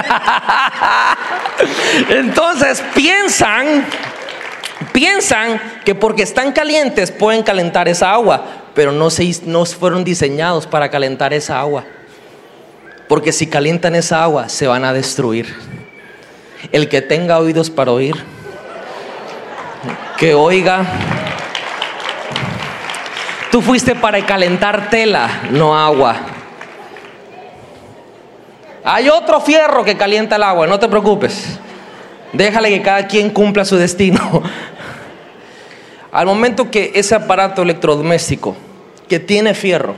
Entonces 2.10 2.84
piensan, 2.94 3.86
piensan 4.92 5.62
que 5.86 5.96
porque 5.96 6.24
están 6.24 6.52
calientes 6.52 7.12
pueden 7.12 7.44
calentar 7.44 7.88
esa 7.88 8.12
agua, 8.12 8.44
pero 8.74 8.92
no, 8.92 9.10
se, 9.10 9.42
no 9.46 9.66
fueron 9.66 10.04
diseñados 10.04 10.68
para 10.68 10.90
calentar 10.90 11.34
esa 11.34 11.60
agua. 11.60 11.86
Porque 13.08 13.32
si 13.32 13.48
calientan 13.48 13.96
esa 13.96 14.24
agua, 14.24 14.50
se 14.50 14.68
van 14.68 14.84
a 14.84 14.94
destruir. 14.94 15.56
El 16.72 16.90
que 16.90 17.02
tenga 17.02 17.40
oídos 17.40 17.70
para 17.70 17.92
oír, 17.92 18.16
que 20.18 20.34
oiga. 20.34 20.86
Tú 23.52 23.62
fuiste 23.62 23.96
para 23.96 24.26
calentar 24.26 24.90
tela, 24.90 25.44
no 25.52 25.78
agua. 25.78 26.37
Hay 28.90 29.10
otro 29.10 29.42
fierro 29.42 29.84
que 29.84 29.98
calienta 29.98 30.38
el 30.38 30.44
agua, 30.44 30.66
no 30.66 30.80
te 30.80 30.88
preocupes. 30.88 31.60
Déjale 32.32 32.70
que 32.70 32.82
cada 32.82 33.06
quien 33.06 33.32
cumpla 33.32 33.66
su 33.66 33.76
destino. 33.76 34.42
Al 36.14 36.26
momento 36.26 36.72
que 36.72 36.94
ese 36.96 37.14
aparato 37.14 37.64
electrodoméstico 37.64 38.56
que 39.10 39.20
tiene 39.20 39.54
fierro, 39.54 39.96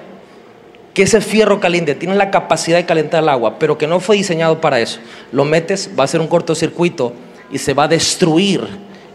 que 0.95 1.03
ese 1.03 1.21
fierro 1.21 1.59
caliente 1.59 1.93
tiene 1.93 2.15
la 2.15 2.31
capacidad 2.31 2.77
de 2.77 2.87
calentar 2.87 3.21
el 3.21 3.29
agua, 3.29 3.59
pero 3.59 3.77
que 3.77 3.85
no 3.85 3.99
fue 3.99 4.15
diseñado 4.15 4.59
para 4.59 4.79
eso, 4.79 4.99
lo 5.31 5.45
metes, 5.45 5.91
va 5.97 6.05
a 6.05 6.07
ser 6.07 6.19
un 6.19 6.27
cortocircuito 6.27 7.13
y 7.51 7.59
se 7.59 7.75
va 7.75 7.83
a 7.83 7.89
destruir 7.89 8.67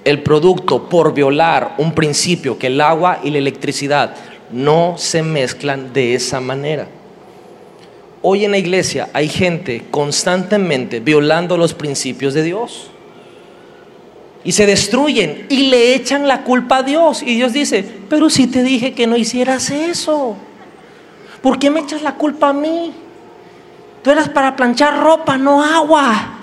el 0.04 0.22
producto 0.22 0.88
por 0.88 1.12
violar 1.12 1.74
un 1.78 1.92
principio 1.94 2.56
que 2.60 2.68
el 2.68 2.80
agua 2.80 3.18
y 3.24 3.30
la 3.30 3.38
electricidad 3.38 4.14
no 4.52 4.94
se 4.98 5.24
mezclan 5.24 5.92
de 5.92 6.14
esa 6.14 6.38
manera. 6.38 6.86
Hoy 8.26 8.46
en 8.46 8.52
la 8.52 8.58
iglesia 8.58 9.10
hay 9.12 9.28
gente 9.28 9.84
constantemente 9.90 10.98
violando 11.00 11.58
los 11.58 11.74
principios 11.74 12.32
de 12.32 12.42
Dios. 12.42 12.90
Y 14.42 14.52
se 14.52 14.64
destruyen 14.64 15.44
y 15.50 15.68
le 15.68 15.94
echan 15.94 16.26
la 16.26 16.42
culpa 16.42 16.78
a 16.78 16.82
Dios. 16.82 17.22
Y 17.22 17.34
Dios 17.34 17.52
dice, 17.52 17.84
pero 18.08 18.30
si 18.30 18.46
te 18.46 18.62
dije 18.62 18.94
que 18.94 19.06
no 19.06 19.18
hicieras 19.18 19.68
eso. 19.68 20.38
¿por 21.42 21.58
qué 21.58 21.68
me 21.68 21.80
echas 21.80 22.00
la 22.00 22.14
culpa 22.14 22.48
a 22.48 22.52
mí? 22.54 22.94
Tú 24.02 24.10
eras 24.10 24.30
para 24.30 24.56
planchar 24.56 25.02
ropa, 25.02 25.36
no 25.36 25.62
agua. 25.62 26.38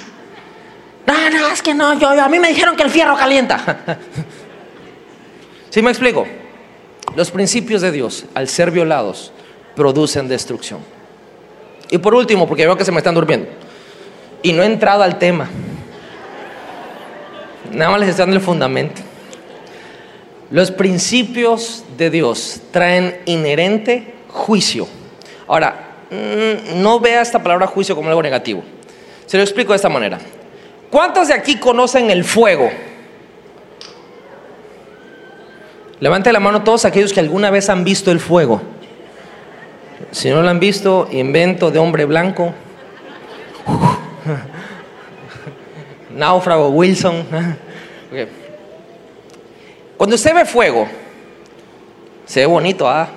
No, 1.08 1.30
no, 1.32 1.48
es 1.48 1.64
que 1.64 1.74
no, 1.74 1.98
yo, 1.98 2.10
a 2.10 2.30
mí 2.30 2.38
me 2.38 2.50
dijeron 2.50 2.76
que 2.76 2.84
el 2.84 2.92
fierro 2.92 3.18
calienta. 3.18 3.98
¿Sí 5.72 5.82
me 5.82 5.90
explico? 5.90 6.28
Los 7.16 7.32
principios 7.32 7.82
de 7.82 7.92
Dios, 7.92 8.26
al 8.36 8.48
ser 8.48 8.70
violados, 8.70 9.34
producen 9.76 10.28
destrucción. 10.28 10.82
Y 11.92 11.98
por 11.98 12.16
último, 12.16 12.48
porque 12.48 12.66
veo 12.66 12.78
que 12.78 12.86
se 12.86 12.92
me 12.92 12.98
están 12.98 13.14
durmiendo, 13.14 13.48
y 14.42 14.54
no 14.54 14.64
he 14.64 14.66
entrado 14.66 15.04
al 15.04 15.20
tema, 15.20 15.50
nada 17.72 17.92
más 17.92 18.00
les 18.00 18.10
estoy 18.10 18.24
dando 18.24 18.38
el 18.38 18.42
fundamento. 18.42 19.02
Los 20.50 20.72
principios 20.72 21.84
de 21.98 22.10
Dios 22.10 22.62
traen 22.72 23.22
inherente 23.26 24.16
juicio. 24.30 24.88
Ahora, 25.48 25.98
mm, 26.10 26.82
no 26.82 27.00
vea 27.00 27.22
esta 27.22 27.44
palabra 27.44 27.68
juicio 27.68 27.96
como 27.96 28.10
algo 28.10 28.24
negativo. 28.24 28.64
Se 29.26 29.38
lo 29.38 29.44
explico 29.44 29.74
de 29.74 29.78
esta 29.78 29.90
manera. 29.90 30.18
¿Cuántos 30.90 31.28
de 31.28 31.34
aquí 31.34 31.58
conocen 31.58 32.10
el 32.10 32.24
fuego? 32.24 32.70
Levante 36.00 36.34
la 36.34 36.40
mano 36.40 36.64
todos 36.64 36.84
aquellos 36.86 37.14
que 37.14 37.20
alguna 37.20 37.50
vez 37.50 37.70
han 37.70 37.84
visto 37.84 38.12
el 38.12 38.20
fuego. 38.20 38.62
Si 40.12 40.30
no 40.30 40.42
lo 40.42 40.50
han 40.50 40.60
visto, 40.60 41.08
invento 41.12 41.72
de 41.72 41.80
hombre 41.80 42.06
blanco. 42.06 42.54
Náufrago 46.16 46.70
Wilson. 46.70 47.26
Cuando 49.98 50.16
usted 50.16 50.36
ve 50.36 50.46
fuego, 50.46 50.88
se 52.26 52.42
ve 52.42 52.46
bonito, 52.46 52.90
¿ah? 52.90 53.08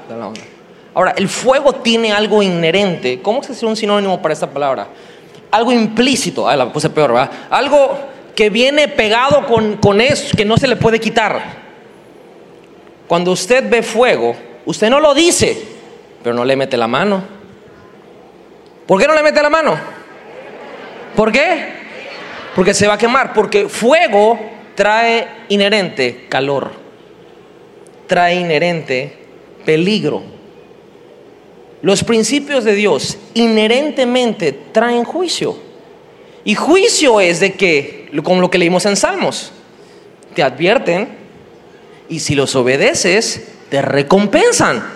Ahora, 0.95 1.15
el 1.17 1.29
fuego 1.29 1.73
tiene 1.73 2.13
algo 2.13 2.43
inherente. 2.43 3.21
¿Cómo 3.21 3.43
se 3.43 3.53
hace 3.53 3.67
un 3.67 3.75
sinónimo 3.75 4.23
para 4.23 4.35
esta 4.35 4.49
palabra? 4.49 4.87
Algo 5.51 5.73
implícito. 5.73 6.49
Ah, 6.49 6.55
la 6.55 6.73
puse 6.73 6.91
peor. 6.91 7.29
Algo 7.51 7.99
que 8.37 8.51
viene 8.51 8.87
pegado 8.87 9.47
con, 9.47 9.79
con 9.79 10.01
eso, 10.01 10.37
que 10.37 10.45
no 10.45 10.57
se 10.57 10.69
le 10.69 10.77
puede 10.77 11.01
quitar. 11.01 11.65
Cuando 13.09 13.33
usted 13.33 13.69
ve 13.69 13.83
fuego, 13.83 14.37
usted 14.65 14.91
no 14.91 15.01
lo 15.01 15.15
dice, 15.15 15.74
pero 16.25 16.35
no 16.35 16.45
le 16.47 16.57
mete 16.57 16.79
la 16.79 16.89
mano. 16.89 17.23
¿Por 18.87 18.99
qué 18.99 19.07
no 19.07 19.15
le 19.15 19.23
mete 19.23 19.43
la 19.43 19.51
mano? 19.51 19.79
¿Por 21.15 21.31
qué? 21.31 21.67
Porque 22.57 22.73
se 22.73 22.87
va 22.87 22.95
a 22.95 22.99
quemar, 22.99 23.35
porque 23.35 23.69
fuego 23.69 24.41
trae 24.75 25.29
inherente 25.51 26.25
calor, 26.31 26.73
trae 28.07 28.37
inherente 28.37 29.19
peligro. 29.67 30.23
Los 31.83 32.03
principios 32.03 32.65
de 32.65 32.75
Dios 32.75 33.19
inherentemente 33.35 34.53
traen 34.73 35.05
juicio. 35.05 35.59
Y 36.43 36.55
juicio 36.55 37.21
es 37.21 37.41
de 37.41 37.53
que, 37.53 38.09
como 38.23 38.41
lo 38.41 38.51
que 38.51 38.57
leímos 38.57 38.87
en 38.87 38.97
Salmos, 38.97 39.53
te 40.35 40.43
advierten 40.43 41.09
y 42.09 42.21
si 42.21 42.35
los 42.35 42.57
obedeces, 42.57 43.49
te 43.69 43.83
recompensan. 43.83 44.94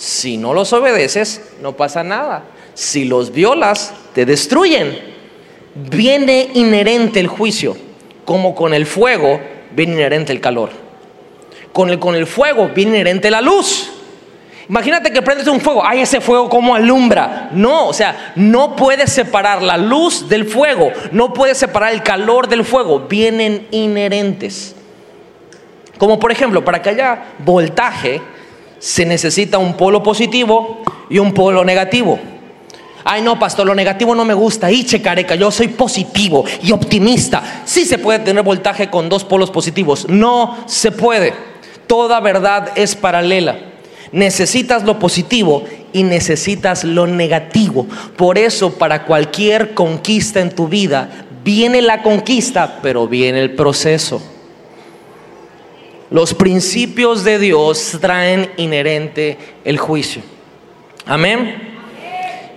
Si 0.00 0.38
no 0.38 0.54
los 0.54 0.72
obedeces, 0.72 1.42
no 1.60 1.76
pasa 1.76 2.02
nada. 2.02 2.44
Si 2.72 3.04
los 3.04 3.32
violas, 3.32 3.92
te 4.14 4.24
destruyen. 4.24 4.98
Viene 5.74 6.48
inherente 6.54 7.20
el 7.20 7.26
juicio, 7.26 7.76
como 8.24 8.54
con 8.54 8.72
el 8.72 8.86
fuego 8.86 9.38
viene 9.72 9.92
inherente 9.92 10.32
el 10.32 10.40
calor. 10.40 10.70
Con 11.74 11.90
el, 11.90 11.98
con 11.98 12.14
el 12.14 12.26
fuego 12.26 12.70
viene 12.74 12.92
inherente 12.92 13.30
la 13.30 13.42
luz. 13.42 13.90
Imagínate 14.70 15.12
que 15.12 15.20
prendes 15.20 15.46
un 15.48 15.60
fuego, 15.60 15.82
ay, 15.84 16.00
ese 16.00 16.22
fuego 16.22 16.48
como 16.48 16.74
alumbra. 16.74 17.50
No, 17.52 17.88
o 17.88 17.92
sea, 17.92 18.32
no 18.36 18.76
puedes 18.76 19.12
separar 19.12 19.60
la 19.60 19.76
luz 19.76 20.30
del 20.30 20.46
fuego, 20.46 20.92
no 21.12 21.34
puedes 21.34 21.58
separar 21.58 21.92
el 21.92 22.02
calor 22.02 22.48
del 22.48 22.64
fuego, 22.64 23.00
vienen 23.00 23.68
inherentes. 23.70 24.74
Como 25.98 26.18
por 26.18 26.32
ejemplo, 26.32 26.64
para 26.64 26.80
que 26.80 26.88
haya 26.88 27.22
voltaje, 27.40 28.22
se 28.80 29.06
necesita 29.06 29.58
un 29.58 29.76
polo 29.76 30.02
positivo 30.02 30.82
y 31.08 31.18
un 31.18 31.32
polo 31.32 31.64
negativo. 31.64 32.18
Ay, 33.04 33.22
no, 33.22 33.38
pastor, 33.38 33.66
lo 33.66 33.74
negativo 33.74 34.14
no 34.14 34.24
me 34.24 34.34
gusta. 34.34 34.70
Y 34.70 34.84
careca, 34.84 35.34
yo 35.34 35.50
soy 35.50 35.68
positivo 35.68 36.44
y 36.62 36.72
optimista. 36.72 37.62
Sí 37.64 37.84
se 37.84 37.98
puede 37.98 38.18
tener 38.20 38.42
voltaje 38.42 38.90
con 38.90 39.08
dos 39.08 39.24
polos 39.24 39.50
positivos. 39.50 40.08
No 40.08 40.64
se 40.66 40.90
puede. 40.90 41.32
Toda 41.86 42.20
verdad 42.20 42.70
es 42.74 42.96
paralela. 42.96 43.58
Necesitas 44.12 44.84
lo 44.84 44.98
positivo 44.98 45.64
y 45.92 46.02
necesitas 46.02 46.84
lo 46.84 47.06
negativo. 47.06 47.86
Por 48.16 48.38
eso, 48.38 48.74
para 48.74 49.04
cualquier 49.04 49.74
conquista 49.74 50.40
en 50.40 50.54
tu 50.54 50.68
vida, 50.68 51.26
viene 51.44 51.82
la 51.82 52.02
conquista, 52.02 52.78
pero 52.82 53.06
viene 53.06 53.40
el 53.40 53.54
proceso. 53.54 54.22
Los 56.10 56.34
principios 56.34 57.22
de 57.22 57.38
Dios 57.38 57.98
traen 58.00 58.50
inherente 58.56 59.38
el 59.64 59.78
juicio. 59.78 60.22
Amén. 61.06 61.78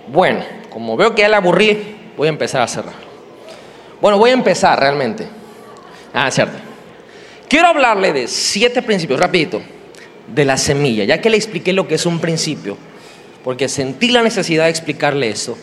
Bueno, 0.08 0.44
como 0.70 0.96
veo 0.96 1.14
que 1.14 1.22
ya 1.22 1.28
la 1.28 1.36
aburrí, 1.36 1.96
voy 2.16 2.26
a 2.26 2.30
empezar 2.30 2.62
a 2.62 2.68
cerrar. 2.68 2.94
Bueno, 4.00 4.18
voy 4.18 4.30
a 4.30 4.34
empezar 4.34 4.78
realmente. 4.80 5.26
Ah, 6.12 6.30
cierto. 6.32 6.58
Quiero 7.48 7.68
hablarle 7.68 8.12
de 8.12 8.26
siete 8.26 8.82
principios, 8.82 9.20
rapidito, 9.20 9.62
de 10.26 10.44
la 10.44 10.56
semilla, 10.56 11.04
ya 11.04 11.20
que 11.20 11.30
le 11.30 11.36
expliqué 11.36 11.72
lo 11.72 11.86
que 11.86 11.94
es 11.94 12.06
un 12.06 12.18
principio, 12.18 12.76
porque 13.44 13.68
sentí 13.68 14.08
la 14.08 14.22
necesidad 14.22 14.64
de 14.64 14.70
explicarle 14.70 15.28
eso. 15.28 15.56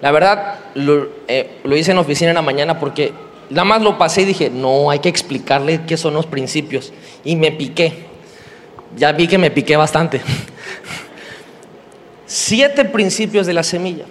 La 0.00 0.10
verdad, 0.10 0.58
lo, 0.74 1.08
eh, 1.28 1.58
lo 1.62 1.76
hice 1.76 1.92
en 1.92 1.98
oficina 1.98 2.30
en 2.30 2.34
la 2.34 2.42
mañana 2.42 2.80
porque 2.80 3.12
Nada 3.52 3.64
más 3.64 3.82
lo 3.82 3.98
pasé 3.98 4.22
y 4.22 4.24
dije, 4.24 4.48
no, 4.48 4.90
hay 4.90 5.00
que 5.00 5.10
explicarle 5.10 5.82
qué 5.86 5.98
son 5.98 6.14
los 6.14 6.24
principios. 6.24 6.90
Y 7.22 7.36
me 7.36 7.52
piqué. 7.52 8.06
Ya 8.96 9.12
vi 9.12 9.28
que 9.28 9.36
me 9.36 9.50
piqué 9.50 9.76
bastante. 9.76 10.22
Siete 12.26 12.86
principios 12.86 13.46
de 13.46 13.52
la 13.52 13.62
semilla. 13.62 14.06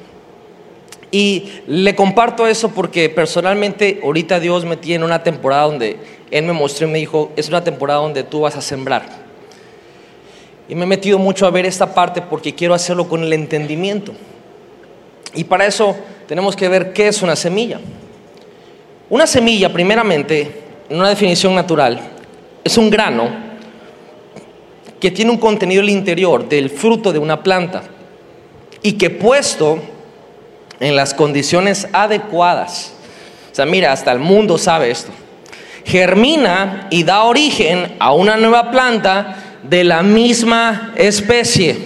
Y 1.10 1.50
le 1.66 1.96
comparto 1.96 2.46
eso 2.46 2.70
porque 2.70 3.10
personalmente 3.10 4.00
ahorita 4.04 4.39
Dios 4.39 4.64
me 4.64 4.78
tiene 4.78 4.98
en 4.98 5.04
una 5.06 5.24
temporada 5.24 5.64
donde 5.64 5.98
Él 6.30 6.46
me 6.46 6.54
mostró 6.54 6.88
y 6.88 6.92
me 6.92 7.00
dijo, 7.00 7.32
es 7.36 7.50
una 7.50 7.64
temporada 7.64 8.00
donde 8.00 8.24
tú 8.24 8.42
vas 8.42 8.56
a 8.56 8.62
sembrar. 8.62 9.22
Y 10.70 10.76
me 10.76 10.84
he 10.84 10.88
metido 10.88 11.18
mucho 11.18 11.48
a 11.48 11.50
ver 11.50 11.66
esta 11.66 11.96
parte 11.96 12.22
porque 12.22 12.54
quiero 12.54 12.76
hacerlo 12.76 13.10
con 13.10 13.24
el 13.24 13.34
entendimiento. 13.34 14.14
Y 15.34 15.46
para 15.46 15.66
eso 15.66 15.96
tenemos 16.28 16.56
que 16.56 16.70
ver 16.70 16.94
qué 16.94 17.08
es 17.08 17.24
una 17.24 17.36
semilla. 17.36 17.80
Una 19.12 19.28
semilla, 19.28 19.68
primeramente, 19.74 20.62
en 20.89 20.97
una 20.97 21.09
definición 21.09 21.53
natural, 21.53 21.99
es 22.64 22.78
un 22.78 22.89
grano 22.89 23.30
que 25.01 25.12
tiene 25.12 25.32
un 25.32 25.38
contenido 25.38 25.82
en 25.82 25.89
el 25.89 25.95
interior 25.95 26.47
del 26.47 26.70
fruto 26.70 27.12
de 27.12 27.20
una 27.20 27.43
planta 27.43 27.84
y 28.82 28.93
que 28.93 29.09
puesto 29.09 29.80
en 30.80 30.95
las 30.95 31.14
condiciones 31.14 31.89
adecuadas, 31.91 32.93
o 33.51 33.53
sea, 33.53 33.66
mira, 33.66 33.91
hasta 33.91 34.14
el 34.14 34.20
mundo 34.20 34.57
sabe 34.57 34.91
esto, 34.91 35.12
germina 35.84 36.88
y 36.89 37.03
da 37.03 37.26
origen 37.26 37.97
a 37.99 38.14
una 38.14 38.38
nueva 38.38 38.72
planta 38.72 39.59
de 39.62 39.84
la 39.84 40.03
misma 40.03 40.93
especie, 40.95 41.78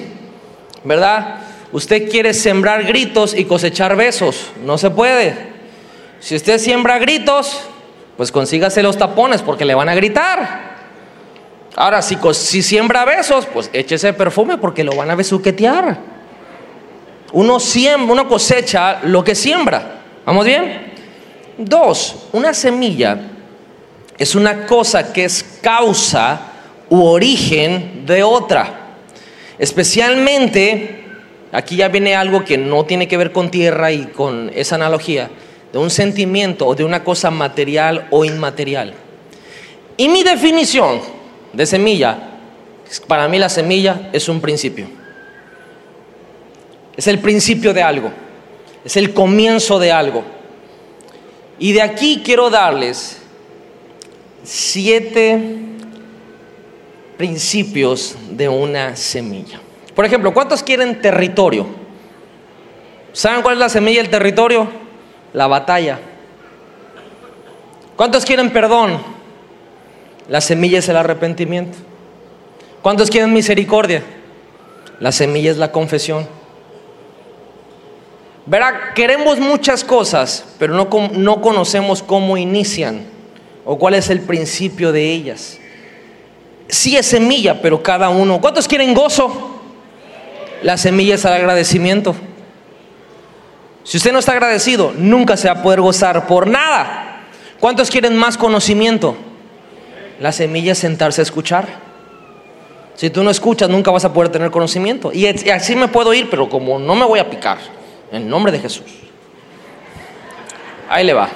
¿verdad? 0.83 1.37
Usted 1.71 2.07
quiere 2.07 2.35
sembrar 2.35 2.83
gritos 2.83 3.35
y 3.35 3.45
cosechar 3.45 3.95
besos, 3.95 4.51
no 4.63 4.77
se 4.77 4.91
puede. 4.91 5.54
Si 6.19 6.35
usted 6.35 6.57
siembra 6.57 6.97
gritos, 6.97 7.61
pues 8.17 8.31
consígase 8.31 8.81
los 8.81 8.97
tapones 8.97 9.41
porque 9.41 9.65
le 9.65 9.75
van 9.75 9.89
a 9.89 9.95
gritar. 9.95 10.75
Ahora, 11.75 12.01
si, 12.01 12.17
si 12.33 12.61
siembra 12.61 13.03
besos, 13.03 13.45
pues 13.45 13.69
échese 13.73 14.13
perfume 14.13 14.57
porque 14.57 14.83
lo 14.83 14.95
van 14.95 15.11
a 15.11 15.15
besuquetear. 15.15 15.97
Uno, 17.33 17.59
siembra, 17.59 18.13
uno 18.13 18.27
cosecha 18.27 19.01
lo 19.03 19.23
que 19.23 19.35
siembra. 19.35 20.01
¿Vamos 20.25 20.45
bien? 20.45 20.93
Dos, 21.57 22.27
una 22.31 22.53
semilla 22.53 23.19
es 24.17 24.35
una 24.35 24.65
cosa 24.65 25.11
que 25.11 25.25
es 25.25 25.59
causa 25.61 26.39
u 26.89 27.03
origen 27.03 28.05
de 28.05 28.23
otra. 28.23 28.95
Especialmente, 29.59 31.05
aquí 31.51 31.75
ya 31.75 31.89
viene 31.89 32.15
algo 32.15 32.45
que 32.45 32.57
no 32.57 32.85
tiene 32.85 33.07
que 33.07 33.17
ver 33.17 33.33
con 33.33 33.51
tierra 33.51 33.91
y 33.91 34.05
con 34.05 34.49
esa 34.55 34.75
analogía 34.75 35.29
de 35.75 35.81
un 35.81 35.89
sentimiento 35.89 36.65
o 36.65 36.73
de 36.73 36.85
una 36.85 37.03
cosa 37.03 37.29
material 37.29 38.07
o 38.09 38.23
inmaterial. 38.23 38.93
Y 39.97 40.07
mi 40.07 40.23
definición 40.23 41.01
de 41.51 41.65
semilla, 41.65 42.17
para 43.07 43.27
mí 43.27 43.37
la 43.37 43.49
semilla 43.49 44.09
es 44.13 44.29
un 44.29 44.39
principio. 44.39 44.87
Es 46.95 47.07
el 47.07 47.19
principio 47.19 47.73
de 47.73 47.83
algo. 47.83 48.09
Es 48.85 48.95
el 48.95 49.13
comienzo 49.13 49.77
de 49.77 49.91
algo. 49.91 50.23
Y 51.59 51.73
de 51.73 51.81
aquí 51.81 52.21
quiero 52.23 52.49
darles 52.49 53.17
siete 54.43 55.41
principios 57.17 58.15
de 58.29 58.47
una 58.47 58.95
semilla. 58.95 59.59
Por 59.93 60.05
ejemplo, 60.05 60.33
¿cuántos 60.33 60.63
quieren 60.63 61.01
territorio? 61.01 61.67
¿Saben 63.11 63.41
cuál 63.41 63.55
es 63.55 63.59
la 63.59 63.67
semilla 63.67 64.01
del 64.01 64.09
territorio? 64.09 64.84
La 65.35 65.47
batalla. 65.47 65.99
¿Cuántos 67.97 68.23
quieren 68.23 68.51
perdón? 68.51 69.01
La 70.29 70.39
semilla 70.39 70.79
es 70.79 70.87
el 70.87 70.95
arrepentimiento. 70.95 71.77
¿Cuántos 72.81 73.09
quieren 73.09 73.33
misericordia? 73.33 74.01
La 75.01 75.11
semilla 75.11 75.51
es 75.51 75.57
la 75.57 75.73
confesión. 75.73 76.25
Verá, 78.45 78.93
queremos 78.93 79.37
muchas 79.37 79.83
cosas, 79.83 80.45
pero 80.57 80.73
no, 80.73 80.87
no 81.11 81.41
conocemos 81.41 82.01
cómo 82.01 82.37
inician 82.37 83.01
o 83.65 83.77
cuál 83.77 83.95
es 83.95 84.09
el 84.09 84.21
principio 84.21 84.93
de 84.93 85.11
ellas. 85.11 85.59
Sí 86.69 86.95
es 86.95 87.07
semilla, 87.07 87.61
pero 87.61 87.83
cada 87.83 88.07
uno. 88.07 88.39
¿Cuántos 88.39 88.69
quieren 88.69 88.93
gozo? 88.93 89.59
La 90.63 90.77
semilla 90.77 91.15
es 91.15 91.25
el 91.25 91.33
agradecimiento. 91.33 92.15
Si 93.85 93.97
usted 93.97 94.11
no 94.11 94.19
está 94.19 94.31
agradecido, 94.31 94.93
nunca 94.97 95.37
se 95.37 95.47
va 95.47 95.59
a 95.59 95.63
poder 95.63 95.79
gozar 95.79 96.25
por 96.25 96.47
nada. 96.47 97.21
¿Cuántos 97.59 97.91
quieren 97.91 98.17
más 98.17 98.35
conocimiento? 98.35 99.15
La 100.19 100.31
semilla 100.31 100.71
es 100.71 100.79
sentarse 100.79 101.21
a 101.21 101.23
escuchar. 101.23 101.67
Si 102.95 103.11
tú 103.11 103.23
no 103.23 103.29
escuchas, 103.29 103.69
nunca 103.69 103.91
vas 103.91 104.03
a 104.03 104.11
poder 104.11 104.31
tener 104.31 104.49
conocimiento. 104.49 105.11
Y 105.13 105.27
así 105.27 105.75
me 105.75 105.87
puedo 105.87 106.15
ir, 106.15 106.31
pero 106.31 106.49
como 106.49 106.79
no 106.79 106.95
me 106.95 107.05
voy 107.05 107.19
a 107.19 107.29
picar, 107.29 107.59
en 108.11 108.27
nombre 108.27 108.51
de 108.51 108.59
Jesús. 108.59 108.85
Ahí 110.89 111.05
le 111.05 111.13
va. 111.13 111.29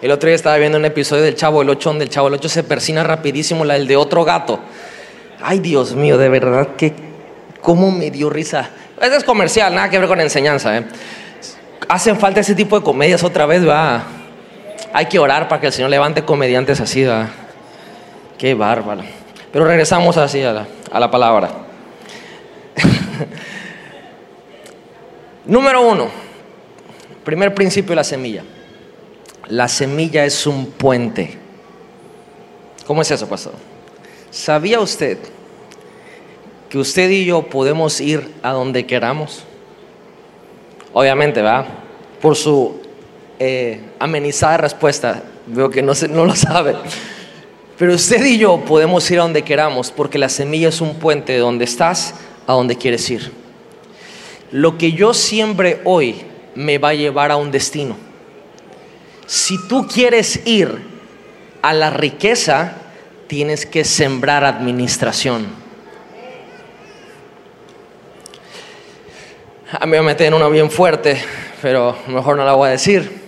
El 0.00 0.12
otro 0.12 0.28
día 0.28 0.36
estaba 0.36 0.56
viendo 0.58 0.78
un 0.78 0.84
episodio 0.84 1.24
del 1.24 1.34
Chavo 1.34 1.62
el 1.62 1.70
Ocho, 1.70 1.88
donde 1.88 2.04
el 2.04 2.10
Chavo 2.10 2.28
el 2.28 2.34
Ocho 2.34 2.48
se 2.48 2.62
persina 2.62 3.02
rapidísimo, 3.02 3.64
la 3.64 3.78
de 3.78 3.96
otro 3.96 4.24
gato. 4.24 4.60
Ay, 5.42 5.58
Dios 5.58 5.94
mío, 5.94 6.18
de 6.18 6.28
verdad 6.28 6.76
que 6.76 6.92
cómo 7.60 7.90
me 7.90 8.12
dio 8.12 8.30
risa. 8.30 8.70
Ese 9.04 9.16
es 9.16 9.24
comercial, 9.24 9.74
nada 9.74 9.90
que 9.90 9.98
ver 9.98 10.08
con 10.08 10.18
enseñanza. 10.18 10.78
¿eh? 10.78 10.84
Hacen 11.88 12.18
falta 12.18 12.40
ese 12.40 12.54
tipo 12.54 12.78
de 12.78 12.82
comedias 12.82 13.22
otra 13.22 13.44
vez, 13.44 13.68
va. 13.68 14.02
Hay 14.94 15.06
que 15.06 15.18
orar 15.18 15.46
para 15.46 15.60
que 15.60 15.66
el 15.66 15.74
Señor 15.74 15.90
levante 15.90 16.24
comediantes 16.24 16.80
así, 16.80 17.04
va. 17.04 17.28
Qué 18.38 18.54
bárbaro. 18.54 19.02
Pero 19.52 19.66
regresamos 19.66 20.16
así 20.16 20.42
a 20.42 20.54
la, 20.54 20.66
a 20.90 20.98
la 20.98 21.10
palabra. 21.10 21.50
Número 25.44 25.82
uno, 25.82 26.08
primer 27.24 27.54
principio 27.54 27.94
la 27.94 28.04
semilla. 28.04 28.42
La 29.48 29.68
semilla 29.68 30.24
es 30.24 30.46
un 30.46 30.70
puente. 30.70 31.36
¿Cómo 32.86 33.02
es 33.02 33.10
eso, 33.10 33.28
pastor? 33.28 33.52
¿Sabía 34.30 34.80
usted 34.80 35.18
que 36.74 36.80
usted 36.80 37.08
y 37.08 37.24
yo 37.24 37.42
podemos 37.42 38.00
ir 38.00 38.32
a 38.42 38.50
donde 38.50 38.84
queramos? 38.84 39.44
Obviamente, 40.92 41.40
¿verdad? 41.40 41.66
Por 42.20 42.34
su 42.34 42.80
eh, 43.38 43.80
amenizada 44.00 44.56
respuesta, 44.56 45.22
veo 45.46 45.70
que 45.70 45.82
no, 45.82 45.92
no 46.10 46.24
lo 46.24 46.34
sabe. 46.36 46.74
Pero 47.78 47.94
usted 47.94 48.24
y 48.24 48.38
yo 48.38 48.64
podemos 48.64 49.08
ir 49.12 49.20
a 49.20 49.22
donde 49.22 49.42
queramos 49.42 49.92
porque 49.92 50.18
la 50.18 50.28
semilla 50.28 50.70
es 50.70 50.80
un 50.80 50.96
puente 50.96 51.34
de 51.34 51.38
donde 51.38 51.64
estás 51.64 52.16
a 52.44 52.54
donde 52.54 52.74
quieres 52.74 53.08
ir 53.08 53.30
lo 54.50 54.76
que 54.78 54.92
yo 54.92 55.14
siembre 55.14 55.80
hoy 55.84 56.14
me 56.54 56.78
va 56.78 56.90
a 56.90 56.94
llevar 56.94 57.30
a 57.30 57.36
un 57.36 57.50
destino. 57.50 57.96
Si 59.26 59.56
tú 59.68 59.86
quieres 59.88 60.46
ir 60.46 60.80
a 61.62 61.72
la 61.72 61.90
riqueza, 61.90 62.74
tienes 63.26 63.64
que 63.64 63.84
sembrar 63.84 64.44
administración. 64.44 65.63
A 69.80 69.86
mí 69.86 69.92
me 69.92 70.02
meter 70.02 70.28
en 70.28 70.34
una 70.34 70.46
bien 70.48 70.70
fuerte, 70.70 71.20
pero 71.60 71.96
mejor 72.06 72.36
no 72.36 72.44
la 72.44 72.54
voy 72.54 72.68
a 72.68 72.70
decir. 72.72 73.24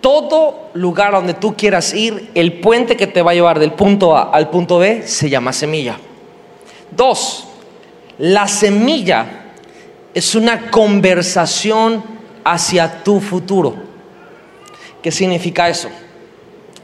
Todo 0.00 0.70
lugar 0.74 1.10
donde 1.10 1.34
tú 1.34 1.56
quieras 1.56 1.92
ir, 1.92 2.30
el 2.34 2.60
puente 2.60 2.96
que 2.96 3.08
te 3.08 3.20
va 3.20 3.32
a 3.32 3.34
llevar 3.34 3.58
del 3.58 3.72
punto 3.72 4.16
A 4.16 4.30
al 4.30 4.48
punto 4.48 4.78
B 4.78 5.02
se 5.08 5.28
llama 5.28 5.52
semilla. 5.52 5.96
Dos, 6.92 7.48
la 8.18 8.46
semilla 8.46 9.26
es 10.14 10.36
una 10.36 10.70
conversación 10.70 12.04
hacia 12.44 13.02
tu 13.02 13.18
futuro. 13.20 13.74
¿Qué 15.02 15.10
significa 15.10 15.68
eso? 15.68 15.88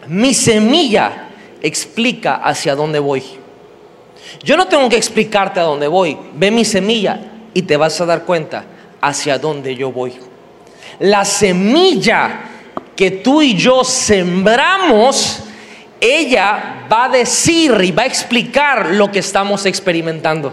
Mi 0.08 0.34
semilla 0.34 1.28
explica 1.62 2.36
hacia 2.36 2.74
dónde 2.74 2.98
voy. 2.98 3.22
Yo 4.42 4.56
no 4.56 4.66
tengo 4.66 4.88
que 4.88 4.96
explicarte 4.96 5.60
a 5.60 5.64
dónde 5.64 5.86
voy. 5.86 6.18
Ve 6.34 6.50
mi 6.50 6.64
semilla 6.64 7.34
y 7.56 7.62
te 7.62 7.78
vas 7.78 7.98
a 8.02 8.04
dar 8.04 8.24
cuenta 8.24 8.66
hacia 9.00 9.38
dónde 9.38 9.74
yo 9.74 9.90
voy. 9.90 10.12
La 10.98 11.24
semilla 11.24 12.40
que 12.94 13.10
tú 13.10 13.40
y 13.40 13.54
yo 13.54 13.82
sembramos, 13.82 15.42
ella 15.98 16.86
va 16.92 17.06
a 17.06 17.08
decir 17.08 17.74
y 17.82 17.92
va 17.92 18.02
a 18.02 18.06
explicar 18.06 18.90
lo 18.90 19.10
que 19.10 19.20
estamos 19.20 19.64
experimentando. 19.64 20.52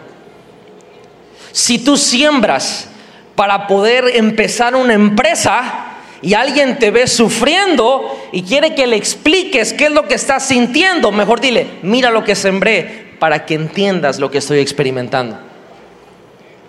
Si 1.52 1.80
tú 1.80 1.98
siembras 1.98 2.88
para 3.36 3.68
poder 3.68 4.16
empezar 4.16 4.74
una 4.74 4.94
empresa 4.94 5.98
y 6.22 6.36
alguien 6.36 6.80
te 6.80 6.90
ve 6.90 7.06
sufriendo 7.06 8.18
y 8.32 8.44
quiere 8.44 8.76
que 8.76 8.88
le 8.88 8.96
expliques 8.96 9.74
qué 9.74 9.88
es 9.88 9.92
lo 9.92 10.08
que 10.08 10.14
estás 10.14 10.48
sintiendo, 10.48 11.12
mejor 11.12 11.42
dile, 11.42 11.68
mira 11.82 12.12
lo 12.12 12.24
que 12.24 12.34
sembré 12.34 13.18
para 13.20 13.46
que 13.46 13.56
entiendas 13.56 14.20
lo 14.20 14.32
que 14.32 14.38
estoy 14.38 14.60
experimentando. 14.60 15.52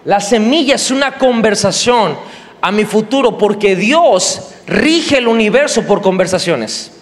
La 0.04 0.20
semilla 0.20 0.74
es 0.74 0.90
una 0.90 1.12
conversación 1.18 2.16
a 2.60 2.72
mi 2.72 2.84
futuro 2.84 3.38
porque 3.38 3.76
Dios 3.76 4.54
rige 4.66 5.18
el 5.18 5.28
universo 5.28 5.82
por 5.82 6.02
conversaciones. 6.02 6.92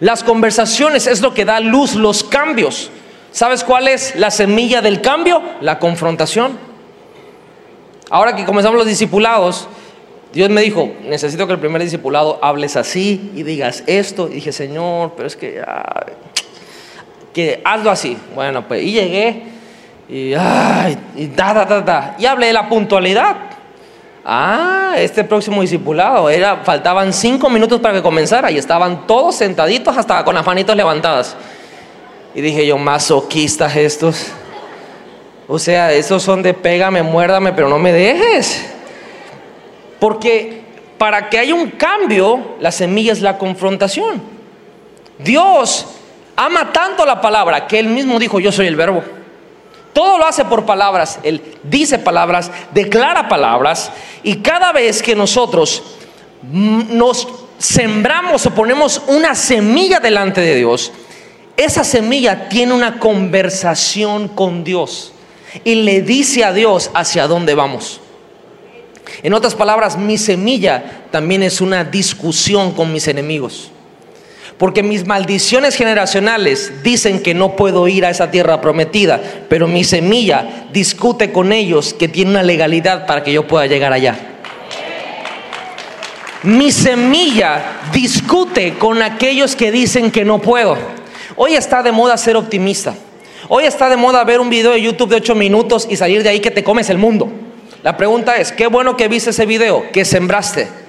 Las 0.00 0.22
conversaciones 0.22 1.06
es 1.06 1.20
lo 1.20 1.34
que 1.34 1.44
da 1.44 1.60
luz 1.60 1.94
los 1.94 2.24
cambios. 2.24 2.90
¿Sabes 3.30 3.64
cuál 3.64 3.88
es 3.88 4.16
la 4.16 4.30
semilla 4.30 4.80
del 4.80 5.00
cambio? 5.00 5.42
La 5.60 5.78
confrontación. 5.78 6.58
Ahora 8.10 8.36
que 8.36 8.44
comenzamos 8.44 8.78
los 8.78 8.86
discipulados, 8.86 9.68
Dios 10.32 10.50
me 10.50 10.62
dijo, 10.62 10.92
necesito 11.04 11.46
que 11.46 11.52
el 11.52 11.58
primer 11.58 11.82
discipulado 11.82 12.38
hables 12.42 12.76
así 12.76 13.32
y 13.34 13.42
digas 13.42 13.84
esto. 13.86 14.28
Y 14.28 14.34
dije, 14.34 14.52
Señor, 14.52 15.12
pero 15.16 15.26
es 15.26 15.36
que, 15.36 15.62
que 17.32 17.60
hazlo 17.64 17.90
así. 17.90 18.16
Bueno, 18.34 18.66
pues, 18.66 18.82
y 18.82 18.92
llegué 18.92 19.53
y, 20.08 20.34
ay, 20.34 20.98
y 21.16 21.26
da, 21.28 21.54
da, 21.54 21.80
da. 21.80 22.16
Y 22.18 22.26
hablé 22.26 22.48
de 22.48 22.52
la 22.52 22.68
puntualidad. 22.68 23.36
Ah, 24.24 24.94
este 24.96 25.22
próximo 25.24 25.60
discipulado, 25.60 26.30
era, 26.30 26.56
faltaban 26.64 27.12
cinco 27.12 27.50
minutos 27.50 27.80
para 27.80 27.94
que 27.94 28.02
comenzara 28.02 28.50
y 28.50 28.56
estaban 28.56 29.06
todos 29.06 29.34
sentaditos 29.34 29.96
hasta 29.96 30.24
con 30.24 30.34
las 30.34 30.46
manitos 30.46 30.74
levantadas. 30.74 31.36
Y 32.34 32.40
dije 32.40 32.66
yo, 32.66 32.78
masoquistas 32.78 33.76
estos. 33.76 34.28
O 35.46 35.58
sea, 35.58 35.92
esos 35.92 36.22
son 36.22 36.42
de 36.42 36.54
pégame, 36.54 37.02
muérdame, 37.02 37.52
pero 37.52 37.68
no 37.68 37.78
me 37.78 37.92
dejes. 37.92 38.64
Porque 40.00 40.62
para 40.96 41.28
que 41.28 41.38
haya 41.38 41.54
un 41.54 41.70
cambio, 41.72 42.56
la 42.60 42.72
semilla 42.72 43.12
es 43.12 43.20
la 43.20 43.36
confrontación. 43.36 44.22
Dios 45.18 45.86
ama 46.34 46.72
tanto 46.72 47.04
la 47.04 47.20
palabra 47.20 47.66
que 47.66 47.78
Él 47.78 47.88
mismo 47.88 48.18
dijo, 48.18 48.40
yo 48.40 48.50
soy 48.50 48.66
el 48.66 48.76
verbo. 48.76 49.04
Todo 49.94 50.18
lo 50.18 50.26
hace 50.26 50.44
por 50.44 50.66
palabras. 50.66 51.20
Él 51.22 51.40
dice 51.62 51.98
palabras, 51.98 52.50
declara 52.72 53.28
palabras. 53.28 53.90
Y 54.22 54.36
cada 54.36 54.72
vez 54.72 55.02
que 55.02 55.14
nosotros 55.14 55.82
nos 56.42 57.26
sembramos 57.56 58.44
o 58.44 58.50
ponemos 58.50 59.00
una 59.06 59.34
semilla 59.34 60.00
delante 60.00 60.42
de 60.42 60.56
Dios, 60.56 60.92
esa 61.56 61.84
semilla 61.84 62.48
tiene 62.48 62.74
una 62.74 62.98
conversación 62.98 64.28
con 64.28 64.64
Dios 64.64 65.12
y 65.62 65.76
le 65.76 66.02
dice 66.02 66.44
a 66.44 66.52
Dios 66.52 66.90
hacia 66.92 67.28
dónde 67.28 67.54
vamos. 67.54 68.00
En 69.22 69.32
otras 69.32 69.54
palabras, 69.54 69.96
mi 69.96 70.18
semilla 70.18 71.04
también 71.12 71.44
es 71.44 71.60
una 71.60 71.84
discusión 71.84 72.72
con 72.72 72.92
mis 72.92 73.06
enemigos. 73.06 73.70
Porque 74.58 74.82
mis 74.82 75.06
maldiciones 75.06 75.74
generacionales 75.74 76.72
dicen 76.82 77.20
que 77.20 77.34
no 77.34 77.56
puedo 77.56 77.88
ir 77.88 78.04
a 78.04 78.10
esa 78.10 78.30
tierra 78.30 78.60
prometida, 78.60 79.20
pero 79.48 79.66
mi 79.66 79.82
semilla 79.82 80.66
discute 80.72 81.32
con 81.32 81.52
ellos 81.52 81.92
que 81.92 82.08
tiene 82.08 82.30
una 82.30 82.42
legalidad 82.42 83.06
para 83.06 83.24
que 83.24 83.32
yo 83.32 83.46
pueda 83.46 83.66
llegar 83.66 83.92
allá. 83.92 84.16
Mi 86.44 86.70
semilla 86.70 87.80
discute 87.92 88.74
con 88.74 89.02
aquellos 89.02 89.56
que 89.56 89.72
dicen 89.72 90.10
que 90.10 90.24
no 90.24 90.40
puedo. 90.40 90.76
Hoy 91.36 91.54
está 91.54 91.82
de 91.82 91.90
moda 91.90 92.16
ser 92.16 92.36
optimista. 92.36 92.94
Hoy 93.48 93.64
está 93.64 93.88
de 93.88 93.96
moda 93.96 94.22
ver 94.24 94.40
un 94.40 94.50
video 94.50 94.72
de 94.72 94.82
YouTube 94.82 95.10
de 95.10 95.16
8 95.16 95.34
minutos 95.34 95.86
y 95.90 95.96
salir 95.96 96.22
de 96.22 96.28
ahí 96.28 96.40
que 96.40 96.50
te 96.50 96.62
comes 96.62 96.90
el 96.90 96.98
mundo. 96.98 97.30
La 97.82 97.96
pregunta 97.96 98.36
es, 98.36 98.52
qué 98.52 98.66
bueno 98.66 98.96
que 98.96 99.08
viste 99.08 99.30
ese 99.30 99.46
video, 99.46 99.84
que 99.92 100.04
sembraste. 100.04 100.83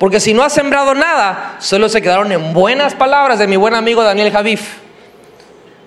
Porque 0.00 0.18
si 0.18 0.32
no 0.32 0.42
has 0.42 0.54
sembrado 0.54 0.94
nada, 0.94 1.56
solo 1.58 1.90
se 1.90 2.00
quedaron 2.00 2.32
en 2.32 2.54
buenas 2.54 2.94
palabras 2.94 3.38
de 3.38 3.46
mi 3.46 3.56
buen 3.56 3.74
amigo 3.74 4.02
Daniel 4.02 4.32
Javif. 4.32 4.78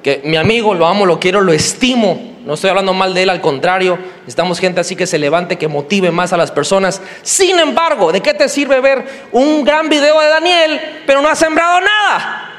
Que 0.03 0.21
mi 0.23 0.37
amigo, 0.37 0.75
lo 0.75 0.85
amo, 0.85 1.07
lo 1.07 1.19
quiero, 1.19 1.41
lo 1.41 1.51
estimo. 1.51 2.35
no 2.45 2.53
estoy 2.53 2.69
hablando 2.69 2.93
mal 2.93 3.15
de 3.15 3.23
él, 3.23 3.31
al 3.31 3.41
contrario, 3.41 3.97
necesitamos 4.19 4.59
gente 4.59 4.79
así 4.79 4.95
que 4.95 5.07
se 5.07 5.17
levante, 5.17 5.57
que 5.57 5.67
motive 5.67 6.11
más 6.11 6.31
a 6.31 6.37
las 6.37 6.51
personas. 6.51 7.01
Sin 7.23 7.57
embargo, 7.57 8.11
¿de 8.11 8.21
qué 8.21 8.35
te 8.35 8.49
sirve 8.49 8.81
ver 8.81 9.03
un 9.31 9.63
gran 9.63 9.89
video 9.89 10.19
de 10.19 10.27
Daniel, 10.27 10.81
pero 11.07 11.19
no 11.19 11.27
ha 11.27 11.35
sembrado 11.35 11.79
nada? 11.81 12.51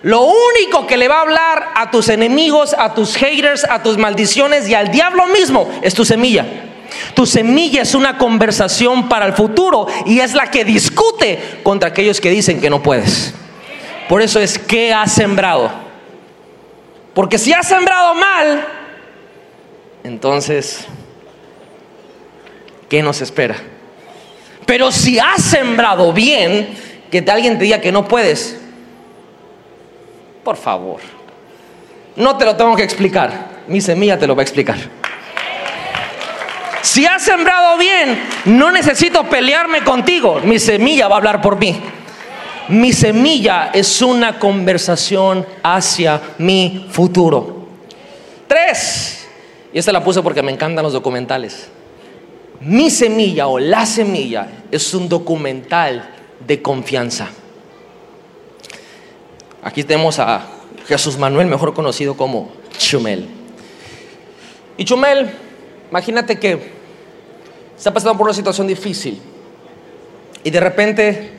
Lo 0.00 0.22
único 0.22 0.86
que 0.86 0.96
le 0.96 1.08
va 1.08 1.18
a 1.18 1.22
hablar 1.22 1.68
a 1.74 1.90
tus 1.90 2.08
enemigos, 2.08 2.74
a 2.78 2.94
tus 2.94 3.16
haters, 3.16 3.64
a 3.68 3.82
tus 3.82 3.98
maldiciones 3.98 4.66
y 4.66 4.74
al 4.74 4.90
diablo 4.90 5.26
mismo 5.26 5.70
es 5.82 5.92
tu 5.92 6.06
semilla. 6.06 6.71
Tu 7.14 7.26
semilla 7.26 7.82
es 7.82 7.94
una 7.94 8.18
conversación 8.18 9.08
para 9.08 9.26
el 9.26 9.32
futuro 9.32 9.86
y 10.06 10.20
es 10.20 10.34
la 10.34 10.50
que 10.50 10.64
discute 10.64 11.60
contra 11.62 11.88
aquellos 11.90 12.20
que 12.20 12.30
dicen 12.30 12.60
que 12.60 12.70
no 12.70 12.82
puedes. 12.82 13.34
Por 14.08 14.22
eso 14.22 14.40
es 14.40 14.58
que 14.58 14.92
has 14.92 15.12
sembrado. 15.12 15.70
Porque 17.14 17.38
si 17.38 17.52
has 17.52 17.68
sembrado 17.68 18.14
mal, 18.14 18.66
entonces, 20.04 20.86
¿qué 22.88 23.02
nos 23.02 23.20
espera? 23.20 23.56
Pero 24.66 24.90
si 24.90 25.18
has 25.18 25.42
sembrado 25.42 26.12
bien, 26.12 26.74
que 27.10 27.24
alguien 27.30 27.58
te 27.58 27.64
diga 27.64 27.80
que 27.80 27.92
no 27.92 28.08
puedes, 28.08 28.58
por 30.42 30.56
favor, 30.56 31.00
no 32.16 32.36
te 32.36 32.44
lo 32.44 32.56
tengo 32.56 32.74
que 32.74 32.82
explicar, 32.82 33.62
mi 33.66 33.80
semilla 33.80 34.18
te 34.18 34.26
lo 34.26 34.34
va 34.34 34.42
a 34.42 34.44
explicar. 34.44 34.78
Si 36.82 37.06
has 37.06 37.22
sembrado 37.22 37.78
bien, 37.78 38.18
no 38.44 38.72
necesito 38.72 39.24
pelearme 39.24 39.84
contigo, 39.84 40.40
mi 40.44 40.58
semilla 40.58 41.08
va 41.08 41.14
a 41.14 41.18
hablar 41.18 41.40
por 41.40 41.56
mí. 41.56 41.80
Mi 42.68 42.92
semilla 42.92 43.70
es 43.72 44.02
una 44.02 44.38
conversación 44.38 45.46
hacia 45.62 46.20
mi 46.38 46.86
futuro. 46.90 47.66
Tres, 48.48 49.26
y 49.72 49.78
esta 49.78 49.92
la 49.92 50.02
puse 50.02 50.22
porque 50.22 50.42
me 50.42 50.52
encantan 50.52 50.82
los 50.82 50.92
documentales. 50.92 51.68
Mi 52.60 52.90
semilla 52.90 53.46
o 53.46 53.58
la 53.58 53.86
semilla 53.86 54.48
es 54.70 54.92
un 54.94 55.08
documental 55.08 56.10
de 56.46 56.62
confianza. 56.62 57.28
Aquí 59.62 59.84
tenemos 59.84 60.18
a 60.18 60.42
Jesús 60.86 61.16
Manuel, 61.16 61.46
mejor 61.46 61.74
conocido 61.74 62.16
como 62.16 62.50
Chumel. 62.76 63.28
Y 64.76 64.84
Chumel, 64.84 65.30
imagínate 65.92 66.38
que 66.38 66.58
está 67.76 67.92
pasando 67.92 68.16
por 68.16 68.26
una 68.26 68.32
situación 68.32 68.66
difícil 68.66 69.20
y 70.42 70.48
de 70.48 70.58
repente 70.58 71.32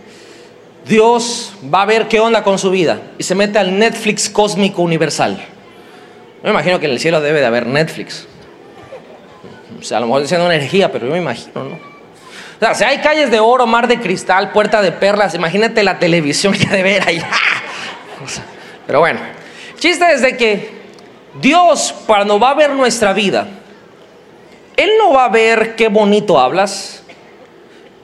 Dios 0.85 1.53
va 1.73 1.81
a 1.81 1.85
ver 1.85 2.07
qué 2.07 2.19
onda 2.19 2.43
con 2.43 2.59
su 2.59 2.69
vida 2.69 3.01
y 3.17 3.23
se 3.23 3.33
mete 3.33 3.57
al 3.57 3.79
Netflix 3.79 4.29
cósmico 4.29 4.83
universal. 4.83 5.43
Me 6.43 6.51
imagino 6.51 6.79
que 6.79 6.85
en 6.85 6.91
el 6.91 6.99
cielo 6.99 7.19
debe 7.19 7.39
de 7.39 7.47
haber 7.47 7.65
Netflix. 7.65 8.27
O 9.79 9.83
sea, 9.83 9.97
a 9.97 10.01
lo 10.01 10.05
mejor 10.05 10.21
diciendo 10.21 10.45
una 10.45 10.53
energía, 10.53 10.91
pero 10.91 11.07
yo 11.07 11.13
me 11.13 11.17
imagino, 11.17 11.63
¿no? 11.63 11.73
O 11.73 12.59
sea, 12.59 12.75
si 12.75 12.83
hay 12.83 12.99
calles 12.99 13.31
de 13.31 13.39
oro, 13.39 13.65
mar 13.65 13.87
de 13.87 13.99
cristal, 13.99 14.51
puerta 14.51 14.83
de 14.83 14.91
perlas, 14.91 15.33
imagínate 15.33 15.83
la 15.83 15.97
televisión 15.97 16.53
que 16.59 16.67
de 16.67 16.83
ver 16.83 17.07
ahí. 17.07 17.23
pero 18.85 18.99
bueno, 18.99 19.19
chiste 19.79 20.05
es 20.13 20.21
de 20.21 20.37
que 20.37 20.83
Dios, 21.41 21.95
cuando 22.05 22.39
va 22.39 22.51
a 22.51 22.53
ver 22.53 22.69
nuestra 22.69 23.13
vida, 23.13 23.47
Él 24.77 24.89
no 24.97 25.13
va 25.13 25.25
a 25.25 25.29
ver 25.29 25.75
qué 25.75 25.87
bonito 25.87 26.39
hablas, 26.39 27.03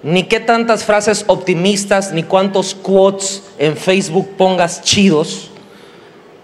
ni 0.03 0.23
qué 0.23 0.39
tantas 0.39 0.83
frases 0.83 1.25
optimistas, 1.27 2.11
ni 2.11 2.23
cuántos 2.23 2.75
quotes 2.75 3.43
en 3.57 3.75
Facebook 3.75 4.29
pongas 4.37 4.81
chidos. 4.81 5.49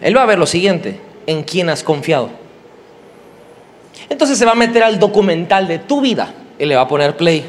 Él 0.01 0.17
va 0.17 0.23
a 0.23 0.26
ver 0.26 0.39
lo 0.39 0.45
siguiente, 0.45 0.99
en 1.26 1.43
quién 1.43 1.69
has 1.69 1.84
confiado. 1.84 2.30
Entonces 4.09 4.38
se 4.38 4.45
va 4.45 4.51
a 4.51 4.55
meter 4.55 4.84
al 4.84 4.99
documental 4.99 5.67
de 5.67 5.80
tu 5.80 6.01
vida 6.01 6.34
y 6.59 6.65
le 6.65 6.76
va 6.76 6.82
a 6.82 6.88
poner 6.88 7.15
play. 7.15 7.45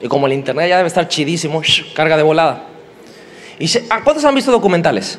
Y 0.00 0.08
como 0.08 0.26
el 0.26 0.32
internet 0.32 0.68
ya 0.68 0.76
debe 0.76 0.88
estar 0.88 1.08
chidísimo, 1.08 1.62
carga 1.94 2.16
de 2.16 2.22
volada. 2.22 2.64
¿Y 3.58 3.68
cuántos 4.04 4.24
han 4.24 4.34
visto 4.34 4.52
documentales? 4.52 5.18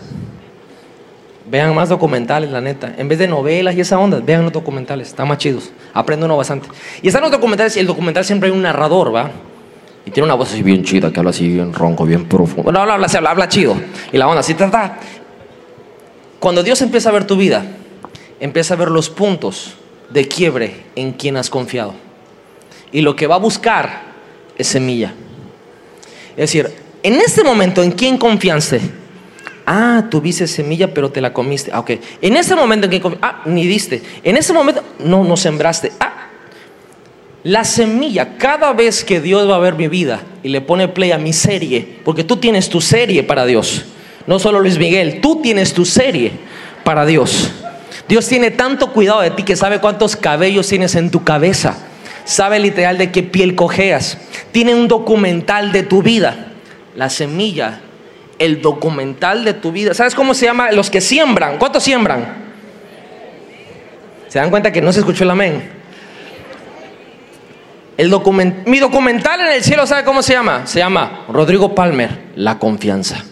Vean 1.50 1.74
más 1.74 1.90
documentales, 1.90 2.52
la 2.52 2.62
neta. 2.62 2.94
En 2.98 3.08
vez 3.08 3.18
de 3.18 3.28
novelas 3.28 3.76
y 3.76 3.82
esa 3.82 3.98
onda, 3.98 4.20
vean 4.20 4.44
los 4.44 4.54
documentales, 4.54 5.08
están 5.08 5.28
más 5.28 5.40
chidos. 5.40 5.72
Aprende 5.94 6.26
uno 6.26 6.38
bastante. 6.38 6.68
Y 7.02 7.08
están 7.08 7.24
los 7.24 7.32
documentales 7.32 7.76
y 7.76 7.80
el 7.80 7.88
documental 7.88 8.24
siempre 8.24 8.50
hay 8.50 8.56
un 8.56 8.62
narrador, 8.62 9.14
¿va? 9.14 9.32
Y 10.06 10.12
tiene 10.12 10.26
una 10.26 10.36
voz 10.36 10.52
así 10.54 10.62
bien 10.62 10.84
chida, 10.84 11.12
que 11.12 11.20
habla 11.20 11.32
así 11.32 11.48
bien 11.48 11.74
ronco, 11.74 12.06
bien 12.06 12.26
profundo. 12.26 12.64
Bueno, 12.64 12.80
habla, 12.80 12.94
habla, 12.94 13.30
habla, 13.32 13.48
chido. 13.48 13.76
Y 14.12 14.18
la 14.18 14.28
onda 14.28 14.42
así, 14.42 14.54
trata. 14.54 15.00
Cuando 16.40 16.62
Dios 16.62 16.82
empieza 16.84 17.10
a 17.10 17.14
ver 17.14 17.26
tu 17.26 17.36
vida, 17.36 17.66
empieza 18.40 18.76
a 18.76 18.78
ver 18.78 18.90
los 18.90 19.10
puntos 19.10 19.74
de 20.12 20.28
quiebre 20.28 20.84
en 20.96 21.14
quien 21.14 21.36
has 21.36 21.50
confiado. 21.50 21.96
Y 22.92 23.02
lo 23.02 23.16
que 23.16 23.26
va 23.26 23.36
a 23.36 23.40
buscar 23.40 24.04
es 24.56 24.68
semilla. 24.68 25.14
Es 26.32 26.38
decir, 26.54 26.72
en 27.02 27.16
este 27.16 27.44
momento, 27.44 27.82
¿en 27.82 27.92
quién 27.92 28.18
confiaste? 28.18 28.99
Ah, 29.72 30.06
tuviste 30.10 30.48
semilla, 30.48 30.96
pero 30.96 31.12
te 31.12 31.22
la 31.22 31.32
comiste. 31.32 31.70
Ah, 31.72 31.82
ok. 31.82 31.92
En 32.24 32.36
ese 32.36 32.56
momento 32.56 32.88
en 32.88 33.00
que 33.00 33.18
ah, 33.22 33.44
ni 33.46 33.68
diste. 33.68 34.02
En 34.24 34.36
ese 34.36 34.52
momento, 34.52 34.82
no, 34.98 35.24
no 35.24 35.38
sembraste. 35.38 35.92
Ah, 36.00 36.30
la 37.44 37.64
semilla, 37.64 38.36
cada 38.40 38.74
vez 38.74 39.04
que 39.04 39.22
Dios 39.22 39.48
va 39.48 39.58
a 39.58 39.60
ver 39.60 39.76
mi 39.76 39.88
vida 39.88 40.24
y 40.42 40.50
le 40.50 40.62
pone 40.62 40.88
play 40.88 41.12
a 41.12 41.20
mi 41.20 41.34
serie, 41.34 42.00
porque 42.04 42.24
tú 42.24 42.38
tienes 42.38 42.68
tu 42.68 42.82
serie 42.82 43.22
para 43.22 43.46
Dios, 43.46 43.86
no 44.26 44.40
solo 44.40 44.60
Luis 44.60 44.80
Miguel, 44.80 45.22
tú 45.22 45.40
tienes 45.40 45.76
tu 45.76 45.86
serie 45.86 46.32
para 46.84 47.06
Dios. 47.06 47.52
Dios 48.08 48.28
tiene 48.28 48.50
tanto 48.50 48.92
cuidado 48.92 49.22
de 49.22 49.30
ti 49.30 49.44
que 49.44 49.56
sabe 49.56 49.80
cuántos 49.80 50.16
cabellos 50.16 50.68
tienes 50.68 50.96
en 50.96 51.12
tu 51.12 51.24
cabeza, 51.24 51.78
sabe 52.26 52.58
literal 52.60 52.98
de 52.98 53.12
qué 53.12 53.22
piel 53.22 53.54
cojeas, 53.54 54.18
tiene 54.52 54.74
un 54.74 54.88
documental 54.88 55.72
de 55.72 55.84
tu 55.84 56.02
vida, 56.02 56.54
la 56.96 57.12
semilla, 57.12 57.82
el 58.40 58.62
documental 58.62 59.44
de 59.44 59.54
tu 59.54 59.72
vida. 59.72 59.94
¿Sabes 59.94 60.16
cómo 60.16 60.34
se 60.34 60.46
llama? 60.46 60.72
Los 60.72 60.90
que 60.90 61.02
siembran, 61.02 61.58
¿cuántos 61.58 61.84
siembran? 61.84 62.50
¿Se 64.30 64.40
dan 64.40 64.50
cuenta 64.50 64.72
que 64.72 64.82
no 64.82 64.92
se 64.94 65.00
escuchó 65.00 65.26
el 65.26 65.32
amén? 65.32 65.72
El 67.98 68.10
mi 68.66 68.80
documental 68.80 69.42
en 69.42 69.48
el 69.48 69.62
cielo, 69.62 69.86
¿sabe 69.86 70.06
cómo 70.06 70.22
se 70.22 70.32
llama? 70.32 70.66
Se 70.66 70.80
llama 70.80 71.26
Rodrigo 71.28 71.76
Palmer, 71.76 72.30
La 72.36 72.58
Confianza. 72.58 73.26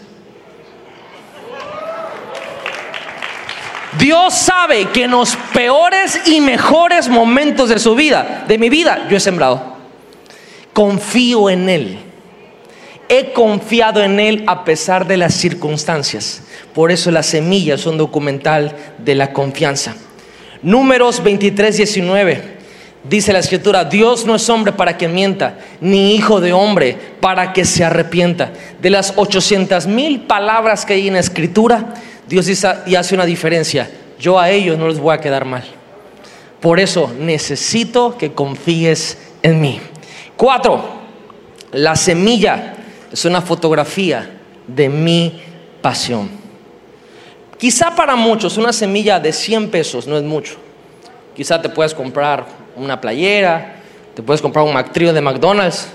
Dios 3.98 4.34
sabe 4.34 4.90
que 4.90 5.04
en 5.04 5.12
los 5.12 5.36
peores 5.54 6.20
y 6.26 6.40
mejores 6.42 7.08
momentos 7.08 7.70
de 7.70 7.78
su 7.78 7.94
vida, 7.94 8.44
de 8.46 8.58
mi 8.58 8.68
vida, 8.68 9.06
yo 9.08 9.16
he 9.16 9.20
sembrado. 9.20 9.76
Confío 10.74 11.48
en 11.48 11.68
Él. 11.68 12.07
He 13.08 13.32
confiado 13.32 14.02
en 14.02 14.20
Él 14.20 14.44
a 14.46 14.64
pesar 14.64 15.06
de 15.06 15.16
las 15.16 15.34
circunstancias. 15.34 16.42
Por 16.74 16.90
eso 16.90 17.10
la 17.10 17.22
semilla 17.22 17.74
es 17.74 17.86
un 17.86 17.96
documental 17.96 18.76
de 18.98 19.14
la 19.14 19.32
confianza. 19.32 19.94
Números 20.62 21.22
23, 21.22 21.76
19. 21.76 22.58
Dice 23.08 23.32
la 23.32 23.38
escritura, 23.38 23.84
Dios 23.84 24.26
no 24.26 24.34
es 24.34 24.48
hombre 24.50 24.72
para 24.72 24.98
que 24.98 25.08
mienta, 25.08 25.58
ni 25.80 26.14
hijo 26.14 26.40
de 26.40 26.52
hombre 26.52 26.98
para 27.20 27.54
que 27.54 27.64
se 27.64 27.82
arrepienta. 27.82 28.52
De 28.82 28.90
las 28.90 29.14
800 29.16 29.86
mil 29.86 30.22
palabras 30.22 30.84
que 30.84 30.94
hay 30.94 31.08
en 31.08 31.14
la 31.14 31.20
escritura, 31.20 31.94
Dios 32.28 32.46
dice 32.46 32.68
y 32.86 32.96
hace 32.96 33.14
una 33.14 33.24
diferencia. 33.24 33.88
Yo 34.18 34.38
a 34.38 34.50
ellos 34.50 34.76
no 34.76 34.88
les 34.88 34.98
voy 34.98 35.14
a 35.14 35.20
quedar 35.20 35.46
mal. 35.46 35.64
Por 36.60 36.80
eso 36.80 37.10
necesito 37.18 38.18
que 38.18 38.32
confíes 38.32 39.16
en 39.42 39.60
mí. 39.60 39.80
Cuatro, 40.36 40.84
la 41.72 41.96
semilla 41.96 42.74
es 43.12 43.24
una 43.24 43.40
fotografía 43.40 44.38
de 44.66 44.88
mi 44.88 45.40
pasión. 45.80 46.28
Quizá 47.58 47.94
para 47.94 48.14
muchos 48.14 48.56
una 48.56 48.72
semilla 48.72 49.18
de 49.18 49.32
100 49.32 49.70
pesos 49.70 50.06
no 50.06 50.16
es 50.16 50.22
mucho. 50.22 50.56
Quizá 51.34 51.60
te 51.60 51.68
puedes 51.68 51.94
comprar 51.94 52.46
una 52.76 53.00
playera, 53.00 53.76
te 54.14 54.22
puedes 54.22 54.40
comprar 54.40 54.64
un 54.64 54.72
McTrio 54.72 55.12
de 55.12 55.20
McDonald's, 55.20 55.88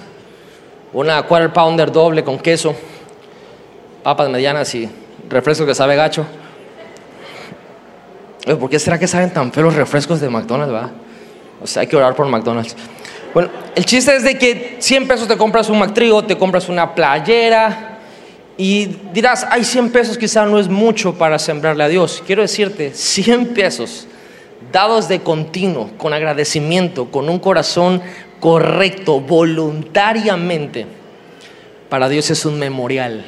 una 0.92 1.24
quarter 1.24 1.52
pounder 1.52 1.92
doble 1.92 2.24
con 2.24 2.38
queso, 2.40 2.76
papas 4.04 4.30
medianas 4.30 4.74
y 4.76 4.90
refrescos 5.30 5.66
que 5.68 5.76
sabe 5.76 5.96
gacho. 5.96 6.26
¿Por 8.46 8.70
qué 8.70 8.78
será 8.78 9.00
que 9.00 9.08
saben 9.08 9.32
tan 9.32 9.52
feos 9.52 9.68
los 9.68 9.76
refrescos 9.76 10.20
de 10.20 10.30
McDonald's, 10.30 10.74
va? 10.74 10.92
O 11.62 11.68
sea, 11.68 11.82
hay 11.82 11.88
que 11.88 11.96
orar 11.96 12.14
por 12.14 12.28
McDonald's. 12.28 12.76
Bueno, 13.34 13.50
el 13.76 13.86
chiste 13.86 14.16
es 14.16 14.24
de 14.24 14.38
que 14.38 14.78
100 14.80 15.08
pesos 15.08 15.28
te 15.28 15.38
compras 15.38 15.68
un 15.70 15.80
McTrio, 15.80 16.24
te 16.24 16.38
compras 16.38 16.70
una 16.70 16.94
playera 16.94 17.98
y 18.58 18.86
dirás, 19.12 19.48
hay 19.50 19.64
100 19.64 19.92
pesos 19.92 20.18
quizá 20.18 20.46
no 20.46 20.60
es 20.60 20.68
mucho 20.68 21.16
para 21.16 21.40
sembrarle 21.40 21.84
a 21.84 21.88
Dios. 21.88 22.22
Quiero 22.26 22.44
decirte, 22.44 22.94
100 22.94 23.56
pesos 23.56 24.08
dados 24.72 25.08
de 25.08 25.22
continuo, 25.22 25.92
con 25.98 26.14
agradecimiento, 26.14 27.06
con 27.12 27.28
un 27.28 27.40
corazón 27.40 28.02
correcto, 28.40 29.20
voluntariamente, 29.20 30.86
para 31.90 32.10
Dios 32.10 32.30
es 32.30 32.46
un 32.46 32.60
memorial, 32.60 33.26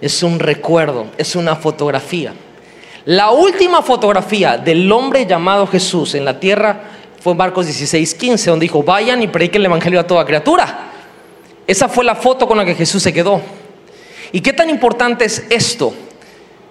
es 0.00 0.22
un 0.22 0.38
recuerdo, 0.38 1.06
es 1.18 1.34
una 1.34 1.56
fotografía. 1.56 2.32
La 3.04 3.32
última 3.32 3.82
fotografía 3.82 4.56
del 4.56 4.90
hombre 4.92 5.26
llamado 5.26 5.66
Jesús 5.66 6.14
en 6.14 6.24
la 6.24 6.38
tierra 6.38 6.82
fue 7.22 7.36
Marcos 7.36 7.66
16, 7.66 8.14
15, 8.16 8.50
donde 8.50 8.64
dijo, 8.64 8.82
vayan 8.82 9.22
y 9.22 9.28
prediquen 9.28 9.62
el 9.62 9.66
Evangelio 9.66 10.00
a 10.00 10.06
toda 10.06 10.24
criatura. 10.24 10.90
Esa 11.68 11.88
fue 11.88 12.04
la 12.04 12.16
foto 12.16 12.48
con 12.48 12.58
la 12.58 12.64
que 12.64 12.74
Jesús 12.74 13.00
se 13.00 13.12
quedó. 13.12 13.40
¿Y 14.32 14.40
qué 14.40 14.52
tan 14.52 14.68
importante 14.68 15.24
es 15.24 15.44
esto 15.48 15.94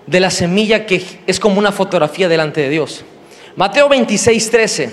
de 0.06 0.20
la 0.20 0.30
semilla 0.30 0.86
que 0.86 1.06
es 1.26 1.40
como 1.40 1.58
una 1.58 1.72
fotografía 1.72 2.28
delante 2.28 2.60
de 2.60 2.70
Dios? 2.70 3.06
Mateo 3.56 3.88
26, 3.88 4.52
13, 4.52 4.92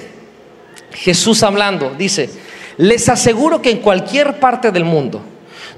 Jesús 0.92 1.42
hablando, 1.42 1.92
dice, 1.98 2.30
les 2.76 3.09
aseguro 3.09 3.61
que 3.61 3.72
en 3.72 3.78
cualquier 3.78 4.38
parte 4.38 4.70
del 4.70 4.84
mundo 4.84 5.20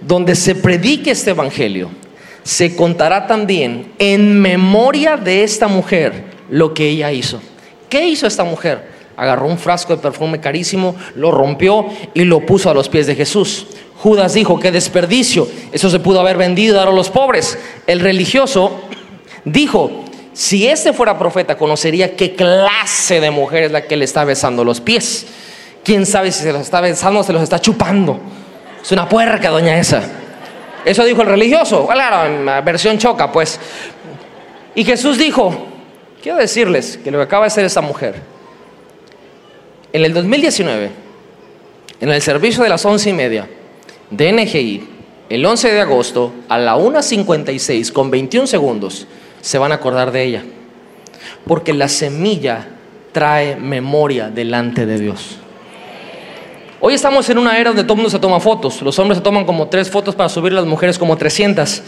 donde 0.03 0.35
se 0.35 0.57
predique 0.57 1.12
este 1.12 1.31
Evangelio, 1.31 1.91
se 2.43 2.76
contará 2.76 3.26
también 3.26 3.93
en 3.99 4.39
memoria 4.41 5.16
de 5.16 5.43
esta 5.43 5.68
mujer 5.68 6.24
lo 6.51 6.74
que 6.74 6.87
ella 6.87 7.11
hizo. 7.12 7.41
¿Qué 7.89 8.07
hizo 8.07 8.26
esta 8.26 8.45
mujer? 8.45 8.99
Agarró 9.21 9.49
un 9.49 9.59
frasco 9.59 9.95
de 9.95 10.01
perfume 10.01 10.41
carísimo, 10.41 10.97
lo 11.14 11.31
rompió 11.31 11.85
y 12.14 12.25
lo 12.25 12.47
puso 12.47 12.71
a 12.71 12.75
los 12.75 12.89
pies 12.89 13.07
de 13.07 13.14
Jesús. 13.14 13.66
Judas 13.99 14.33
dijo, 14.33 14.59
qué 14.59 14.73
desperdicio, 14.73 15.47
eso 15.73 15.91
se 15.91 15.99
pudo 15.99 16.21
haber 16.21 16.39
vendido 16.39 16.75
y 16.75 16.79
dar 16.79 16.89
a 16.89 16.91
los 16.91 17.11
pobres. 17.11 17.59
El 17.87 18.01
religioso 18.01 18.81
dijo, 19.45 20.05
si 20.33 20.66
este 20.66 20.95
fuera 20.95 21.18
profeta, 21.18 21.59
conocería 21.59 22.16
qué 22.16 22.35
clase 22.35 23.21
de 23.21 23.31
mujer 23.31 23.64
es 23.64 23.73
la 23.73 23.83
que 23.83 23.99
le 23.99 24.07
está 24.07 24.25
besando 24.25 24.64
los 24.64 24.81
pies. 24.81 25.27
¿Quién 25.85 26.07
sabe 26.07 26.33
si 26.33 26.43
se 26.43 26.51
los 26.51 26.62
está 26.62 26.81
besando 26.81 27.21
o 27.21 27.23
se 27.23 27.35
los 27.35 27.43
está 27.43 27.61
chupando? 27.61 28.18
Es 28.83 28.91
una 28.91 29.07
puerca, 29.07 29.51
doña 29.51 29.77
esa. 29.79 30.03
Eso 30.83 31.05
dijo 31.05 31.21
el 31.21 31.29
religioso. 31.29 31.87
Claro, 31.87 32.43
la 32.43 32.62
versión 32.62 32.97
choca, 32.97 33.31
pues. 33.31 33.61
Y 34.75 34.83
Jesús 34.83 35.18
dijo, 35.18 35.66
quiero 36.23 36.39
decirles 36.39 36.99
que 37.05 37.11
lo 37.11 37.18
que 37.18 37.25
acaba 37.25 37.45
de 37.45 37.49
hacer 37.49 37.66
esta 37.66 37.83
mujer, 37.83 38.39
en 39.93 40.05
el 40.05 40.14
2019, 40.14 40.91
en 42.01 42.09
el 42.09 42.22
servicio 42.22 42.62
de 42.62 42.68
las 42.68 42.84
once 42.84 43.11
y 43.11 43.12
media 43.12 43.49
de 44.11 44.32
NGI, 44.32 44.88
el 45.28 45.47
11 45.47 45.72
de 45.72 45.80
agosto, 45.80 46.32
a 46.49 46.59
la 46.59 46.76
1.56 46.76 47.93
con 47.93 48.11
21 48.11 48.47
segundos, 48.47 49.07
se 49.41 49.59
van 49.59 49.72
a 49.72 49.76
acordar 49.76 50.11
de 50.11 50.24
ella. 50.24 50.43
Porque 51.47 51.72
la 51.72 51.88
semilla 51.88 52.66
trae 53.12 53.57
memoria 53.57 54.28
delante 54.28 54.86
de 54.86 54.99
Dios. 54.99 55.36
Hoy 56.80 56.95
estamos 56.95 57.28
en 57.28 57.38
una 57.38 57.59
era 57.59 57.70
donde 57.70 57.84
todo 57.84 57.93
el 57.93 57.99
mundo 57.99 58.11
se 58.11 58.18
toma 58.18 58.41
fotos. 58.41 58.80
Los 58.82 58.99
hombres 58.99 59.18
se 59.18 59.22
toman 59.22 59.45
como 59.45 59.68
tres 59.68 59.91
fotos 59.91 60.14
para 60.14 60.28
subir, 60.28 60.53
las 60.53 60.64
mujeres 60.64 60.99
como 60.99 61.16
300. 61.16 61.82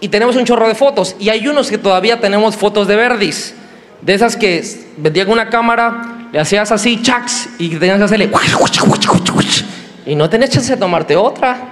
Y 0.00 0.08
tenemos 0.08 0.36
un 0.36 0.44
chorro 0.44 0.68
de 0.68 0.74
fotos. 0.74 1.16
Y 1.18 1.28
hay 1.28 1.48
unos 1.48 1.68
que 1.68 1.76
todavía 1.76 2.20
tenemos 2.20 2.56
fotos 2.56 2.86
de 2.86 2.96
verdis. 2.96 3.54
De 4.02 4.14
esas 4.14 4.36
que 4.36 4.62
vendían 4.96 5.30
una 5.30 5.50
cámara, 5.50 6.15
le 6.36 6.42
hacías 6.42 6.70
así, 6.70 7.00
chacs, 7.00 7.48
y 7.58 7.70
tenías 7.76 7.96
que 7.96 8.04
hacerle. 8.04 8.30
Y 10.04 10.14
no 10.14 10.28
tenés 10.28 10.50
chance 10.50 10.70
de 10.70 10.76
tomarte 10.76 11.16
otra. 11.16 11.70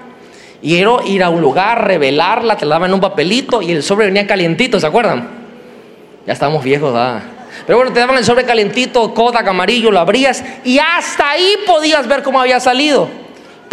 Y 0.62 0.76
era 0.76 0.92
ir 1.04 1.22
a 1.22 1.28
un 1.28 1.42
lugar, 1.42 1.86
revelarla, 1.86 2.56
te 2.56 2.64
la 2.64 2.76
daban 2.76 2.88
en 2.88 2.94
un 2.94 3.00
papelito 3.02 3.60
y 3.60 3.72
el 3.72 3.82
sobre 3.82 4.06
venía 4.06 4.26
calientito, 4.26 4.80
¿se 4.80 4.86
acuerdan? 4.86 5.28
Ya 6.26 6.32
estamos 6.32 6.64
viejos, 6.64 6.94
¿verdad? 6.94 7.20
Pero 7.66 7.76
bueno, 7.76 7.92
te 7.92 8.00
daban 8.00 8.16
el 8.16 8.24
sobre 8.24 8.44
calentito, 8.44 9.12
Kodak 9.12 9.46
amarillo, 9.46 9.90
lo 9.90 10.00
abrías 10.00 10.42
y 10.64 10.78
hasta 10.78 11.28
ahí 11.28 11.56
podías 11.66 12.08
ver 12.08 12.22
cómo 12.22 12.40
había 12.40 12.58
salido. 12.58 13.10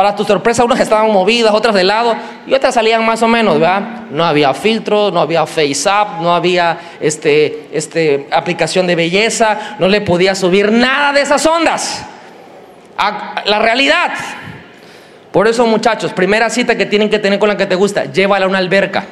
Para 0.02 0.16
tu 0.16 0.24
sorpresa, 0.24 0.64
unas 0.64 0.80
estaban 0.80 1.12
movidas, 1.12 1.54
otras 1.54 1.76
de 1.76 1.84
lado 1.84 2.16
y 2.48 2.56
otras 2.56 2.74
salían 2.74 3.06
más 3.06 3.22
o 3.22 3.28
menos, 3.28 3.60
¿verdad? 3.60 3.82
No 4.10 4.26
había 4.26 4.52
filtro, 4.52 5.12
no 5.12 5.20
había 5.20 5.46
face 5.46 5.88
up, 5.88 6.24
no 6.24 6.34
había 6.34 6.76
este, 7.00 7.68
este, 7.72 8.28
aplicación 8.32 8.88
de 8.88 8.96
belleza, 8.96 9.76
no 9.78 9.88
le 9.88 10.02
podías 10.02 10.40
subir 10.40 10.72
nada 10.72 11.14
de 11.14 11.22
esas 11.22 11.46
ondas. 11.46 12.04
A 12.98 13.44
la 13.46 13.60
realidad. 13.60 14.10
Por 15.32 15.48
eso, 15.48 15.68
muchachos, 15.68 16.14
primera 16.14 16.50
cita 16.50 16.76
que 16.76 16.88
tienen 16.88 17.08
que 17.08 17.20
tener 17.20 17.38
con 17.38 17.50
la 17.50 17.56
que 17.56 17.68
te 17.68 17.76
gusta, 17.76 18.06
llévala 18.06 18.48
a 18.48 18.50
una 18.50 18.58
alberca. 18.58 19.06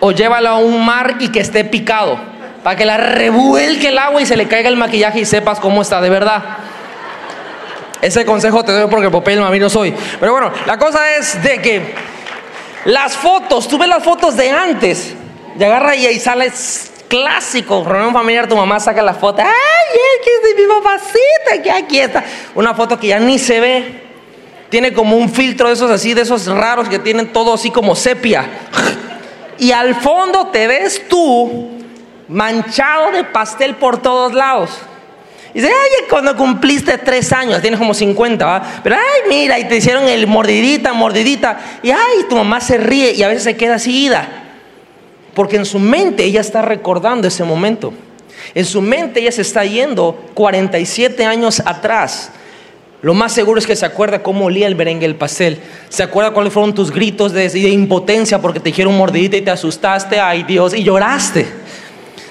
O 0.00 0.10
llévala 0.10 0.50
a 0.50 0.56
un 0.56 0.84
mar 0.84 1.18
y 1.20 1.28
que 1.28 1.38
esté 1.38 1.64
picado 1.64 2.18
para 2.64 2.74
que 2.74 2.84
la 2.84 2.96
revuelque 2.96 3.90
el 3.90 3.98
agua 3.98 4.20
y 4.20 4.26
se 4.26 4.36
le 4.36 4.48
caiga 4.48 4.70
el 4.70 4.76
maquillaje 4.76 5.20
y 5.20 5.24
sepas 5.24 5.60
cómo 5.60 5.82
está 5.82 6.00
de 6.00 6.10
verdad. 6.10 6.42
Ese 8.00 8.24
consejo 8.24 8.64
te 8.64 8.72
doy 8.72 8.88
porque 8.88 9.10
papel 9.10 9.40
mami 9.40 9.58
no 9.58 9.68
soy. 9.68 9.94
Pero 10.20 10.32
bueno, 10.32 10.52
la 10.66 10.78
cosa 10.78 11.16
es 11.16 11.42
de 11.42 11.60
que 11.60 11.94
las 12.84 13.16
fotos, 13.16 13.68
tú 13.68 13.78
ves 13.78 13.88
las 13.88 14.04
fotos 14.04 14.36
de 14.36 14.50
antes, 14.50 15.14
y 15.58 15.64
agarra 15.64 15.96
y 15.96 16.06
ahí 16.06 16.20
sales 16.20 16.92
clásico, 17.08 17.84
reunión 17.84 18.12
familiar, 18.12 18.46
tu 18.46 18.56
mamá 18.56 18.78
saca 18.78 19.02
la 19.02 19.14
foto, 19.14 19.42
ay, 19.42 19.98
aquí 20.20 20.30
es 20.30 20.56
mi 20.56 20.74
papacita, 20.74 21.62
que 21.62 21.70
aquí 21.70 21.98
está. 21.98 22.24
Una 22.54 22.74
foto 22.74 22.98
que 22.98 23.08
ya 23.08 23.18
ni 23.18 23.38
se 23.38 23.60
ve. 23.60 24.08
Tiene 24.68 24.92
como 24.92 25.16
un 25.16 25.30
filtro 25.30 25.68
de 25.68 25.74
esos 25.74 25.90
así, 25.90 26.12
de 26.12 26.22
esos 26.22 26.46
raros 26.46 26.88
que 26.88 26.98
tienen 26.98 27.32
todo 27.32 27.54
así 27.54 27.70
como 27.70 27.96
sepia. 27.96 28.46
Y 29.58 29.72
al 29.72 29.94
fondo 29.94 30.48
te 30.48 30.66
ves 30.66 31.08
tú 31.08 31.70
manchado 32.28 33.10
de 33.12 33.24
pastel 33.24 33.76
por 33.76 34.00
todos 34.00 34.34
lados. 34.34 34.70
Y 35.54 35.60
dice, 35.60 35.72
ay, 35.72 36.04
cuando 36.10 36.36
cumpliste 36.36 36.98
tres 36.98 37.32
años, 37.32 37.60
tienes 37.60 37.78
como 37.78 37.94
50, 37.94 38.44
¿va? 38.44 38.62
Pero, 38.82 38.96
ay, 38.96 39.28
mira, 39.28 39.58
y 39.58 39.66
te 39.66 39.76
hicieron 39.76 40.06
el 40.08 40.26
mordidita, 40.26 40.92
mordidita. 40.92 41.58
Y, 41.82 41.90
ay, 41.90 42.24
tu 42.28 42.36
mamá 42.36 42.60
se 42.60 42.76
ríe 42.76 43.12
y 43.12 43.22
a 43.22 43.28
veces 43.28 43.44
se 43.44 43.56
queda 43.56 43.76
así 43.76 44.06
ida. 44.06 44.28
Porque 45.34 45.56
en 45.56 45.64
su 45.64 45.78
mente 45.78 46.24
ella 46.24 46.40
está 46.40 46.62
recordando 46.62 47.28
ese 47.28 47.44
momento. 47.44 47.92
En 48.54 48.64
su 48.64 48.82
mente 48.82 49.20
ella 49.20 49.32
se 49.32 49.42
está 49.42 49.64
yendo 49.64 50.30
47 50.34 51.24
años 51.24 51.62
atrás. 51.64 52.32
Lo 53.00 53.14
más 53.14 53.32
seguro 53.32 53.60
es 53.60 53.66
que 53.66 53.76
se 53.76 53.86
acuerda 53.86 54.22
cómo 54.22 54.46
olía 54.46 54.66
el 54.66 54.74
merengue 54.74 55.06
el 55.06 55.14
pastel. 55.14 55.60
Se 55.88 56.02
acuerda 56.02 56.32
cuáles 56.32 56.52
fueron 56.52 56.74
tus 56.74 56.90
gritos 56.90 57.32
de, 57.32 57.48
de 57.48 57.68
impotencia 57.68 58.40
porque 58.40 58.58
te 58.58 58.70
dijeron 58.70 58.96
mordidita 58.96 59.36
y 59.36 59.42
te 59.42 59.50
asustaste. 59.50 60.18
Ay, 60.18 60.42
Dios, 60.42 60.74
y 60.74 60.82
lloraste. 60.82 61.46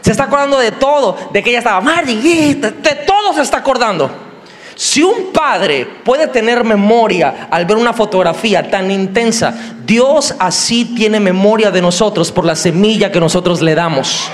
Se 0.02 0.12
está 0.12 0.26
acordando 0.26 0.58
de 0.58 0.72
todo, 0.72 1.18
de 1.32 1.44
que 1.44 1.50
ella 1.50 1.60
estaba 1.60 1.82
Mardi, 1.82 2.54
de 2.56 2.72
todo 3.06 3.34
se 3.34 3.42
está 3.42 3.58
acordando. 3.58 4.28
Si 4.78 5.02
un 5.02 5.34
padre 5.34 5.88
puede 6.04 6.28
tener 6.28 6.64
memoria 6.64 7.48
al 7.50 7.66
ver 7.66 7.78
una 7.78 7.94
fotografía 7.94 8.70
tan 8.70 8.92
intensa, 8.92 9.52
Dios 9.84 10.36
así 10.38 10.86
tiene 10.96 11.20
memoria 11.20 11.72
de 11.72 11.82
nosotros 11.82 12.32
por 12.32 12.46
la 12.46 12.56
semilla 12.56 13.12
que 13.12 13.20
nosotros 13.20 13.60
le 13.64 13.74
damos. 13.74 14.30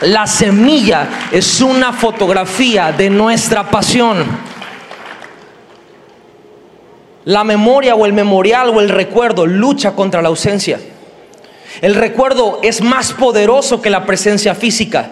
La 0.00 0.26
semilla 0.26 1.28
es 1.30 1.60
una 1.60 1.92
fotografía 1.92 2.90
de 2.90 3.10
nuestra 3.10 3.70
pasión. 3.70 4.26
La 7.26 7.44
memoria 7.44 7.94
o 7.94 8.06
el 8.06 8.12
memorial 8.12 8.70
o 8.70 8.80
el 8.80 8.88
recuerdo 8.88 9.46
lucha 9.46 9.92
contra 9.92 10.20
la 10.20 10.30
ausencia. 10.30 10.80
El 11.80 11.94
recuerdo 11.94 12.60
es 12.62 12.82
más 12.82 13.12
poderoso 13.12 13.80
que 13.80 13.90
la 13.90 14.04
presencia 14.04 14.54
física. 14.54 15.10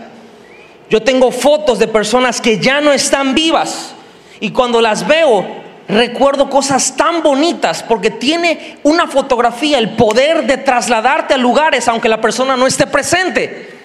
Yo 0.90 1.02
tengo 1.02 1.30
fotos 1.30 1.78
de 1.78 1.88
personas 1.88 2.40
que 2.40 2.58
ya 2.58 2.80
no 2.80 2.92
están 2.92 3.34
vivas 3.34 3.94
y 4.40 4.50
cuando 4.50 4.80
las 4.80 5.06
veo 5.06 5.44
recuerdo 5.88 6.50
cosas 6.50 6.96
tan 6.96 7.22
bonitas 7.22 7.82
porque 7.82 8.10
tiene 8.10 8.78
una 8.82 9.06
fotografía 9.06 9.78
el 9.78 9.90
poder 9.90 10.46
de 10.46 10.58
trasladarte 10.58 11.34
a 11.34 11.38
lugares 11.38 11.88
aunque 11.88 12.08
la 12.08 12.20
persona 12.20 12.56
no 12.56 12.66
esté 12.66 12.86
presente. 12.86 13.76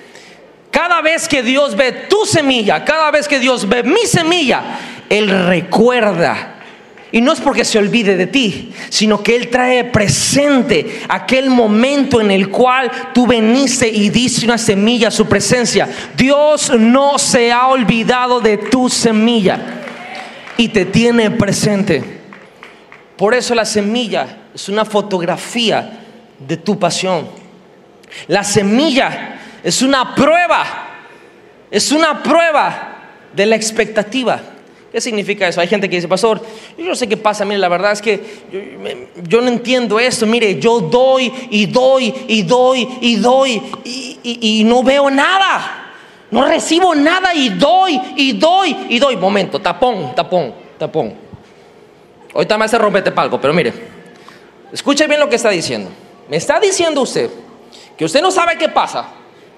Cada 0.72 1.02
vez 1.02 1.28
que 1.28 1.44
Dios 1.44 1.76
ve 1.76 1.92
tu 2.10 2.26
semilla, 2.26 2.84
cada 2.84 3.12
vez 3.12 3.28
que 3.28 3.40
Dios 3.40 3.70
ve 3.70 3.84
mi 3.84 4.06
semilla, 4.08 4.64
Él 5.08 5.30
recuerda 5.46 6.53
y 7.14 7.22
no 7.22 7.32
es 7.32 7.40
porque 7.40 7.64
se 7.64 7.78
olvide 7.78 8.18
de 8.18 8.26
ti, 8.26 8.72
sino 8.90 9.22
que 9.22 9.36
Él 9.36 9.50
trae 9.50 9.84
presente 9.84 11.04
aquel 11.08 11.52
momento 11.52 12.20
en 12.20 12.32
el 12.32 12.50
cual 12.50 12.90
tú 13.14 13.28
veniste 13.28 13.88
y 13.88 14.10
diste 14.10 14.46
una 14.46 14.58
semilla 14.58 15.10
a 15.10 15.12
su 15.12 15.28
presencia. 15.28 15.88
Dios 16.18 16.72
no 16.76 17.20
se 17.20 17.52
ha 17.52 17.68
olvidado 17.68 18.42
de 18.42 18.58
tu 18.58 18.90
semilla 18.90 19.60
y 20.58 20.70
te 20.70 20.86
tiene 20.86 21.30
presente. 21.30 22.04
Por 23.16 23.36
eso 23.36 23.54
la 23.54 23.66
semilla 23.66 24.46
es 24.56 24.68
una 24.68 24.84
fotografía 24.84 26.00
de 26.40 26.58
tu 26.58 26.80
pasión. 26.80 27.28
La 28.28 28.44
semilla 28.44 29.40
es 29.64 29.84
una 29.84 30.16
prueba, 30.16 30.66
es 31.70 31.92
una 31.92 32.24
prueba 32.24 32.96
de 33.36 33.46
la 33.46 33.56
expectativa. 33.56 34.42
¿Qué 34.94 35.02
significa 35.02 35.48
eso? 35.48 35.60
Hay 35.60 35.68
gente 35.68 35.90
que 35.90 35.96
dice, 35.96 36.08
pastor, 36.08 36.40
yo 36.78 36.86
no 36.86 36.94
sé 36.94 37.10
qué 37.10 37.18
pasa, 37.18 37.44
mire, 37.46 37.58
la 37.58 37.68
verdad 37.68 37.94
es 37.94 38.00
que 38.00 38.22
yo, 39.28 39.42
no 39.42 39.48
entiendo 39.48 40.00
esto, 40.00 40.28
mire, 40.28 40.60
yo 40.60 40.82
doy 40.82 41.34
y 41.50 41.66
doy 41.66 42.14
y 42.28 42.44
doy 42.44 42.88
y 43.02 43.16
doy 43.16 43.60
y, 43.84 44.64
no 44.64 44.84
veo 44.84 45.10
nada, 45.10 45.96
no 46.30 46.46
recibo 46.46 46.94
nada 46.94 47.34
y 47.34 47.50
doy 47.50 48.00
y 48.18 48.34
doy 48.34 48.78
y 48.88 49.00
doy. 49.00 49.18
Momento, 49.18 49.60
tapón, 49.60 50.14
tapón, 50.14 50.54
tapón. 50.78 51.16
Ahorita 52.32 52.56
me 52.56 52.66
hace 52.66 52.78
rompete 52.78 53.12
palco, 53.12 53.42
pero 53.42 53.52
mire, 53.52 53.74
escuche 54.72 55.08
bien 55.08 55.20
lo 55.20 55.28
que 55.28 55.38
está 55.38 55.50
diciendo. 55.50 55.90
Me 56.30 56.38
está 56.38 56.60
diciendo 56.60 57.02
usted 57.02 57.32
que 57.98 58.06
usted 58.06 58.22
no 58.22 58.30
sabe 58.30 58.60
qué 58.60 58.70
pasa, 58.70 59.08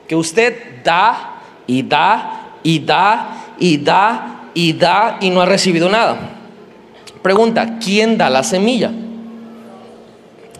que 0.07 0.15
usted 0.15 0.81
da 0.81 1.41
y 1.67 1.81
da 1.81 2.53
y 2.63 2.79
da 2.79 3.55
y 3.59 3.77
da 3.77 4.34
y 4.55 4.73
da 4.73 5.17
y 5.21 5.29
no 5.29 5.41
ha 5.41 5.45
recibido 5.45 5.87
nada. 5.87 6.17
Pregunta, 7.21 7.77
¿quién 7.79 8.17
da 8.17 8.31
la 8.31 8.43
semilla? 8.43 8.91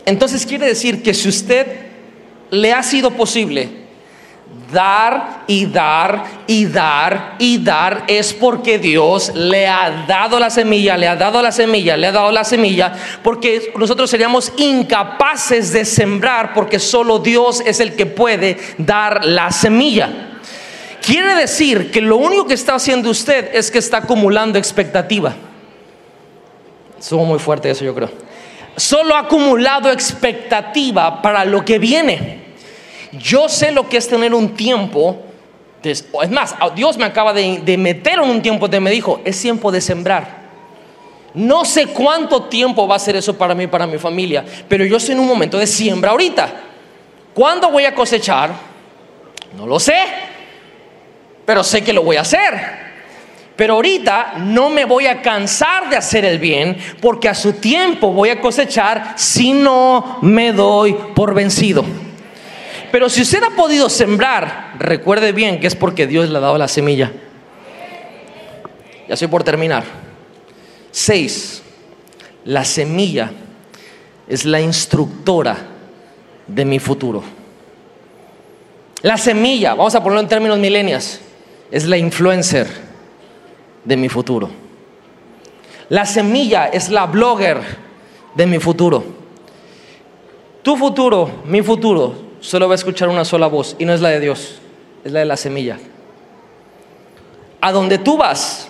Entonces 0.06 0.46
quiere 0.46 0.68
decir 0.68 1.02
que 1.02 1.16
si 1.16 1.30
usted 1.30 1.66
le 2.52 2.72
ha 2.74 2.84
sido 2.84 3.10
posible 3.12 3.86
dar 4.72 5.44
y 5.48 5.66
dar 5.66 6.24
y 6.48 6.66
dar 6.66 7.36
y 7.40 7.58
dar 7.58 8.04
es 8.08 8.34
porque 8.34 8.78
Dios 8.78 9.32
le 9.34 9.68
ha 9.68 10.06
dado 10.08 10.40
la 10.40 10.50
semilla, 10.50 10.98
le 10.98 11.08
ha 11.08 11.16
dado 11.16 11.42
la 11.42 11.52
semilla, 11.52 11.98
le 11.98 12.08
ha 12.08 12.12
dado 12.12 12.32
la 12.32 12.44
semilla, 12.44 12.94
porque 13.24 13.72
nosotros 13.78 14.10
seríamos 14.10 14.52
incapaces 14.58 15.72
de 15.72 15.86
sembrar 15.86 16.54
porque 16.54 16.80
solo 16.80 17.20
Dios 17.20 17.62
es 17.66 17.80
el 17.80 17.96
que 17.96 18.06
puede 18.06 18.58
dar 18.78 19.26
la 19.26 19.52
semilla. 19.52 20.35
Quiere 21.06 21.36
decir 21.36 21.92
que 21.92 22.02
lo 22.02 22.18
único 22.18 22.48
que 22.48 22.56
está 22.56 22.74
haciendo 22.74 23.12
usted 23.12 23.54
es 23.54 23.70
que 23.70 23.78
está 23.78 23.98
acumulando 23.98 24.58
expectativa. 24.58 25.36
Estuvo 26.98 27.24
muy 27.26 27.38
fuerte 27.38 27.70
eso 27.70 27.86
yo 27.86 27.94
creo. 27.94 28.10
Solo 28.76 29.16
ha 29.16 29.20
acumulado 29.20 29.92
expectativa 29.92 31.22
para 31.22 31.46
lo 31.46 31.64
que 31.64 31.78
viene. 31.78 32.40
Yo 33.12 33.48
sé 33.48 33.72
lo 33.72 33.88
que 33.88 33.98
es 33.98 34.08
tener 34.08 34.34
un 34.34 34.56
tiempo. 34.56 35.22
Es 35.84 36.08
más, 36.32 36.56
Dios 36.76 36.98
me 36.98 37.06
acaba 37.06 37.34
de, 37.34 37.78
meter 37.78 38.14
en 38.14 38.28
un 38.28 38.42
tiempo 38.42 38.68
de 38.68 38.80
me 38.80 38.90
dijo, 38.90 39.22
es 39.24 39.40
tiempo 39.40 39.72
de 39.72 39.82
sembrar. 39.82 40.46
No 41.36 41.66
sé 41.66 41.86
cuánto 41.86 42.46
tiempo 42.46 42.88
va 42.88 42.96
a 42.96 43.00
ser 43.00 43.16
eso 43.16 43.38
para 43.38 43.54
mí, 43.54 43.68
para 43.68 43.86
mi 43.86 44.00
familia, 44.00 44.44
pero 44.68 44.84
yo 44.84 44.98
estoy 44.98 45.14
en 45.14 45.20
un 45.20 45.28
momento 45.28 45.60
de 45.60 45.68
siembra 45.68 46.12
ahorita. 46.12 46.52
¿Cuándo 47.36 47.70
voy 47.70 47.86
a 47.86 47.94
cosechar? 47.94 48.52
No 49.56 49.68
lo 49.68 49.80
sé, 49.80 49.94
pero 51.46 51.64
sé 51.64 51.84
que 51.84 51.94
lo 51.94 52.04
voy 52.04 52.18
a 52.18 52.22
hacer. 52.22 52.86
Pero 53.56 53.76
ahorita 53.76 54.34
no 54.40 54.70
me 54.70 54.84
voy 54.84 55.08
a 55.08 55.22
cansar 55.22 55.90
de 55.90 55.96
hacer 55.96 56.26
el 56.26 56.40
bien, 56.40 56.78
porque 57.02 57.30
a 57.30 57.36
su 57.36 57.54
tiempo 57.54 58.12
voy 58.12 58.30
a 58.30 58.42
cosechar 58.42 59.14
si 59.16 59.54
no 59.54 60.20
me 60.22 60.52
doy 60.52 60.96
por 61.16 61.34
vencido. 61.34 61.86
Pero 62.92 63.10
si 63.10 63.22
usted 63.22 63.44
ha 63.44 63.56
podido 63.56 63.90
sembrar, 63.90 64.74
recuerde 64.78 65.32
bien 65.32 65.60
que 65.60 65.68
es 65.68 65.76
porque 65.76 66.08
Dios 66.08 66.30
le 66.30 66.38
ha 66.38 66.42
dado 66.42 66.58
la 66.58 66.68
semilla. 66.68 67.12
Ya 69.08 69.14
estoy 69.14 69.28
por 69.28 69.44
terminar. 69.44 69.84
Seis, 70.92 71.62
la 72.44 72.66
semilla 72.66 73.32
es 74.28 74.46
la 74.46 74.60
instructora 74.60 75.58
de 76.48 76.66
mi 76.66 76.80
futuro. 76.80 77.24
La 79.02 79.18
semilla, 79.18 79.76
vamos 79.76 79.94
a 79.96 80.02
ponerlo 80.02 80.22
en 80.22 80.28
términos 80.28 80.58
milenias, 80.58 81.22
es 81.76 81.86
la 81.86 81.98
influencer 81.98 82.68
de 83.84 83.98
mi 83.98 84.08
futuro. 84.08 84.50
La 85.90 86.06
semilla 86.06 86.68
es 86.68 86.88
la 86.88 87.06
blogger 87.06 87.60
de 88.34 88.46
mi 88.46 88.60
futuro. 88.60 89.04
Tu 90.64 90.78
futuro, 90.78 91.30
mi 91.44 91.62
futuro, 91.62 92.16
solo 92.40 92.70
va 92.70 92.76
a 92.76 92.78
escuchar 92.78 93.10
una 93.10 93.26
sola 93.26 93.48
voz 93.48 93.76
y 93.78 93.84
no 93.84 93.94
es 93.94 94.00
la 94.00 94.08
de 94.08 94.22
Dios, 94.22 94.62
es 95.04 95.12
la 95.12 95.20
de 95.20 95.26
la 95.26 95.36
semilla. 95.36 95.78
A 97.60 97.74
donde 97.74 97.98
tú 97.98 98.16
vas, 98.18 98.70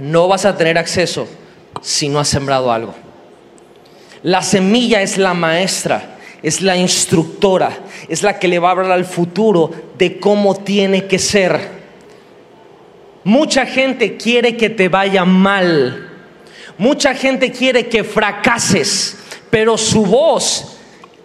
no 0.00 0.28
vas 0.28 0.46
a 0.46 0.56
tener 0.56 0.78
acceso 0.78 1.28
si 1.82 2.08
no 2.08 2.20
has 2.20 2.28
sembrado 2.28 2.72
algo. 2.72 2.94
La 4.22 4.40
semilla 4.40 5.02
es 5.02 5.18
la 5.18 5.34
maestra, 5.34 6.16
es 6.42 6.62
la 6.62 6.74
instructora, 6.74 7.80
es 8.08 8.22
la 8.22 8.38
que 8.38 8.48
le 8.48 8.58
va 8.58 8.68
a 8.68 8.72
hablar 8.72 8.92
al 8.92 9.04
futuro 9.04 9.70
de 9.98 10.18
cómo 10.18 10.54
tiene 10.54 11.06
que 11.06 11.18
ser. 11.18 11.76
Mucha 13.28 13.66
gente 13.66 14.16
quiere 14.16 14.56
que 14.56 14.70
te 14.70 14.88
vaya 14.88 15.26
mal. 15.26 16.08
Mucha 16.78 17.14
gente 17.14 17.52
quiere 17.52 17.86
que 17.86 18.02
fracases, 18.02 19.18
pero 19.50 19.76
su 19.76 20.06
voz 20.06 20.78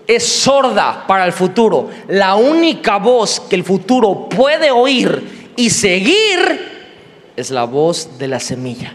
es 0.06 0.28
sorda 0.28 1.08
para 1.08 1.24
el 1.26 1.32
futuro. 1.32 1.91
La 2.10 2.36
única 2.36 2.97
voz 2.97 3.39
que 3.39 3.56
el 3.56 3.64
futuro 3.64 4.28
puede 4.28 4.70
oír 4.70 5.54
y 5.56 5.70
seguir 5.70 7.30
es 7.38 7.51
la 7.51 7.64
voz 7.64 8.20
de 8.20 8.28
la 8.28 8.41
semilla. 8.41 8.93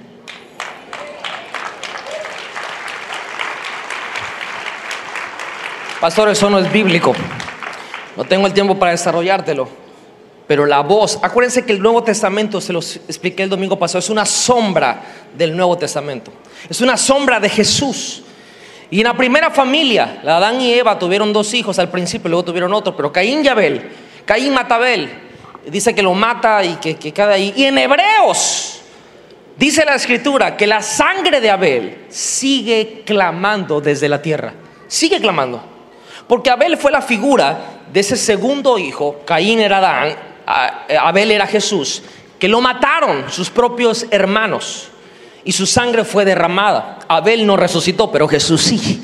Pastor, 5.98 6.28
eso 6.28 6.50
no 6.50 6.58
es 6.58 6.70
bíblico. 6.70 7.14
No 8.18 8.24
tengo 8.24 8.46
el 8.46 8.52
tiempo 8.52 8.78
para 8.78 8.90
desarrollártelo. 8.90 9.87
Pero 10.48 10.64
la 10.64 10.80
voz, 10.80 11.18
acuérdense 11.22 11.66
que 11.66 11.72
el 11.72 11.80
Nuevo 11.80 12.02
Testamento, 12.02 12.58
se 12.62 12.72
los 12.72 12.96
expliqué 12.96 13.42
el 13.42 13.50
domingo 13.50 13.78
pasado, 13.78 13.98
es 13.98 14.08
una 14.08 14.24
sombra 14.24 15.02
del 15.36 15.54
Nuevo 15.54 15.76
Testamento. 15.76 16.32
Es 16.68 16.80
una 16.80 16.96
sombra 16.96 17.38
de 17.38 17.50
Jesús. 17.50 18.22
Y 18.90 19.00
en 19.00 19.06
la 19.06 19.14
primera 19.14 19.50
familia, 19.50 20.22
Adán 20.24 20.58
y 20.62 20.72
Eva 20.72 20.98
tuvieron 20.98 21.34
dos 21.34 21.52
hijos 21.52 21.78
al 21.78 21.90
principio, 21.90 22.30
luego 22.30 22.46
tuvieron 22.46 22.72
otro, 22.72 22.96
pero 22.96 23.12
Caín 23.12 23.44
y 23.44 23.48
Abel, 23.48 23.90
Caín 24.24 24.54
mata 24.54 24.76
a 24.76 24.78
Abel, 24.78 25.10
dice 25.66 25.94
que 25.94 26.02
lo 26.02 26.14
mata 26.14 26.64
y 26.64 26.76
que, 26.76 26.96
que 26.96 27.22
ahí. 27.22 27.52
Y 27.54 27.64
en 27.64 27.76
Hebreos 27.76 28.80
dice 29.58 29.84
la 29.84 29.96
escritura 29.96 30.56
que 30.56 30.66
la 30.66 30.80
sangre 30.80 31.42
de 31.42 31.50
Abel 31.50 32.06
sigue 32.08 33.02
clamando 33.04 33.82
desde 33.82 34.08
la 34.08 34.22
tierra, 34.22 34.54
sigue 34.86 35.20
clamando. 35.20 35.62
Porque 36.26 36.48
Abel 36.48 36.78
fue 36.78 36.90
la 36.90 37.02
figura 37.02 37.82
de 37.92 38.00
ese 38.00 38.16
segundo 38.16 38.78
hijo, 38.78 39.20
Caín 39.26 39.60
era 39.60 39.78
Adán, 39.78 40.27
Abel 40.48 41.30
era 41.30 41.46
Jesús, 41.46 42.02
que 42.38 42.48
lo 42.48 42.60
mataron 42.60 43.30
sus 43.30 43.50
propios 43.50 44.06
hermanos 44.10 44.88
y 45.44 45.52
su 45.52 45.66
sangre 45.66 46.04
fue 46.04 46.24
derramada. 46.24 47.00
Abel 47.08 47.46
no 47.46 47.56
resucitó, 47.56 48.10
pero 48.10 48.28
Jesús 48.28 48.62
sí. 48.62 49.02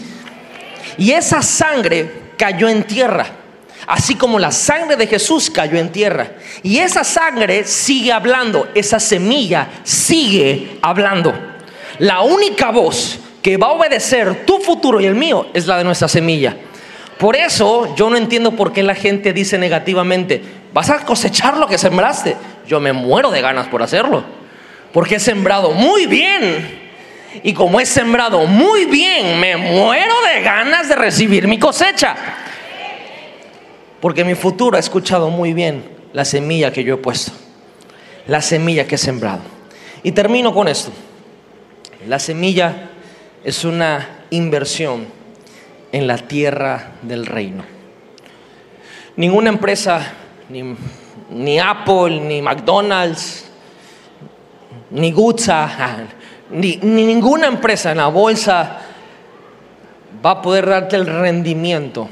Y 0.96 1.12
esa 1.12 1.42
sangre 1.42 2.32
cayó 2.38 2.68
en 2.68 2.84
tierra, 2.84 3.26
así 3.86 4.14
como 4.14 4.38
la 4.38 4.52
sangre 4.52 4.96
de 4.96 5.06
Jesús 5.06 5.50
cayó 5.50 5.78
en 5.78 5.90
tierra. 5.90 6.32
Y 6.62 6.78
esa 6.78 7.04
sangre 7.04 7.64
sigue 7.64 8.12
hablando, 8.12 8.68
esa 8.74 8.98
semilla 8.98 9.68
sigue 9.82 10.78
hablando. 10.80 11.34
La 11.98 12.22
única 12.22 12.70
voz 12.70 13.18
que 13.42 13.58
va 13.58 13.66
a 13.66 13.72
obedecer 13.72 14.46
tu 14.46 14.60
futuro 14.60 15.00
y 15.00 15.06
el 15.06 15.14
mío 15.14 15.48
es 15.52 15.66
la 15.66 15.76
de 15.76 15.84
nuestra 15.84 16.08
semilla. 16.08 16.56
Por 17.18 17.36
eso 17.36 17.94
yo 17.96 18.08
no 18.08 18.16
entiendo 18.16 18.52
por 18.52 18.72
qué 18.72 18.82
la 18.82 18.94
gente 18.94 19.32
dice 19.32 19.58
negativamente, 19.58 20.42
vas 20.74 20.90
a 20.90 20.98
cosechar 21.06 21.56
lo 21.56 21.66
que 21.66 21.78
sembraste. 21.78 22.36
Yo 22.66 22.80
me 22.80 22.92
muero 22.92 23.30
de 23.30 23.40
ganas 23.40 23.68
por 23.68 23.82
hacerlo 23.82 24.44
porque 24.94 25.16
he 25.16 25.20
sembrado 25.20 25.72
muy 25.72 26.06
bien. 26.06 26.82
Y 27.42 27.52
como 27.52 27.80
he 27.80 27.84
sembrado 27.84 28.46
muy 28.46 28.84
bien, 28.84 29.40
me 29.40 29.56
muero 29.56 30.14
de 30.32 30.40
ganas 30.40 30.88
de 30.88 30.94
recibir 30.94 31.48
mi 31.48 31.58
cosecha. 31.58 32.14
Porque 34.00 34.24
mi 34.24 34.36
futuro 34.36 34.76
ha 34.76 34.80
escuchado 34.80 35.30
muy 35.30 35.52
bien 35.52 35.84
la 36.12 36.24
semilla 36.24 36.72
que 36.72 36.84
yo 36.84 36.94
he 36.94 36.98
puesto, 36.98 37.32
la 38.28 38.40
semilla 38.40 38.86
que 38.86 38.94
he 38.94 38.98
sembrado. 38.98 39.40
Y 40.04 40.12
termino 40.12 40.54
con 40.54 40.68
esto. 40.68 40.92
La 42.06 42.20
semilla 42.20 42.90
es 43.42 43.64
una 43.64 44.26
inversión 44.30 45.06
en 45.90 46.06
la 46.06 46.18
tierra 46.18 46.92
del 47.02 47.26
reino. 47.26 47.64
Ninguna 49.16 49.48
empresa, 49.48 50.12
ni, 50.48 50.76
ni 51.30 51.58
Apple, 51.58 52.20
ni 52.20 52.42
McDonald's, 52.42 53.44
ni 54.90 55.12
Gutsa, 55.12 56.06
ni, 56.50 56.76
ninguna 56.76 57.46
empresa 57.46 57.92
en 57.92 57.98
la 57.98 58.08
bolsa 58.08 58.80
va 60.24 60.30
a 60.30 60.42
poder 60.42 60.66
darte 60.66 60.96
el 60.96 61.06
rendimiento 61.06 62.08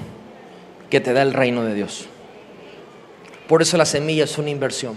que 0.91 1.01
te 1.01 1.13
da 1.13 1.23
el 1.23 1.33
reino 1.33 1.65
de 1.65 1.75
Dios. 1.75 2.07
Por 3.49 3.63
eso 3.63 3.77
la 3.77 3.87
semilla 3.87 4.25
es 4.25 4.37
una 4.39 4.51
inversión. 4.51 4.97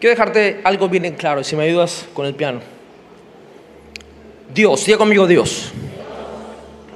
Quiero 0.00 0.14
dejarte 0.14 0.60
algo 0.64 0.88
bien 0.88 1.04
en 1.04 1.14
claro, 1.14 1.44
si 1.44 1.56
me 1.56 1.64
ayudas 1.64 2.06
con 2.14 2.26
el 2.26 2.34
piano. 2.34 2.60
Dios, 4.52 4.84
diga 4.84 4.98
conmigo 4.98 5.26
Dios. 5.26 5.72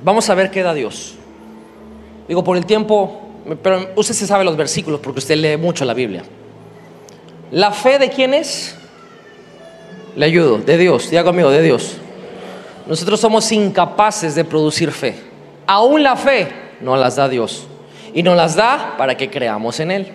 Vamos 0.03 0.29
a 0.29 0.35
ver 0.35 0.51
qué 0.51 0.63
da 0.63 0.75
Dios. 0.75 1.15
Digo, 2.27 2.43
por 2.43 2.57
el 2.57 2.67
tiempo, 2.67 3.24
pero 3.63 3.91
usted 3.97 4.15
se 4.15 4.27
sabe 4.27 4.45
los 4.45 4.57
versículos 4.57 5.01
porque 5.01 5.19
usted 5.19 5.37
lee 5.37 5.57
mucho 5.57 5.85
la 5.85 5.95
Biblia. 5.95 6.25
¿La 7.51 7.71
fe 7.71 7.99
de 7.99 8.09
quién 8.09 8.35
es? 8.35 8.77
Le 10.17 10.27
ayudo, 10.27 10.59
de 10.59 10.79
Dios, 10.79 11.11
diga 11.11 11.25
conmigo, 11.25 11.51
de 11.51 11.63
Dios. 11.63 11.99
Nosotros 12.87 13.21
somos 13.21 13.51
incapaces 13.53 14.35
de 14.35 14.45
producir 14.45 14.91
fe. 14.91 15.15
Aún 15.67 16.03
la 16.03 16.17
fe 16.17 16.49
no 16.81 16.97
las 16.97 17.17
da 17.17 17.29
Dios. 17.29 17.67
Y 18.13 18.23
nos 18.23 18.37
las 18.37 18.55
da 18.55 18.95
para 18.97 19.17
que 19.17 19.31
creamos 19.31 19.81
en 19.81 19.91
Él. 19.91 20.09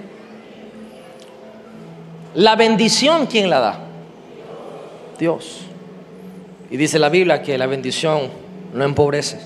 La 2.36 2.56
bendición, 2.56 3.26
¿quién 3.26 3.50
la 3.50 3.60
da? 3.60 3.80
Dios. 5.18 5.62
Y 6.72 6.78
dice 6.78 7.00
la 7.00 7.10
Biblia 7.10 7.42
que 7.42 7.58
la 7.58 7.66
bendición 7.66 8.30
no 8.74 8.84
empobrece, 8.84 9.40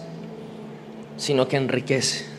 sino 1.18 1.48
que 1.48 1.58
enriquece. 1.58 2.33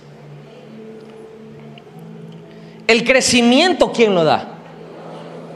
El 2.86 3.04
crecimiento, 3.04 3.92
¿quién 3.92 4.14
lo 4.14 4.24
da? 4.24 4.48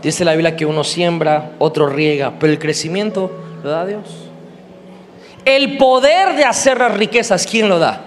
Dice 0.02 0.24
la 0.24 0.32
Biblia 0.32 0.56
que 0.56 0.64
uno 0.64 0.84
siembra, 0.84 1.52
otro 1.58 1.88
riega, 1.88 2.34
pero 2.38 2.52
el 2.52 2.58
crecimiento 2.58 3.30
lo 3.62 3.70
da 3.70 3.84
Dios. 3.84 4.04
El 5.44 5.76
poder 5.76 6.36
de 6.36 6.44
hacer 6.44 6.78
las 6.78 6.96
riquezas, 6.96 7.46
¿quién 7.46 7.68
lo 7.68 7.78
da? 7.78 8.04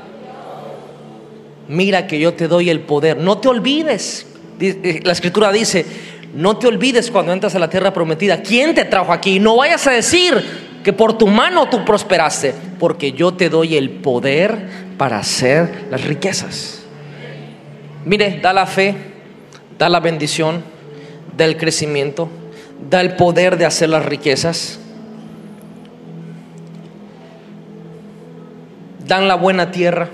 Mira 1.68 2.08
que 2.08 2.20
yo 2.20 2.34
te 2.34 2.48
doy 2.48 2.70
el 2.70 2.82
poder. 2.82 3.18
No 3.18 3.38
te 3.38 3.48
olvides. 3.48 4.28
Eh, 4.60 5.00
la 5.04 5.12
escritura 5.12 5.52
dice, 5.52 5.86
no 6.34 6.58
te 6.58 6.68
olvides 6.68 7.10
cuando 7.12 7.34
entras 7.34 7.56
a 7.56 7.60
la 7.60 7.70
tierra 7.70 7.94
prometida. 7.94 8.42
¿Quién 8.42 8.74
te 8.74 8.86
trajo 8.86 9.12
aquí? 9.12 9.40
No 9.40 9.58
vayas 9.58 9.86
a 9.88 9.92
decir 9.92 10.72
que 10.84 10.94
por 10.94 11.18
tu 11.18 11.28
mano 11.28 11.70
tú 11.70 11.84
prosperaste, 11.86 12.54
porque 12.80 13.12
yo 13.12 13.34
te 13.34 13.50
doy 13.50 13.76
el 13.76 13.90
poder 13.90 14.68
para 14.98 15.20
hacer 15.20 15.86
las 15.90 16.04
riquezas. 16.04 16.84
Mire, 18.06 18.40
da 18.42 18.52
la 18.52 18.66
fe, 18.66 18.96
da 19.82 19.90
la 19.90 20.00
bendición, 20.00 20.64
da 21.36 21.46
el 21.46 21.58
crecimiento, 21.58 22.30
da 22.88 23.02
el 23.02 23.16
poder 23.16 23.58
de 23.58 23.66
hacer 23.66 23.90
las 23.90 24.06
riquezas. 24.06 24.78
Dan 29.08 29.28
la 29.28 29.34
buena 29.34 29.72
tierra, 29.72 30.08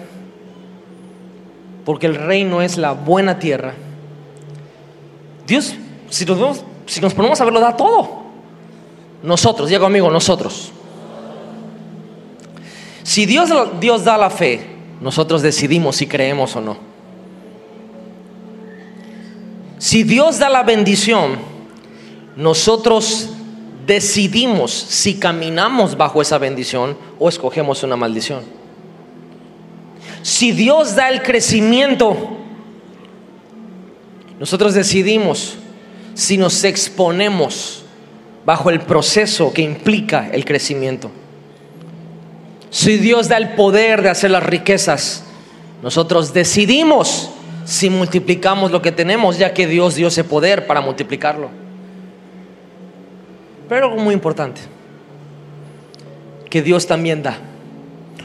porque 1.84 2.06
el 2.06 2.16
reino 2.16 2.62
es 2.62 2.78
la 2.78 2.94
buena 2.94 3.40
tierra. 3.40 3.74
Dios, 5.46 5.76
si 6.10 6.24
nos, 6.26 7.14
ponemos 7.14 7.42
a 7.42 7.44
verlo, 7.44 7.60
da 7.60 7.76
todo. 7.76 8.22
Nosotros, 9.22 9.68
diga 9.68 9.82
conmigo, 9.82 10.10
nosotros. 10.10 10.72
Si 13.04 13.26
Dios, 13.26 13.50
Dios 13.82 14.06
da 14.06 14.18
la 14.18 14.30
fe, 14.30 14.62
nosotros 15.02 15.42
decidimos 15.42 15.98
si 15.98 16.08
creemos 16.08 16.56
o 16.56 16.62
no. 16.62 16.87
Si 19.78 20.04
Dios 20.04 20.40
da 20.40 20.50
la 20.50 20.64
bendición, 20.64 21.38
nosotros 22.36 23.30
decidimos 23.86 24.72
si 24.72 25.16
caminamos 25.16 25.98
bajo 25.98 26.22
esa 26.22 26.38
bendición 26.38 26.98
o 27.20 27.30
escogemos 27.30 27.84
una 27.84 27.96
maldición. 27.96 28.44
Si 30.24 30.52
Dios 30.52 30.96
da 30.96 31.10
el 31.10 31.22
crecimiento, 31.22 32.16
nosotros 34.40 34.74
decidimos 34.74 35.56
si 36.16 36.38
nos 36.38 36.64
exponemos 36.64 37.84
bajo 38.46 38.70
el 38.70 38.82
proceso 38.82 39.54
que 39.54 39.62
implica 39.62 40.30
el 40.32 40.44
crecimiento. 40.44 41.12
Si 42.70 42.98
Dios 42.98 43.30
da 43.30 43.38
el 43.38 43.50
poder 43.56 44.02
de 44.02 44.10
hacer 44.10 44.32
las 44.32 44.44
riquezas, 44.44 45.24
nosotros 45.82 46.34
decidimos 46.34 47.30
si 47.68 47.90
multiplicamos 47.90 48.72
lo 48.72 48.82
que 48.82 48.94
tenemos, 48.94 49.38
ya 49.38 49.54
que 49.54 49.68
Dios 49.68 49.96
dio 49.96 50.08
ese 50.08 50.24
poder 50.24 50.68
para 50.68 50.80
multiplicarlo. 50.80 51.50
Pero 53.68 53.88
algo 53.88 54.02
muy 54.02 54.14
importante, 54.14 54.62
que 56.50 56.62
Dios 56.62 56.88
también 56.88 57.22
da. 57.22 57.38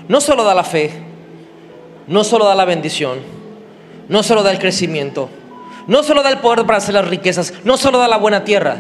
No 0.07 0.21
solo 0.21 0.45
da 0.45 0.55
la 0.55 0.63
fe, 0.63 0.93
no 2.07 2.23
solo 2.23 2.45
da 2.45 2.55
la 2.55 2.65
bendición, 2.65 3.19
no 4.09 4.23
solo 4.23 4.45
da 4.45 4.53
el 4.53 4.61
crecimiento, 4.61 5.29
no 5.89 6.05
solo 6.05 6.23
da 6.23 6.31
el 6.31 6.39
poder 6.39 6.65
para 6.65 6.79
hacer 6.79 6.95
las 6.95 7.09
riquezas, 7.09 7.53
no 7.65 7.77
solo 7.77 7.99
da 7.99 8.07
la 8.07 8.19
buena 8.19 8.45
tierra, 8.45 8.77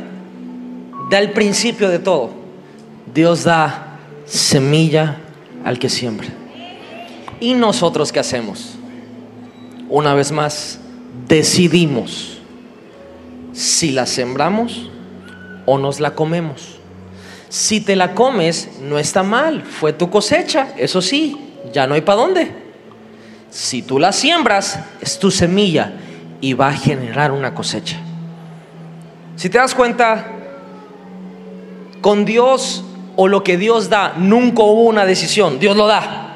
da 1.10 1.18
el 1.18 1.32
principio 1.32 1.88
de 1.88 1.98
todo. 1.98 2.30
Dios 3.12 3.42
da 3.42 3.98
semilla 4.26 5.16
al 5.64 5.80
que 5.80 5.88
siembra. 5.88 6.28
¿Y 7.40 7.54
nosotros 7.54 8.12
qué 8.12 8.20
hacemos? 8.20 8.78
Una 9.92 10.14
vez 10.14 10.32
más, 10.32 10.78
decidimos 11.28 12.38
si 13.52 13.92
la 13.92 14.06
sembramos 14.06 14.88
o 15.66 15.76
nos 15.76 16.00
la 16.00 16.14
comemos. 16.14 16.78
Si 17.50 17.82
te 17.82 17.94
la 17.94 18.14
comes, 18.14 18.70
no 18.80 18.98
está 18.98 19.22
mal, 19.22 19.62
fue 19.62 19.92
tu 19.92 20.08
cosecha, 20.08 20.68
eso 20.78 21.02
sí, 21.02 21.36
ya 21.74 21.86
no 21.86 21.92
hay 21.92 22.00
para 22.00 22.22
dónde. 22.22 22.50
Si 23.50 23.82
tú 23.82 23.98
la 23.98 24.12
siembras, 24.12 24.78
es 25.02 25.18
tu 25.18 25.30
semilla 25.30 25.92
y 26.40 26.54
va 26.54 26.68
a 26.68 26.72
generar 26.72 27.30
una 27.30 27.54
cosecha. 27.54 27.98
Si 29.36 29.50
te 29.50 29.58
das 29.58 29.74
cuenta, 29.74 30.26
con 32.00 32.24
Dios 32.24 32.82
o 33.16 33.28
lo 33.28 33.44
que 33.44 33.58
Dios 33.58 33.90
da, 33.90 34.14
nunca 34.16 34.62
hubo 34.62 34.84
una 34.84 35.04
decisión, 35.04 35.58
Dios 35.58 35.76
lo 35.76 35.86
da. 35.86 36.34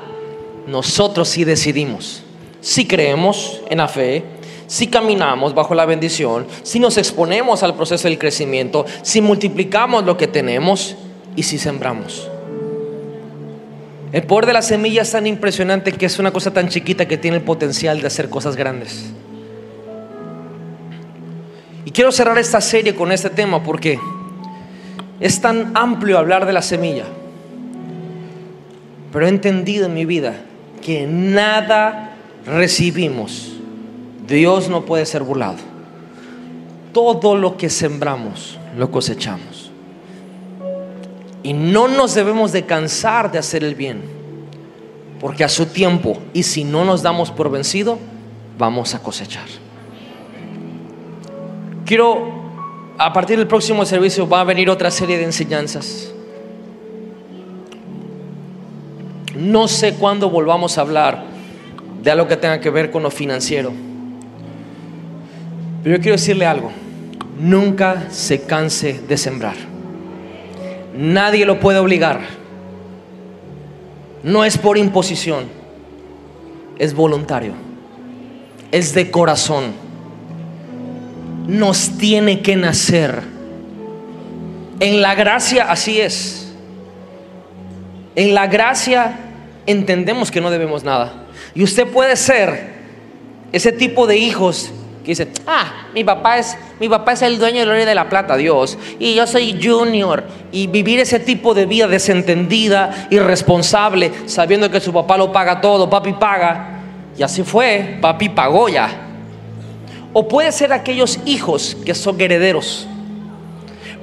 Nosotros 0.67 1.31
sí 1.31 1.45
decidimos 1.45 2.26
si 2.67 2.85
creemos 2.85 3.63
en 3.71 3.79
la 3.79 3.87
fe, 3.87 4.25
si 4.67 4.89
caminamos 4.89 5.55
bajo 5.55 5.73
la 5.77 5.87
bendición, 5.87 6.49
si 6.65 6.81
nos 6.81 6.99
exponemos 6.99 7.63
al 7.63 7.77
proceso 7.77 8.09
del 8.09 8.19
crecimiento, 8.19 8.85
si 9.03 9.21
multiplicamos 9.21 10.05
lo 10.05 10.17
que 10.17 10.27
tenemos 10.27 10.97
y 11.37 11.45
si 11.45 11.59
sembramos. 11.59 12.29
El 14.11 14.25
poder 14.25 14.47
de 14.47 14.53
la 14.53 14.63
semilla 14.63 15.03
es 15.03 15.13
tan 15.13 15.29
impresionante 15.29 15.93
que 15.93 16.07
es 16.07 16.19
una 16.19 16.33
cosa 16.33 16.53
tan 16.53 16.69
chiquita 16.69 17.07
que 17.07 17.17
tiene 17.17 17.37
el 17.37 17.45
potencial 17.45 18.01
de 18.01 18.09
hacer 18.09 18.29
cosas 18.29 18.57
grandes. 18.57 19.13
Y 21.85 21.93
quiero 21.93 22.11
cerrar 22.11 22.37
esta 22.37 22.61
serie 22.61 22.97
con 22.97 23.13
este 23.13 23.31
tema 23.31 23.63
porque 23.63 24.01
es 25.21 25.41
tan 25.41 25.71
amplio 25.77 26.19
hablar 26.19 26.47
de 26.47 26.53
la 26.53 26.63
semilla. 26.63 27.05
Pero 29.13 29.25
he 29.25 29.29
entendido 29.29 29.87
en 29.87 29.95
mi 29.95 30.05
vida 30.05 30.35
que 30.83 31.07
nada 31.07 32.06
recibimos, 32.47 33.53
Dios 34.27 34.69
no 34.69 34.85
puede 34.85 35.05
ser 35.05 35.23
burlado. 35.23 35.59
Todo 36.93 37.37
lo 37.37 37.57
que 37.57 37.69
sembramos, 37.69 38.59
lo 38.77 38.91
cosechamos. 38.91 39.71
Y 41.43 41.53
no 41.53 41.89
nos 41.89 42.15
debemos 42.15 42.53
de 42.53 42.65
cansar 42.65 43.31
de 43.31 43.39
hacer 43.39 43.63
el 43.63 43.75
bien, 43.75 44.03
porque 45.21 45.45
a 45.45 45.49
su 45.49 45.67
tiempo, 45.67 46.19
y 46.33 46.45
si 46.45 46.65
no 46.65 46.85
nos 46.85 47.03
damos 47.03 47.31
por 47.31 47.51
vencido, 47.51 47.99
vamos 48.59 48.95
a 48.95 49.03
cosechar. 49.03 49.47
Quiero, 51.85 52.33
a 52.99 53.13
partir 53.13 53.39
del 53.39 53.47
próximo 53.47 53.85
servicio 53.85 54.29
va 54.29 54.41
a 54.41 54.45
venir 54.45 54.71
otra 54.71 54.91
serie 54.91 55.19
de 55.19 55.25
enseñanzas. 55.25 56.13
No 59.37 59.69
sé 59.69 59.95
cuándo 59.95 60.31
volvamos 60.31 60.79
a 60.79 60.81
hablar 60.81 61.36
de 62.07 62.13
algo 62.13 62.29
que 62.29 62.37
tenga 62.37 62.61
que 62.61 62.71
ver 62.71 62.93
con 62.93 63.03
lo 63.03 63.11
financiero. 63.11 63.73
Pero 65.83 65.97
yo 65.97 66.01
quiero 66.01 66.17
decirle 66.17 66.47
algo, 66.47 66.71
nunca 67.37 68.05
se 68.11 68.43
canse 68.43 69.01
de 69.09 69.17
sembrar. 69.17 69.57
Nadie 70.97 71.45
lo 71.45 71.59
puede 71.59 71.81
obligar. 71.81 72.21
No 74.23 74.45
es 74.45 74.57
por 74.57 74.79
imposición, 74.79 75.47
es 76.79 76.95
voluntario, 76.95 77.55
es 78.71 78.95
de 78.95 79.11
corazón. 79.11 79.73
Nos 81.49 81.99
tiene 81.99 82.41
que 82.41 82.55
nacer. 82.55 83.21
En 84.79 85.03
la 85.03 85.17
gracia 85.17 85.73
así 85.73 86.01
es. 86.01 86.55
En 88.15 88.33
la 88.33 88.47
gracia 88.47 89.19
entendemos 89.67 90.31
que 90.31 90.41
no 90.41 90.53
debemos 90.53 90.85
nada. 90.85 91.26
Y 91.57 91.63
usted 91.63 91.87
puede 91.89 92.17
ser 92.17 92.75
ese 93.51 93.73
tipo 93.73 94.07
de 94.07 94.19
hijos 94.19 94.71
que 95.03 95.13
dice, 95.13 95.29
ah, 95.47 95.87
mi 95.95 96.05
papá 96.05 96.37
es, 96.37 96.55
mi 96.79 96.87
papá 96.87 97.13
es 97.13 97.23
el 97.23 97.39
dueño 97.39 97.61
del 97.61 97.71
oro 97.71 97.87
de 97.87 97.95
la 97.95 98.11
plata, 98.11 98.37
Dios, 98.37 98.77
y 98.99 99.15
yo 99.15 99.27
soy 99.27 99.59
junior, 99.63 100.25
y 100.53 100.67
vivir 100.67 101.01
ese 101.01 101.19
tipo 101.19 101.55
de 101.55 101.65
vida 101.65 101.87
desentendida, 101.87 103.09
irresponsable, 103.11 104.13
sabiendo 104.27 104.71
que 104.71 104.81
su 104.81 104.93
papá 104.93 105.17
lo 105.17 105.33
paga 105.33 105.63
todo, 105.63 105.89
papi 105.89 106.13
paga, 106.13 106.83
y 107.17 107.23
así 107.23 107.43
fue, 107.43 107.97
papi 108.03 108.29
pagó 108.29 108.69
ya. 108.69 108.91
O 110.13 110.29
puede 110.29 110.53
ser 110.53 110.75
aquellos 110.75 111.21
hijos 111.25 111.75
que 111.87 111.95
son 111.95 112.21
herederos. 112.21 112.87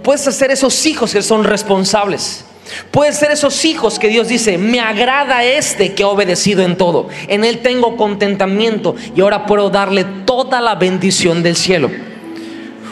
Puedes 0.01 0.21
ser 0.21 0.49
esos 0.49 0.85
hijos 0.87 1.13
que 1.13 1.21
son 1.21 1.43
responsables. 1.43 2.45
Puede 2.91 3.11
ser 3.13 3.31
esos 3.31 3.65
hijos 3.65 3.99
que 3.99 4.07
Dios 4.07 4.27
dice, 4.27 4.57
me 4.57 4.79
agrada 4.79 5.43
este 5.43 5.93
que 5.93 6.03
ha 6.03 6.07
obedecido 6.07 6.63
en 6.63 6.77
todo. 6.77 7.09
En 7.27 7.43
él 7.43 7.59
tengo 7.59 7.97
contentamiento 7.97 8.95
y 9.15 9.21
ahora 9.21 9.45
puedo 9.45 9.69
darle 9.69 10.05
toda 10.25 10.61
la 10.61 10.75
bendición 10.75 11.43
del 11.43 11.55
cielo. 11.55 11.89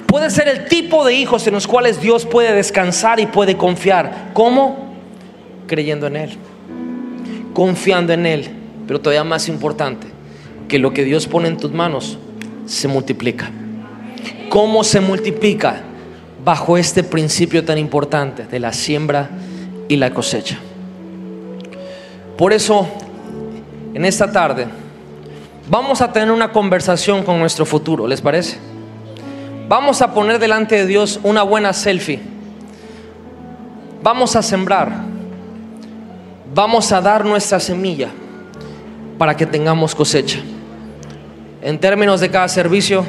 Puede 0.08 0.30
ser 0.30 0.50
el 0.50 0.66
tipo 0.66 1.06
de 1.06 1.14
hijos 1.14 1.48
en 1.48 1.54
los 1.54 1.68
cuales 1.68 2.02
Dios 2.02 2.26
puede 2.26 2.54
descansar 2.54 3.20
y 3.20 3.28
puede 3.28 3.56
confiar. 3.56 4.32
¿Cómo? 4.34 4.94
Creyendo 5.68 6.08
en 6.08 6.18
Él. 6.18 6.38
Confiando 7.54 8.12
en 8.12 8.26
Él. 8.26 8.50
Pero 8.88 9.00
todavía 9.00 9.24
más 9.24 9.48
importante, 9.48 10.08
que 10.68 10.80
lo 10.80 10.92
que 10.92 11.06
Dios 11.06 11.28
pone 11.28 11.48
en 11.48 11.56
tus 11.56 11.72
manos 11.72 12.18
se 12.66 12.90
multiplica. 12.90 13.52
¿Cómo 14.50 14.84
se 14.84 15.00
multiplica? 15.00 15.84
Bajo 16.44 16.78
este 16.78 17.04
principio 17.04 17.64
tan 17.64 17.78
importante 17.78 18.46
de 18.46 18.60
la 18.60 18.74
siembra 18.74 19.30
y 19.92 19.98
la 19.98 20.14
cosecha. 20.14 20.58
Por 22.38 22.54
eso, 22.54 22.88
en 23.94 24.06
esta 24.06 24.32
tarde, 24.32 24.68
vamos 25.70 26.00
a 26.00 26.14
tener 26.14 26.32
una 26.32 26.54
conversación 26.54 27.24
con 27.24 27.40
nuestro 27.40 27.66
futuro, 27.66 28.08
¿les 28.08 28.22
parece? 28.22 28.58
Vamos 29.68 30.02
a 30.02 30.14
poner 30.14 30.40
delante 30.40 30.78
de 30.78 30.86
Dios 30.86 31.20
una 31.24 31.44
buena 31.44 31.74
selfie. 31.74 32.22
Vamos 34.02 34.38
a 34.38 34.42
sembrar. 34.42 34.94
Vamos 36.56 36.90
a 36.94 37.02
dar 37.02 37.26
nuestra 37.26 37.60
semilla 37.60 38.12
para 39.18 39.36
que 39.36 39.46
tengamos 39.46 39.94
cosecha. 39.94 40.40
En 41.62 41.78
términos 41.78 42.22
de 42.22 42.32
cada 42.32 42.48
servicio, 42.48 43.04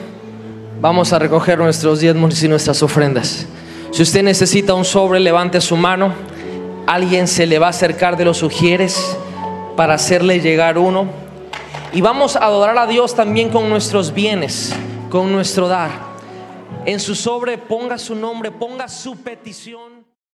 vamos 0.81 1.13
a 1.13 1.21
recoger 1.21 1.59
nuestros 1.59 2.01
diezmos 2.01 2.43
y 2.43 2.49
nuestras 2.49 2.83
ofrendas. 2.83 3.47
Si 3.93 4.03
usted 4.03 4.25
necesita 4.25 4.75
un 4.75 4.85
sobre, 4.85 5.21
levante 5.21 5.61
su 5.61 5.77
mano. 5.77 6.32
Alguien 6.87 7.29
se 7.29 7.47
le 7.47 7.59
va 7.59 7.69
a 7.69 7.71
acercar 7.71 8.17
de 8.17 8.25
los 8.25 8.39
sugieres 8.39 9.17
para 9.77 9.95
hacerle 9.95 10.41
llegar 10.41 10.79
uno. 10.79 11.07
Y 11.93 12.01
vamos 12.01 12.37
a 12.37 12.45
adorar 12.47 12.77
a 12.79 12.87
Dios 12.87 13.15
también 13.15 13.51
con 13.51 13.69
nuestros 13.69 14.13
bienes, 14.13 14.75
con 15.11 15.31
nuestro 15.31 15.69
dar. 15.69 15.91
En 16.85 16.99
su 16.99 17.15
sobre 17.15 17.59
ponga 17.59 17.99
su 17.99 18.15
nombre, 18.15 18.51
ponga 18.51 18.89
su 18.89 19.17
petición. 19.17 20.02